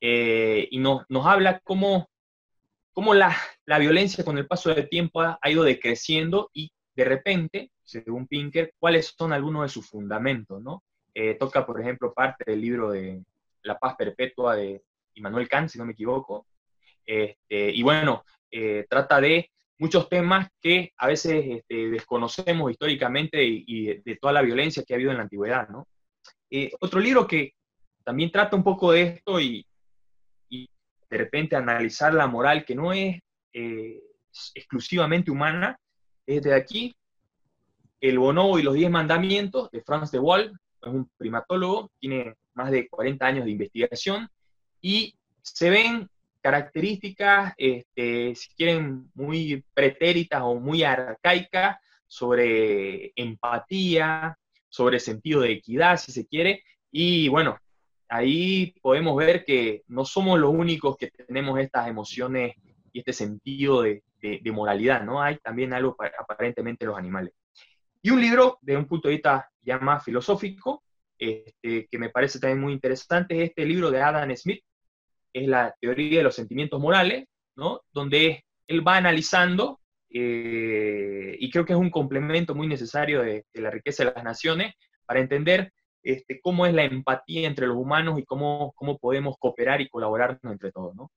eh, 0.00 0.68
y 0.70 0.78
no, 0.78 1.04
nos 1.08 1.26
habla 1.26 1.60
cómo, 1.60 2.08
cómo 2.92 3.14
la, 3.14 3.36
la, 3.66 3.78
violencia 3.78 4.24
con 4.24 4.38
el 4.38 4.46
paso 4.46 4.72
del 4.72 4.88
tiempo 4.88 5.20
ha, 5.20 5.38
ha, 5.42 5.50
ido 5.50 5.64
decreciendo 5.64 6.50
y 6.54 6.72
de 6.98 7.04
repente, 7.04 7.70
según 7.84 8.26
Pinker, 8.26 8.74
cuáles 8.76 9.14
son 9.16 9.32
algunos 9.32 9.62
de 9.62 9.68
sus 9.68 9.88
fundamentos, 9.88 10.60
¿no? 10.60 10.82
Eh, 11.14 11.34
toca, 11.34 11.64
por 11.64 11.80
ejemplo, 11.80 12.12
parte 12.12 12.42
del 12.44 12.60
libro 12.60 12.90
de 12.90 13.22
La 13.62 13.78
paz 13.78 13.94
perpetua 13.96 14.56
de 14.56 14.82
Immanuel 15.14 15.48
Kant, 15.48 15.68
si 15.68 15.78
no 15.78 15.84
me 15.84 15.92
equivoco, 15.92 16.48
este, 17.06 17.70
y 17.70 17.84
bueno, 17.84 18.24
eh, 18.50 18.84
trata 18.90 19.20
de 19.20 19.48
muchos 19.78 20.08
temas 20.08 20.48
que 20.60 20.92
a 20.96 21.06
veces 21.06 21.44
este, 21.46 21.88
desconocemos 21.88 22.68
históricamente 22.72 23.44
y, 23.44 24.02
de, 24.02 24.18
toda 24.20 24.32
la 24.32 24.42
violencia 24.42 24.82
que 24.82 24.92
ha 24.92 24.96
habido 24.96 25.12
en 25.12 25.18
la 25.18 25.22
antigüedad, 25.22 25.68
¿no? 25.68 25.86
Eh, 26.50 26.72
otro 26.80 26.98
libro 26.98 27.28
que 27.28 27.54
también 28.02 28.32
trata 28.32 28.56
un 28.56 28.64
poco 28.64 28.90
de 28.90 29.02
esto 29.02 29.40
y, 29.40 29.64
de 30.50 31.16
repente 31.16 31.54
analizar 31.54 32.12
la 32.12 32.26
moral 32.26 32.66
que 32.66 32.74
no 32.74 32.92
es 32.92 33.22
exclusivamente 34.54 35.30
humana, 35.30 35.78
es 36.28 36.42
de 36.42 36.54
aquí, 36.54 36.94
El 38.02 38.18
Bonobo 38.18 38.58
y 38.58 38.62
los 38.62 38.74
Diez 38.74 38.90
Mandamientos 38.90 39.70
de 39.70 39.80
Franz 39.80 40.10
de 40.10 40.18
Waal, 40.18 40.52
es 40.82 40.88
un 40.88 41.10
primatólogo, 41.16 41.90
tiene 41.98 42.34
más 42.52 42.70
de 42.70 42.86
40 42.86 43.26
años 43.26 43.44
de 43.46 43.50
investigación 43.50 44.28
y 44.82 45.14
se 45.40 45.70
ven 45.70 46.08
características, 46.42 47.54
este, 47.56 48.34
si 48.34 48.54
quieren, 48.54 49.10
muy 49.14 49.64
pretéritas 49.72 50.42
o 50.42 50.56
muy 50.56 50.82
arcaicas 50.82 51.78
sobre 52.06 53.12
empatía, 53.16 54.38
sobre 54.68 55.00
sentido 55.00 55.40
de 55.40 55.52
equidad, 55.52 55.98
si 55.98 56.12
se 56.12 56.26
quiere, 56.26 56.62
y 56.92 57.28
bueno, 57.28 57.58
ahí 58.06 58.74
podemos 58.82 59.16
ver 59.16 59.46
que 59.46 59.82
no 59.88 60.04
somos 60.04 60.38
los 60.38 60.54
únicos 60.54 60.98
que 60.98 61.10
tenemos 61.10 61.58
estas 61.58 61.88
emociones 61.88 62.54
y 62.92 62.98
este 62.98 63.14
sentido 63.14 63.82
de, 63.82 64.02
de, 64.20 64.52
moralidad, 64.52 65.02
¿no? 65.04 65.22
Hay 65.22 65.38
también 65.38 65.72
algo 65.72 65.96
aparentemente 66.18 66.84
en 66.84 66.88
los 66.90 66.98
animales. 66.98 67.32
Y 68.02 68.10
un 68.10 68.20
libro, 68.20 68.58
de 68.62 68.76
un 68.76 68.86
punto 68.86 69.08
de 69.08 69.14
vista 69.14 69.50
ya 69.62 69.78
más 69.78 70.04
filosófico, 70.04 70.82
este, 71.18 71.86
que 71.88 71.98
me 71.98 72.10
parece 72.10 72.38
también 72.38 72.60
muy 72.60 72.72
interesante, 72.72 73.36
es 73.36 73.50
este 73.50 73.66
libro 73.66 73.90
de 73.90 74.00
Adam 74.00 74.34
Smith, 74.36 74.62
es 75.32 75.48
la 75.48 75.74
teoría 75.80 76.18
de 76.18 76.24
los 76.24 76.34
sentimientos 76.34 76.80
morales, 76.80 77.26
¿no? 77.56 77.82
Donde 77.92 78.44
él 78.66 78.86
va 78.86 78.96
analizando, 78.96 79.80
eh, 80.10 81.36
y 81.38 81.50
creo 81.50 81.64
que 81.64 81.72
es 81.72 81.78
un 81.78 81.90
complemento 81.90 82.54
muy 82.54 82.66
necesario 82.66 83.22
de, 83.22 83.44
la 83.54 83.70
riqueza 83.70 84.04
de 84.04 84.12
las 84.14 84.24
naciones, 84.24 84.74
para 85.04 85.20
entender 85.20 85.72
este, 86.02 86.40
cómo 86.40 86.66
es 86.66 86.74
la 86.74 86.84
empatía 86.84 87.48
entre 87.48 87.66
los 87.66 87.76
humanos 87.76 88.18
y 88.18 88.24
cómo, 88.24 88.72
cómo 88.76 88.98
podemos 88.98 89.36
cooperar 89.38 89.80
y 89.80 89.88
colaborar 89.88 90.38
entre 90.44 90.70
todos, 90.72 90.94
¿no? 90.94 91.10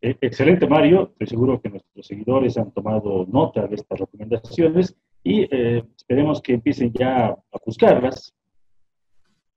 Excelente, 0.00 0.66
Mario. 0.66 1.08
Estoy 1.12 1.26
seguro 1.26 1.60
que 1.60 1.70
nuestros 1.70 2.06
seguidores 2.06 2.56
han 2.56 2.70
tomado 2.70 3.26
nota 3.26 3.66
de 3.66 3.74
estas 3.74 3.98
recomendaciones 3.98 4.96
y 5.24 5.42
eh, 5.50 5.84
esperemos 5.96 6.40
que 6.40 6.54
empiecen 6.54 6.92
ya 6.92 7.26
a 7.26 7.58
buscarlas. 7.64 8.32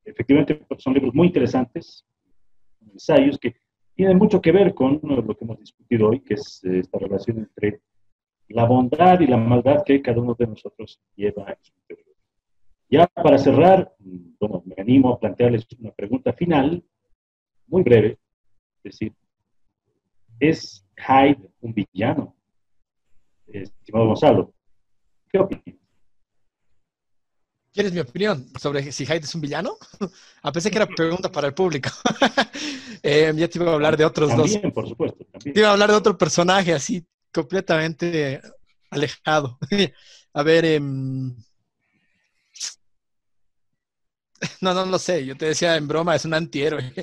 Efectivamente, 0.03 0.65
son 0.79 0.95
libros 0.95 1.13
muy 1.13 1.27
interesantes, 1.27 2.03
ensayos 2.91 3.37
que 3.37 3.55
tienen 3.93 4.17
mucho 4.17 4.41
que 4.41 4.51
ver 4.51 4.73
con 4.73 4.99
lo 5.03 5.37
que 5.37 5.45
hemos 5.45 5.59
discutido 5.59 6.09
hoy, 6.09 6.21
que 6.21 6.33
es 6.33 6.63
eh, 6.63 6.79
esta 6.79 6.97
relación 6.97 7.37
entre 7.37 7.81
la 8.47 8.65
bondad 8.65 9.19
y 9.19 9.27
la 9.27 9.37
maldad 9.37 9.83
que 9.85 10.01
cada 10.01 10.19
uno 10.19 10.35
de 10.37 10.47
nosotros 10.47 10.99
lleva 11.15 11.51
en 11.51 11.57
su 11.61 11.71
interior. 11.81 12.15
Ya 12.89 13.07
para 13.07 13.37
cerrar, 13.37 13.93
bueno, 14.39 14.63
me 14.65 14.75
animo 14.77 15.13
a 15.13 15.19
plantearles 15.19 15.67
una 15.79 15.91
pregunta 15.91 16.33
final, 16.33 16.83
muy 17.67 17.83
breve, 17.83 18.17
es 18.83 18.83
decir, 18.83 19.13
¿es 20.41 20.83
Hyde 20.97 21.37
un 21.61 21.73
villano? 21.73 22.35
Estimado 23.47 24.07
Gonzalo, 24.07 24.53
¿qué 25.29 25.39
opinas? 25.39 25.79
¿Quieres 27.71 27.93
mi 27.93 27.99
opinión 27.99 28.49
sobre 28.59 28.91
si 28.91 29.05
Hyde 29.05 29.19
es 29.19 29.35
un 29.35 29.41
villano? 29.41 29.77
A 30.41 30.51
pesar 30.51 30.71
que 30.71 30.77
era 30.77 30.87
pregunta 30.87 31.31
para 31.31 31.47
el 31.47 31.53
público. 31.53 31.89
eh, 33.03 33.31
ya 33.33 33.47
te 33.47 33.59
iba 33.59 33.71
a 33.71 33.75
hablar 33.75 33.95
de 33.95 34.03
otros 34.03 34.29
también, 34.29 34.61
dos. 34.63 34.73
por 34.73 34.89
supuesto. 34.89 35.23
También. 35.31 35.53
Te 35.53 35.59
iba 35.59 35.69
a 35.69 35.73
hablar 35.73 35.89
de 35.89 35.95
otro 35.95 36.17
personaje 36.17 36.73
así, 36.73 37.05
completamente 37.31 38.41
alejado. 38.89 39.57
a 40.33 40.43
ver, 40.43 40.65
eh... 40.65 40.79
no, 40.81 41.35
no 44.61 44.85
lo 44.85 44.99
sé. 44.99 45.25
Yo 45.25 45.37
te 45.37 45.45
decía 45.45 45.77
en 45.77 45.87
broma, 45.87 46.15
es 46.15 46.25
un 46.25 46.33
antihéroe. 46.33 46.93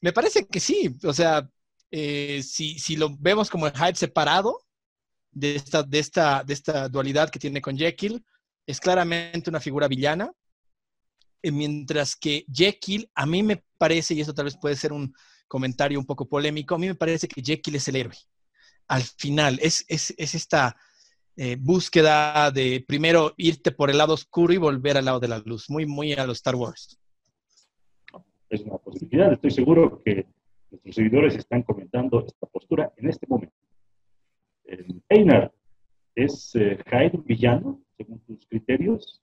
Me 0.00 0.12
parece 0.12 0.46
que 0.46 0.60
sí. 0.60 0.96
O 1.02 1.12
sea, 1.12 1.48
eh, 1.96 2.42
si, 2.42 2.76
si, 2.80 2.96
lo 2.96 3.16
vemos 3.20 3.48
como 3.48 3.68
el 3.68 3.72
Hyde 3.72 3.94
separado 3.94 4.58
de 5.30 5.54
esta, 5.54 5.84
de, 5.84 6.00
esta, 6.00 6.42
de 6.42 6.52
esta 6.52 6.88
dualidad 6.88 7.30
que 7.30 7.38
tiene 7.38 7.60
con 7.60 7.78
Jekyll, 7.78 8.20
es 8.66 8.80
claramente 8.80 9.48
una 9.48 9.60
figura 9.60 9.86
villana, 9.86 10.32
eh, 11.40 11.52
mientras 11.52 12.16
que 12.16 12.46
Jekyll, 12.52 13.08
a 13.14 13.26
mí 13.26 13.44
me 13.44 13.62
parece, 13.78 14.12
y 14.12 14.22
eso 14.22 14.34
tal 14.34 14.46
vez 14.46 14.56
puede 14.56 14.74
ser 14.74 14.92
un 14.92 15.14
comentario 15.46 16.00
un 16.00 16.04
poco 16.04 16.28
polémico, 16.28 16.74
a 16.74 16.78
mí 16.78 16.88
me 16.88 16.96
parece 16.96 17.28
que 17.28 17.40
Jekyll 17.40 17.76
es 17.76 17.86
el 17.86 17.94
héroe. 17.94 18.16
Al 18.88 19.02
final, 19.02 19.60
es, 19.62 19.84
es, 19.86 20.12
es 20.16 20.34
esta 20.34 20.74
eh, 21.36 21.56
búsqueda 21.60 22.50
de 22.50 22.84
primero 22.84 23.34
irte 23.36 23.70
por 23.70 23.88
el 23.88 23.98
lado 23.98 24.14
oscuro 24.14 24.52
y 24.52 24.56
volver 24.56 24.96
al 24.96 25.04
lado 25.04 25.20
de 25.20 25.28
la 25.28 25.38
luz, 25.38 25.70
muy, 25.70 25.86
muy 25.86 26.12
a 26.14 26.26
los 26.26 26.38
Star 26.38 26.56
Wars. 26.56 26.98
Es 28.50 28.62
una 28.62 28.78
posibilidad, 28.78 29.32
estoy 29.32 29.52
seguro 29.52 30.02
que 30.04 30.26
nuestros 30.74 30.94
seguidores 30.94 31.34
están 31.36 31.62
comentando 31.62 32.24
esta 32.26 32.46
postura 32.46 32.92
en 32.96 33.08
este 33.08 33.26
momento. 33.26 33.54
Eh, 34.64 34.86
Einar, 35.08 35.52
¿es 36.14 36.54
eh, 36.54 36.78
villano? 37.24 37.80
según 37.96 38.18
tus 38.20 38.46
criterios? 38.46 39.22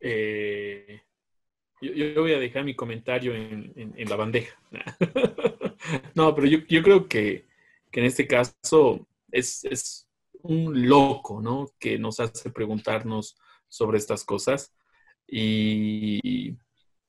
Eh, 0.00 1.00
yo, 1.80 2.20
voy 2.20 2.32
a 2.32 2.38
dejar 2.38 2.64
mi 2.64 2.74
comentario 2.74 3.34
en, 3.34 3.72
en, 3.76 3.94
en 3.96 4.08
la 4.08 4.16
bandeja. 4.16 4.58
no, 6.14 6.34
pero 6.34 6.46
yo, 6.46 6.58
yo 6.68 6.82
creo 6.82 7.08
que, 7.08 7.46
que, 7.90 8.00
en 8.00 8.06
este 8.06 8.26
caso 8.26 9.06
es, 9.30 9.64
es, 9.64 10.08
un 10.44 10.86
loco, 10.88 11.40
¿no? 11.40 11.70
Que 11.78 11.98
nos 11.98 12.20
hace 12.20 12.50
preguntarnos 12.50 13.38
sobre 13.68 13.96
estas 13.96 14.24
cosas. 14.24 14.74
Y, 15.26 16.54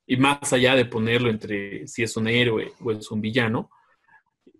y, 0.06 0.16
más 0.16 0.52
allá 0.52 0.74
de 0.74 0.84
ponerlo 0.84 1.30
entre 1.30 1.86
si 1.86 2.02
es 2.02 2.16
un 2.16 2.28
héroe 2.28 2.72
o 2.80 2.92
es 2.92 3.10
un 3.10 3.20
villano, 3.20 3.70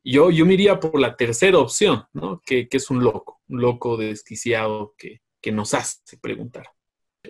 yo, 0.03 0.30
yo 0.30 0.47
me 0.47 0.55
iría 0.55 0.78
por 0.78 1.01
la 1.01 1.16
tercera 1.16 1.59
opción, 1.59 2.05
¿no? 2.12 2.40
Que, 2.44 2.68
que 2.68 2.76
es 2.76 2.90
un 2.90 3.03
loco, 3.03 3.40
un 3.49 3.61
loco 3.61 3.97
desquiciado 3.97 4.94
que, 4.97 5.20
que 5.40 5.53
nos 5.53 5.74
hace 5.74 6.16
preguntar. 6.18 6.66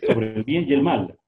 Sobre 0.07 0.35
el 0.35 0.45
bien 0.45 0.67
y 0.69 0.75
el 0.75 0.83
mal. 0.83 1.19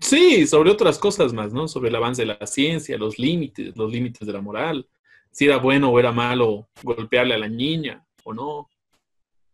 Sí, 0.00 0.46
sobre 0.46 0.70
otras 0.70 0.98
cosas 0.98 1.32
más, 1.32 1.52
¿no? 1.52 1.66
Sobre 1.66 1.88
el 1.88 1.96
avance 1.96 2.22
de 2.22 2.26
la 2.26 2.46
ciencia, 2.46 2.96
los 2.96 3.18
límites, 3.18 3.76
los 3.76 3.90
límites 3.90 4.26
de 4.26 4.32
la 4.32 4.40
moral, 4.40 4.88
si 5.30 5.44
era 5.44 5.58
bueno 5.58 5.90
o 5.90 5.98
era 5.98 6.12
malo 6.12 6.68
golpearle 6.82 7.34
a 7.34 7.38
la 7.38 7.48
niña 7.48 8.04
o 8.24 8.32
no, 8.32 8.68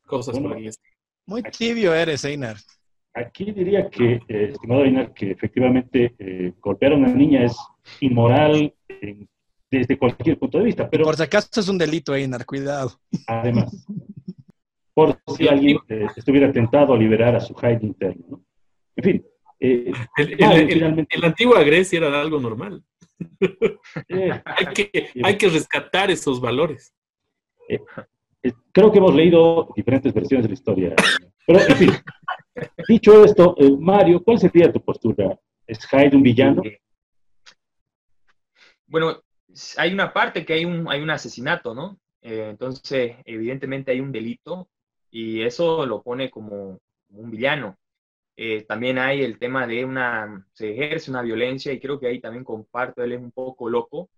cosas 0.07 0.35
bueno, 0.35 0.51
por 0.51 0.59
el 0.59 0.69
estilo. 0.69 0.97
Muy 1.27 1.43
tibio 1.43 1.95
eres, 1.95 2.25
Einar. 2.25 2.57
Aquí 3.15 3.53
diría 3.53 3.89
que, 3.89 4.21
eh, 4.29 4.51
estimado 4.53 4.85
Einar, 4.85 5.15
que 5.15 5.31
efectivamente 5.31 6.15
eh, 6.19 6.53
golpear 6.61 6.93
a 6.93 6.97
una 6.97 7.09
niña 7.09 7.45
es 7.45 7.57
inmoral 8.01 8.75
en, 8.89 9.29
desde 9.71 9.97
cualquier 9.97 10.39
punto 10.39 10.59
de 10.59 10.65
vista, 10.65 10.89
pero... 10.89 11.05
Por 11.05 11.17
si 11.17 11.23
acaso 11.23 11.61
es 11.61 11.69
un 11.69 11.79
delito, 11.79 12.15
Einar, 12.15 12.45
cuidado. 12.45 12.93
Además, 13.27 13.87
por 14.95 15.19
si 15.37 15.49
alguien 15.49 15.79
eh, 15.89 16.07
estuviera 16.17 16.51
tentado 16.53 16.95
a 16.95 16.99
liberar 16.99 17.37
a 17.37 17.41
su 17.41 17.55
Hyde 17.55 17.81
interno. 17.83 18.25
¿no? 18.29 18.45
En 18.97 19.05
fin. 19.05 19.27
Eh, 19.61 19.93
el, 20.17 20.33
el, 20.33 20.43
el, 20.43 20.69
finalmente... 20.73 21.15
en 21.15 21.21
la 21.23 21.29
antigua 21.29 21.63
Grecia 21.63 21.99
era 21.99 22.21
algo 22.21 22.41
normal. 22.41 22.83
Eh, 24.09 24.31
hay, 24.45 24.67
que, 24.75 25.11
hay, 25.23 25.39
que, 25.39 25.49
rescatar 25.49 26.11
esos 26.11 26.41
valores. 26.41 26.95
Eh, 27.69 27.81
creo 28.73 28.93
que 28.93 28.99
hemos 28.99 29.15
leído 29.15 29.69
diferentes 29.75 30.13
versiones 30.13 30.45
de 30.45 30.49
la 30.49 30.55
historia. 30.55 30.95
Pero, 31.47 31.61
en 31.61 31.77
fin, 31.77 31.91
dicho 32.89 33.25
esto, 33.25 33.57
Mario, 33.79 34.23
¿cuál 34.23 34.39
sería 34.39 34.73
tu 34.73 34.81
postura? 34.81 35.39
¿Es 35.67 35.87
Hyde 35.91 36.17
un 36.17 36.23
villano? 36.23 36.63
Bueno, 38.87 39.23
hay 39.77 39.93
una 39.93 40.13
parte 40.13 40.45
que 40.45 40.55
hay 40.55 40.65
un, 40.65 40.89
hay 40.89 41.01
un 41.01 41.11
asesinato, 41.11 41.75
¿no? 41.75 41.99
entonces, 42.21 43.17
evidentemente 43.27 43.93
hay 43.93 44.01
un 44.01 44.11
delito 44.11 44.71
y 45.11 45.43
eso 45.43 45.85
lo 45.85 46.03
pone 46.03 46.31
como, 46.31 46.81
un 47.11 47.31
villano. 47.31 47.79
Eh, 48.37 48.65
también 48.65 48.99
hay 48.99 49.23
el 49.23 49.39
tema 49.39 49.67
de 49.67 49.85
una, 49.85 50.45
se 50.53 50.73
ejerce 50.73 51.11
una 51.11 51.23
violencia 51.23 51.73
y 51.73 51.81
creo 51.81 52.01
que 52.01 52.09
ahí 52.09 52.21
también 52.21 52.45
comparto, 52.45 53.03
él 53.03 53.13
es 53.13 53.21
un 53.21 53.31
poco 53.31 53.71
loco, 53.71 54.11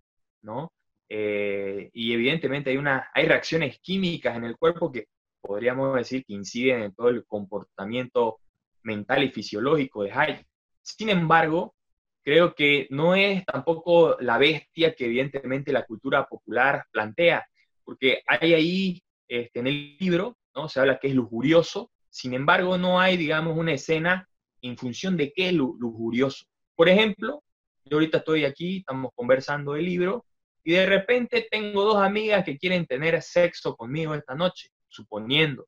¿no? 0.43 0.73
Eh, 1.09 1.91
y 1.93 2.13
evidentemente 2.15 2.71
hay, 2.71 2.79
una, 2.79 3.11
hay 3.15 3.27
reacciones 3.27 3.79
químicas 3.81 4.37
en 4.37 4.45
el 4.45 4.57
cuerpo 4.57 4.91
que 4.91 5.07
podríamos 5.47 5.95
decir 5.95 6.25
que 6.25 6.35
inciden 6.35 6.83
en 6.83 6.95
todo 6.95 7.09
el 7.09 7.25
comportamiento 7.25 8.39
mental 8.83 9.25
y 9.25 9.31
fisiológico 9.31 10.03
de 10.03 10.11
Hyde. 10.11 10.47
Sin 10.83 11.09
embargo, 11.09 11.75
creo 12.23 12.55
que 12.55 12.87
no 12.91 13.15
es 13.15 13.45
tampoco 13.45 14.17
la 14.21 14.39
bestia 14.39 14.95
que 14.95 15.07
evidentemente 15.07 15.73
la 15.73 15.85
cultura 15.85 16.27
popular 16.27 16.85
plantea, 16.91 17.47
porque 17.85 18.23
hay 18.27 18.55
ahí 18.55 19.03
este, 19.29 19.61
en 19.61 19.67
el 19.67 19.97
libro 19.99 20.37
¿no? 20.57 20.69
Se 20.69 20.81
habla 20.81 20.99
que 20.99 21.09
es 21.09 21.15
lujurioso, 21.15 21.93
sin 22.09 22.35
embargo, 22.35 22.79
no 22.79 22.99
hay, 22.99 23.17
digamos, 23.17 23.57
una 23.57 23.75
escena 23.75 24.27
en 24.63 24.77
función 24.77 25.17
de 25.17 25.33
qué 25.33 25.49
es 25.49 25.53
lujurioso. 25.53 26.47
Por 26.75 26.89
ejemplo, 26.89 27.45
yo 27.85 27.99
ahorita 27.99 28.19
estoy 28.19 28.45
aquí, 28.47 28.79
estamos 28.79 29.13
conversando 29.15 29.75
del 29.75 29.85
libro, 29.85 30.25
y 30.65 30.73
de 30.73 30.87
repente 30.87 31.47
tengo 31.49 31.85
dos 31.85 32.03
amigas 32.03 32.45
que 32.45 32.59
quieren 32.59 32.87
tener 32.87 33.21
sexo 33.23 33.77
conmigo 33.77 34.15
esta 34.15 34.35
noche, 34.35 34.71
suponiendo. 34.97 35.67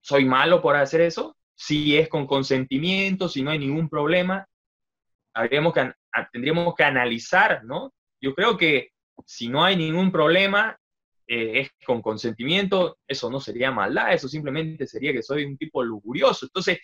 ¿Soy 0.00 0.24
malo 0.24 0.62
por 0.62 0.76
hacer 0.76 1.00
eso? 1.00 1.36
Si 1.54 1.96
es 1.96 2.08
con 2.08 2.26
consentimiento, 2.26 3.28
si 3.28 3.42
no 3.42 3.50
hay 3.50 3.58
ningún 3.58 3.88
problema, 3.88 4.46
que, 5.48 5.92
tendríamos 6.32 6.74
que 6.74 6.84
analizar, 6.84 7.64
¿no? 7.64 7.92
Yo 8.20 8.34
creo 8.34 8.56
que 8.56 8.90
si 9.26 9.48
no 9.48 9.64
hay 9.64 9.76
ningún 9.76 10.10
problema, 10.10 10.76
eh, 11.26 11.60
es 11.60 11.70
con 11.86 12.02
consentimiento, 12.02 12.98
eso 13.06 13.30
no 13.30 13.40
sería 13.40 13.70
maldad, 13.70 14.12
eso 14.12 14.28
simplemente 14.28 14.86
sería 14.86 15.12
que 15.12 15.22
soy 15.22 15.44
un 15.44 15.56
tipo 15.56 15.82
lujurioso. 15.82 16.46
Entonces, 16.46 16.78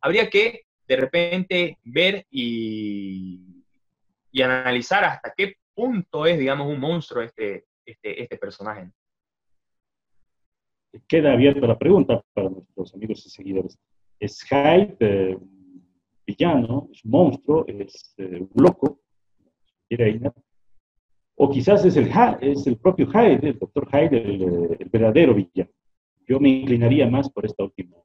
habría 0.00 0.30
que 0.30 0.62
de 0.86 0.96
repente 0.96 1.78
ver 1.82 2.26
y, 2.30 3.64
y 4.30 4.42
analizar 4.42 5.04
hasta 5.04 5.32
qué 5.36 5.56
punto 5.74 6.26
es, 6.26 6.38
digamos, 6.38 6.68
un 6.68 6.80
monstruo 6.80 7.22
este, 7.22 7.66
este, 7.84 8.22
este 8.22 8.38
personaje. 8.38 8.90
Queda 11.06 11.32
abierta 11.32 11.66
la 11.66 11.78
pregunta 11.78 12.22
para 12.32 12.50
nuestros 12.50 12.94
amigos 12.94 13.26
y 13.26 13.30
seguidores. 13.30 13.78
¿Es 14.18 14.42
Hyde 14.42 14.96
eh, 15.00 15.38
villano, 16.26 16.88
es 16.92 17.04
un 17.04 17.10
monstruo, 17.10 17.64
es 17.66 18.14
eh, 18.18 18.40
un 18.40 18.62
loco? 18.62 19.00
¿Quiere 19.88 20.20
o 21.36 21.50
quizás 21.50 21.84
es 21.84 21.96
el, 21.96 22.10
es 22.40 22.66
el 22.66 22.76
propio 22.76 23.06
Hyde, 23.06 23.48
el 23.48 23.58
doctor 23.58 23.88
Hyde, 23.90 24.18
el, 24.18 24.76
el, 24.78 24.88
verdadero 24.88 25.34
villano. 25.34 25.70
Yo 26.26 26.38
me 26.38 26.48
inclinaría 26.48 27.08
más 27.10 27.28
por 27.28 27.44
esta 27.44 27.64
última. 27.64 27.96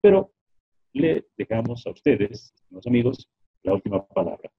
Pero 0.00 0.32
le 0.92 1.26
dejamos 1.36 1.86
a 1.86 1.90
ustedes, 1.90 2.52
los 2.70 2.86
amigos, 2.86 3.28
la 3.62 3.74
última 3.74 4.04
palabra. 4.04 4.50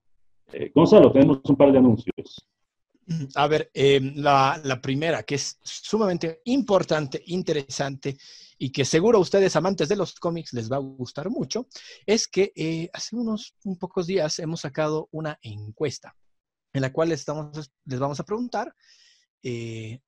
Eh, 0.54 0.72
Gonzalo, 0.74 1.12
tenemos 1.12 1.42
un 1.44 1.56
par 1.56 1.72
de 1.72 1.78
anuncios. 1.78 2.48
A 3.36 3.48
ver, 3.48 3.72
eh, 3.74 4.00
la, 4.16 4.80
primera, 4.82 5.24
que 5.24 5.36
es 5.36 5.58
sumamente 5.64 6.42
importante, 6.46 7.22
interesante 7.28 8.18
y 8.58 8.72
que 8.72 8.86
seguro 8.86 9.18
a 9.18 9.22
ustedes, 9.22 9.56
amantes 9.56 9.90
de 9.90 9.96
los 9.96 10.16
cómics, 10.16 10.54
les 10.54 10.72
va 10.72 10.76
a 10.76 10.80
gustar 10.80 11.30
mucho, 11.30 11.68
es 12.06 12.28
que 12.28 12.52
eh, 12.56 12.90
hace 12.94 13.16
unos 13.16 13.56
un 13.64 13.78
pocos 13.78 14.06
días 14.06 14.40
hemos 14.40 14.62
sacado 14.62 15.08
una 15.12 15.40
encuesta 15.42 16.16
en 16.74 16.82
la 16.82 16.94
cual 16.94 17.10
les, 17.10 17.22
estamos, 17.22 17.72
les 17.86 18.00
vamos 18.00 18.20
a 18.20 18.26
preguntar 18.26 18.74
eh, 19.44 20.00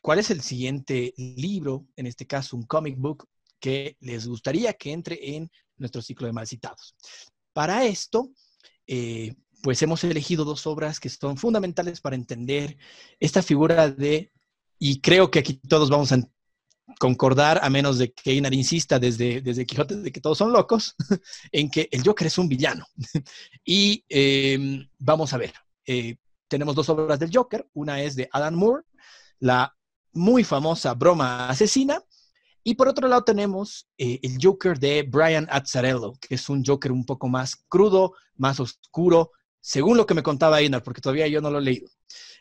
cuál 0.00 0.18
es 0.18 0.30
el 0.30 0.40
siguiente 0.42 1.14
libro, 1.16 1.86
en 1.96 2.06
este 2.06 2.26
caso 2.26 2.56
un 2.56 2.64
comic 2.64 2.98
book, 2.98 3.28
que 3.58 3.96
les 4.00 4.26
gustaría 4.26 4.74
que 4.74 4.92
entre 4.92 5.36
en 5.36 5.50
nuestro 5.78 6.02
ciclo 6.02 6.26
de 6.26 6.32
mal 6.32 6.46
citados. 6.46 6.94
Para 7.52 7.84
esto, 7.84 8.30
eh, 8.86 9.34
pues 9.64 9.80
hemos 9.80 10.04
elegido 10.04 10.44
dos 10.44 10.66
obras 10.66 11.00
que 11.00 11.08
son 11.08 11.38
fundamentales 11.38 12.02
para 12.02 12.16
entender 12.16 12.76
esta 13.18 13.42
figura 13.42 13.88
de, 13.88 14.30
y 14.78 15.00
creo 15.00 15.30
que 15.30 15.38
aquí 15.38 15.54
todos 15.54 15.88
vamos 15.88 16.12
a 16.12 16.18
concordar, 17.00 17.60
a 17.62 17.70
menos 17.70 17.96
de 17.96 18.12
que 18.12 18.32
Einar 18.32 18.52
insista 18.52 18.98
desde, 18.98 19.40
desde 19.40 19.64
Quijote 19.64 19.96
de 19.96 20.12
que 20.12 20.20
todos 20.20 20.36
son 20.36 20.52
locos, 20.52 20.94
en 21.50 21.70
que 21.70 21.88
el 21.90 22.04
Joker 22.04 22.26
es 22.26 22.36
un 22.36 22.46
villano. 22.46 22.84
y 23.64 24.04
em, 24.10 24.86
vamos 24.98 25.32
a 25.32 25.38
ver, 25.38 25.54
eh, 25.86 26.16
tenemos 26.46 26.74
dos 26.74 26.90
obras 26.90 27.18
del 27.18 27.34
Joker, 27.34 27.66
una 27.72 28.02
es 28.02 28.16
de 28.16 28.28
Alan 28.32 28.54
Moore, 28.54 28.84
la 29.38 29.74
muy 30.12 30.44
famosa 30.44 30.92
broma 30.92 31.48
asesina, 31.48 32.02
y 32.62 32.74
por 32.74 32.88
otro 32.88 33.08
lado 33.08 33.24
tenemos 33.24 33.88
eh, 33.96 34.20
el 34.22 34.36
Joker 34.42 34.78
de 34.78 35.04
Brian 35.04 35.48
Azzarello, 35.50 36.12
que 36.20 36.34
es 36.34 36.50
un 36.50 36.62
Joker 36.62 36.92
un 36.92 37.06
poco 37.06 37.28
más 37.28 37.56
crudo, 37.66 38.12
más 38.36 38.60
oscuro, 38.60 39.30
según 39.64 39.96
lo 39.96 40.04
que 40.04 40.12
me 40.12 40.22
contaba 40.22 40.60
Einar, 40.60 40.82
porque 40.82 41.00
todavía 41.00 41.26
yo 41.26 41.40
no 41.40 41.50
lo 41.50 41.58
he 41.58 41.62
leído. 41.62 41.88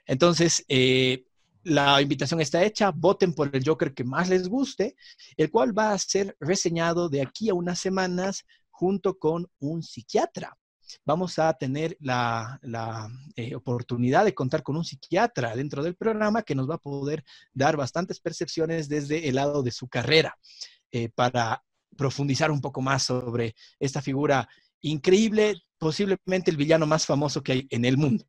Entonces, 0.05 0.65
eh, 0.67 1.23
la 1.63 2.01
invitación 2.01 2.41
está 2.41 2.61
hecha, 2.65 2.91
voten 2.91 3.33
por 3.33 3.49
el 3.55 3.63
Joker 3.65 3.93
que 3.93 4.03
más 4.03 4.27
les 4.27 4.49
guste, 4.49 4.97
el 5.37 5.49
cual 5.49 5.77
va 5.77 5.93
a 5.93 5.97
ser 5.97 6.35
reseñado 6.41 7.07
de 7.07 7.21
aquí 7.21 7.49
a 7.49 7.53
unas 7.53 7.79
semanas 7.79 8.43
junto 8.71 9.17
con 9.17 9.49
un 9.59 9.83
psiquiatra. 9.83 10.57
Vamos 11.05 11.39
a 11.39 11.53
tener 11.53 11.95
la, 12.01 12.59
eh, 13.37 13.55
oportunidad 13.55 14.25
de 14.25 14.35
contar 14.35 14.61
con 14.61 14.75
un 14.75 14.83
psiquiatra 14.83 15.55
dentro 15.55 15.81
del 15.81 15.95
programa 15.95 16.43
que 16.43 16.55
nos 16.55 16.69
va 16.69 16.75
a 16.75 16.79
poder 16.79 17.23
dar 17.53 17.77
bastantes 17.77 18.19
percepciones 18.19 18.89
desde 18.89 19.29
el 19.29 19.35
lado 19.35 19.63
de 19.63 19.71
su 19.71 19.87
carrera 19.87 20.37
eh, 20.91 21.07
para 21.07 21.63
profundizar 21.95 22.51
un 22.51 22.59
poco 22.59 22.81
más 22.81 23.03
sobre 23.03 23.55
esta 23.79 24.01
figura 24.01 24.49
increíble, 24.83 25.55
posiblemente 25.79 26.51
el 26.51 26.57
villano 26.57 26.85
más 26.85 27.05
famoso 27.05 27.41
que 27.41 27.51
hay 27.51 27.67
en 27.71 27.85
el 27.85 27.97
mundo. 27.97 28.25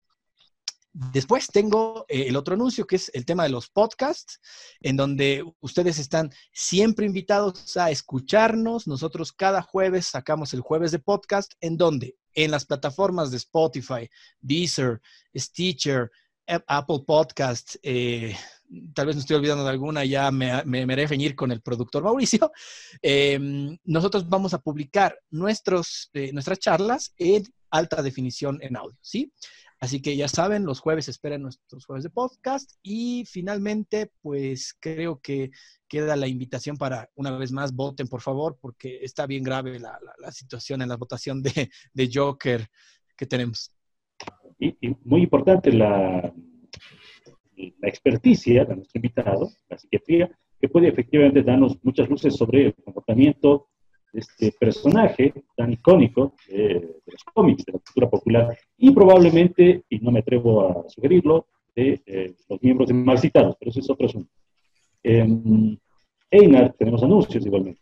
Después 0.97 1.49
tengo 1.49 2.07
eh, 2.09 2.27
el 2.29 2.37
otro 2.37 2.55
anuncio, 2.55 2.87
que 2.87 2.95
es 2.95 3.11
el 3.15 3.27
tema 3.27 3.43
de 3.43 3.49
los 3.49 3.69
podcasts, 3.69 4.41
en 4.81 4.97
donde 4.97 5.45
ustedes 5.59 5.99
están 5.99 6.31
siempre 6.53 7.05
invitados 7.05 7.77
a 7.77 7.91
escucharnos. 7.91 8.87
Nosotros 8.87 9.33
cada 9.33 9.61
jueves 9.61 10.07
sacamos 10.07 10.55
el 10.55 10.61
jueves 10.61 10.93
de 10.93 11.01
podcast, 11.01 11.55
en 11.61 11.77
donde 11.77 12.17
en 12.35 12.53
las 12.53 12.65
plataformas 12.65 13.33
de 13.33 13.39
Spotify, 13.39 14.09
Deezer, 14.41 15.01
Stitcher, 15.37 16.13
Apple 16.47 17.01
Podcast, 17.07 17.77
eh, 17.83 18.37
tal 18.95 19.07
vez 19.07 19.17
me 19.17 19.21
estoy 19.21 19.37
olvidando 19.37 19.65
de 19.65 19.71
alguna, 19.71 20.05
ya 20.05 20.31
me, 20.31 20.63
me, 20.65 20.87
me 20.87 21.35
con 21.35 21.53
el 21.53 21.63
productor 21.63 22.03
Mauricio, 22.03 22.53
em, 23.03 23.77
nosotros 23.85 24.29
vamos 24.29 24.55
a 24.55 24.59
publicar 24.59 25.19
nuestros, 25.31 26.11
eh, 26.13 26.33
nuestras 26.33 26.59
charlas 26.59 27.13
en 27.17 27.45
alta 27.71 28.03
definición 28.03 28.59
en 28.63 28.77
audio, 28.77 28.97
¿sí? 29.01 29.33
Así 29.81 30.01
que 30.01 30.17
ya 30.17 30.29
saben, 30.29 30.65
los 30.65 30.81
jueves 30.81 31.09
esperen 31.09 31.43
nuestros 31.43 31.85
jueves 31.85 32.05
de 32.05 32.11
podcast 32.11 32.73
y 32.83 33.25
finalmente, 33.27 34.11
pues 34.23 34.75
creo 34.81 35.21
que 35.21 35.51
queda 35.89 36.17
la 36.17 36.27
invitación 36.27 36.79
para, 36.79 37.11
una 37.17 37.37
vez 37.37 37.53
más, 37.53 37.75
voten 37.75 38.09
por 38.09 38.23
favor, 38.23 38.57
porque 38.61 39.01
está 39.03 39.27
bien 39.27 39.43
grave 39.43 39.79
la, 39.79 39.99
situación 40.33 40.81
en 40.81 40.89
la 40.89 40.97
votación 40.97 41.43
de, 41.43 41.71
Joker 42.11 42.67
que 43.15 43.27
tenemos. 43.27 43.73
Y, 44.59 44.75
muy 45.05 45.23
importante 45.23 45.73
la, 45.73 46.33
la 47.57 47.89
experticia 47.89 48.65
de 48.65 48.77
nuestro 48.77 48.99
invitado, 48.99 49.51
la 49.69 49.79
psiquiatría, 49.79 50.31
que 50.61 50.69
puede 50.69 50.89
efectivamente 50.89 51.43
darnos 51.43 51.79
muchas 51.83 52.09
luces 52.09 52.35
sobre 52.35 52.67
el 52.67 52.75
comportamiento 52.75 53.69
este 54.15 54.53
personaje 54.53 55.35
tan 55.57 55.73
icónico 55.73 56.35
de, 56.49 57.01
los 57.07 57.25
cómics, 57.33 57.65
de 57.65 57.73
la 57.73 57.79
cultura 57.81 58.09
popular, 58.09 58.59
y 58.79 58.91
probablemente, 58.93 59.85
y 59.89 59.99
no 59.99 60.11
me 60.11 60.21
atrevo 60.21 60.69
a 60.69 60.89
sugerirlo, 60.89 61.47
de 61.75 62.01
eh, 62.07 62.35
los 62.49 62.63
miembros 62.63 62.89
de 62.89 62.95
mal 62.95 63.19
citados, 63.19 63.57
pero 63.59 63.71
eso 63.71 63.81
es 63.81 63.91
otro 63.91 64.07
asunto. 64.07 64.31
Eh, 65.03 65.27
Einar, 66.31 66.75
tenemos 66.79 67.03
anuncios 67.03 67.45
igualmente. 67.45 67.81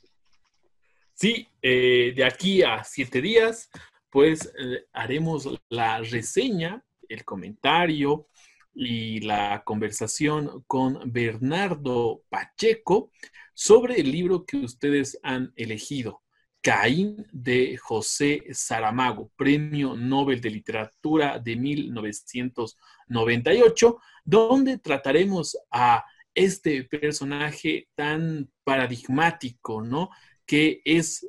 Sí, 1.12 1.46
eh, 1.60 2.12
de 2.16 2.24
aquí 2.24 2.62
a 2.62 2.82
siete 2.82 3.20
días, 3.20 3.70
pues 4.12 4.52
eh, 4.58 4.84
haremos 4.92 5.48
la 5.70 5.98
reseña, 6.00 6.84
el 7.08 7.24
comentario 7.24 8.28
y 8.74 9.20
la 9.20 9.62
conversación 9.64 10.64
con 10.66 11.10
Bernardo 11.10 12.22
Pacheco 12.28 13.10
sobre 13.54 14.00
el 14.00 14.12
libro 14.12 14.44
que 14.44 14.58
ustedes 14.58 15.18
han 15.22 15.54
elegido. 15.56 16.20
Caín 16.60 17.26
de 17.32 17.78
José 17.78 18.42
Saramago, 18.52 19.30
Premio 19.34 19.96
Nobel 19.96 20.42
de 20.42 20.50
Literatura 20.50 21.38
de 21.38 21.56
1998, 21.56 23.98
donde 24.24 24.78
trataremos 24.78 25.56
a 25.70 26.04
este 26.34 26.84
personaje 26.84 27.88
tan 27.94 28.50
paradigmático, 28.62 29.80
¿no? 29.80 30.10
Que 30.44 30.82
es 30.84 31.26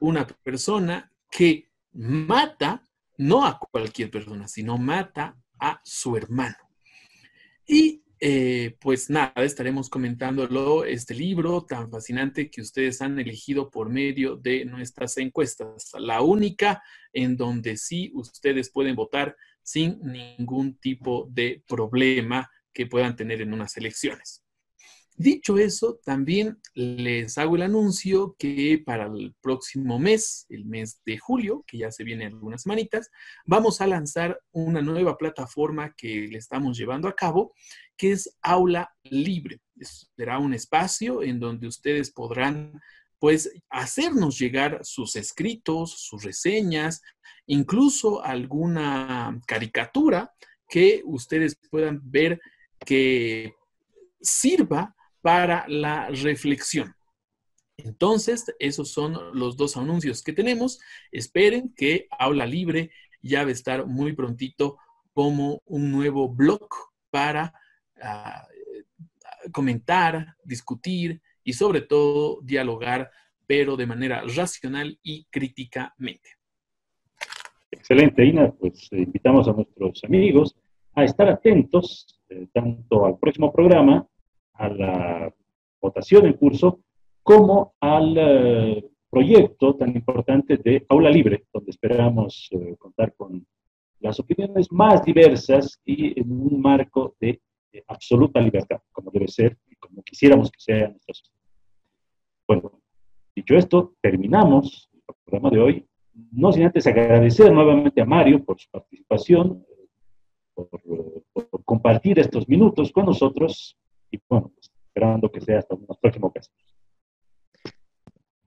una 0.00 0.26
persona 0.26 1.08
que 1.30 1.70
mata, 1.92 2.82
no 3.18 3.44
a 3.44 3.58
cualquier 3.58 4.10
persona, 4.10 4.48
sino 4.48 4.78
mata 4.78 5.36
a 5.58 5.80
su 5.84 6.16
hermano. 6.16 6.56
Y 7.66 8.02
eh, 8.24 8.76
pues 8.80 9.10
nada, 9.10 9.32
estaremos 9.42 9.88
comentándolo, 9.88 10.84
este 10.84 11.12
libro 11.12 11.64
tan 11.64 11.90
fascinante 11.90 12.50
que 12.50 12.60
ustedes 12.60 13.02
han 13.02 13.18
elegido 13.18 13.68
por 13.68 13.90
medio 13.90 14.36
de 14.36 14.64
nuestras 14.64 15.16
encuestas. 15.18 15.90
La 15.98 16.22
única 16.22 16.82
en 17.12 17.36
donde 17.36 17.76
sí 17.76 18.12
ustedes 18.14 18.70
pueden 18.70 18.94
votar 18.94 19.36
sin 19.62 20.00
ningún 20.02 20.76
tipo 20.78 21.26
de 21.30 21.64
problema 21.66 22.48
que 22.72 22.86
puedan 22.86 23.16
tener 23.16 23.40
en 23.40 23.52
unas 23.52 23.76
elecciones. 23.76 24.41
Dicho 25.16 25.58
eso, 25.58 26.00
también 26.04 26.58
les 26.74 27.36
hago 27.36 27.56
el 27.56 27.62
anuncio 27.62 28.34
que 28.38 28.82
para 28.84 29.06
el 29.06 29.34
próximo 29.40 29.98
mes, 29.98 30.46
el 30.48 30.64
mes 30.64 31.00
de 31.04 31.18
julio, 31.18 31.64
que 31.66 31.78
ya 31.78 31.90
se 31.90 32.02
viene 32.02 32.26
algunas 32.26 32.66
manitas, 32.66 33.10
vamos 33.44 33.80
a 33.80 33.86
lanzar 33.86 34.40
una 34.52 34.80
nueva 34.80 35.18
plataforma 35.18 35.94
que 35.96 36.28
le 36.28 36.38
estamos 36.38 36.78
llevando 36.78 37.08
a 37.08 37.14
cabo, 37.14 37.52
que 37.96 38.12
es 38.12 38.36
Aula 38.40 38.90
Libre. 39.04 39.60
Será 40.16 40.38
un 40.38 40.54
espacio 40.54 41.22
en 41.22 41.38
donde 41.38 41.66
ustedes 41.66 42.10
podrán 42.10 42.80
pues 43.18 43.52
hacernos 43.70 44.38
llegar 44.38 44.80
sus 44.82 45.14
escritos, 45.14 45.92
sus 45.92 46.24
reseñas, 46.24 47.02
incluso 47.46 48.24
alguna 48.24 49.40
caricatura 49.46 50.32
que 50.68 51.02
ustedes 51.04 51.56
puedan 51.70 52.00
ver 52.02 52.40
que 52.84 53.54
sirva 54.20 54.96
para 55.22 55.64
la 55.68 56.08
reflexión. 56.08 56.94
Entonces, 57.78 58.54
esos 58.58 58.90
son 58.90 59.16
los 59.32 59.56
dos 59.56 59.76
anuncios 59.76 60.22
que 60.22 60.32
tenemos. 60.32 60.80
Esperen 61.10 61.72
que 61.74 62.06
Aula 62.18 62.46
Libre 62.46 62.90
ya 63.22 63.42
va 63.44 63.48
a 63.48 63.52
estar 63.52 63.86
muy 63.86 64.12
prontito 64.12 64.76
como 65.12 65.62
un 65.64 65.90
nuevo 65.90 66.28
blog 66.28 66.68
para 67.10 67.54
ah, 68.00 68.46
comentar, 69.52 70.34
discutir 70.44 71.20
y 71.44 71.52
sobre 71.54 71.82
todo 71.82 72.40
dialogar, 72.42 73.10
pero 73.46 73.76
de 73.76 73.86
manera 73.86 74.22
racional 74.34 74.98
y 75.02 75.24
críticamente. 75.30 76.30
Excelente, 77.70 78.24
Ina. 78.24 78.52
Pues 78.52 78.88
eh, 78.92 78.98
invitamos 79.02 79.48
a 79.48 79.52
nuestros 79.52 80.04
amigos 80.04 80.54
a 80.94 81.04
estar 81.04 81.28
atentos 81.28 82.20
eh, 82.28 82.46
tanto 82.52 83.06
al 83.06 83.18
próximo 83.18 83.52
programa 83.52 84.06
a 84.54 84.68
la 84.68 85.34
votación 85.80 86.26
en 86.26 86.34
curso 86.34 86.80
como 87.22 87.74
al 87.80 88.16
eh, 88.18 88.90
proyecto 89.10 89.76
tan 89.76 89.94
importante 89.94 90.56
de 90.56 90.84
Aula 90.88 91.10
Libre, 91.10 91.44
donde 91.52 91.70
esperamos 91.70 92.48
eh, 92.52 92.76
contar 92.78 93.14
con 93.14 93.46
las 94.00 94.18
opiniones 94.18 94.72
más 94.72 95.04
diversas 95.04 95.80
y 95.84 96.18
en 96.18 96.30
un 96.30 96.60
marco 96.60 97.14
de, 97.20 97.40
absoluta 97.86 98.38
libertad, 98.38 98.82
como 98.92 99.10
debe 99.10 99.28
ser 99.28 99.56
y 99.66 99.76
como 99.76 100.02
quisiéramos 100.02 100.50
que 100.50 100.60
sea 100.60 100.88
nuestra 100.88 101.14
Bueno, 102.46 102.82
dicho 103.34 103.54
esto, 103.54 103.94
terminamos 104.02 104.90
el 104.92 105.14
programa 105.24 105.48
de 105.48 105.58
hoy. 105.58 105.86
No 106.32 106.52
sin 106.52 106.64
antes 106.64 106.86
agradecer 106.86 107.50
nuevamente 107.50 108.02
a 108.02 108.04
Mario 108.04 108.44
por 108.44 108.60
su 108.60 108.68
participación, 108.70 109.64
por 110.54 111.64
compartir 111.64 112.18
estos 112.18 112.46
minutos 112.46 112.92
con 112.92 113.06
nosotros 113.06 113.78
y 114.12 114.20
bueno, 114.28 114.52
pues, 114.54 114.70
esperando 114.86 115.30
que 115.30 115.40
sea 115.40 115.58
hasta 115.58 115.74
una 115.74 115.94
próxima 116.00 116.28
ocasión. 116.28 116.54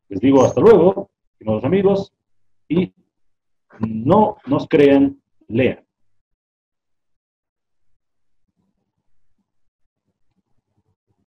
Les 0.07 0.19
digo 0.21 0.45
hasta 0.45 0.61
luego, 0.61 1.09
estimados 1.33 1.63
amigos, 1.63 2.13
y 2.69 2.93
no 3.79 4.37
nos 4.45 4.67
crean, 4.67 5.19
lean. 5.47 5.84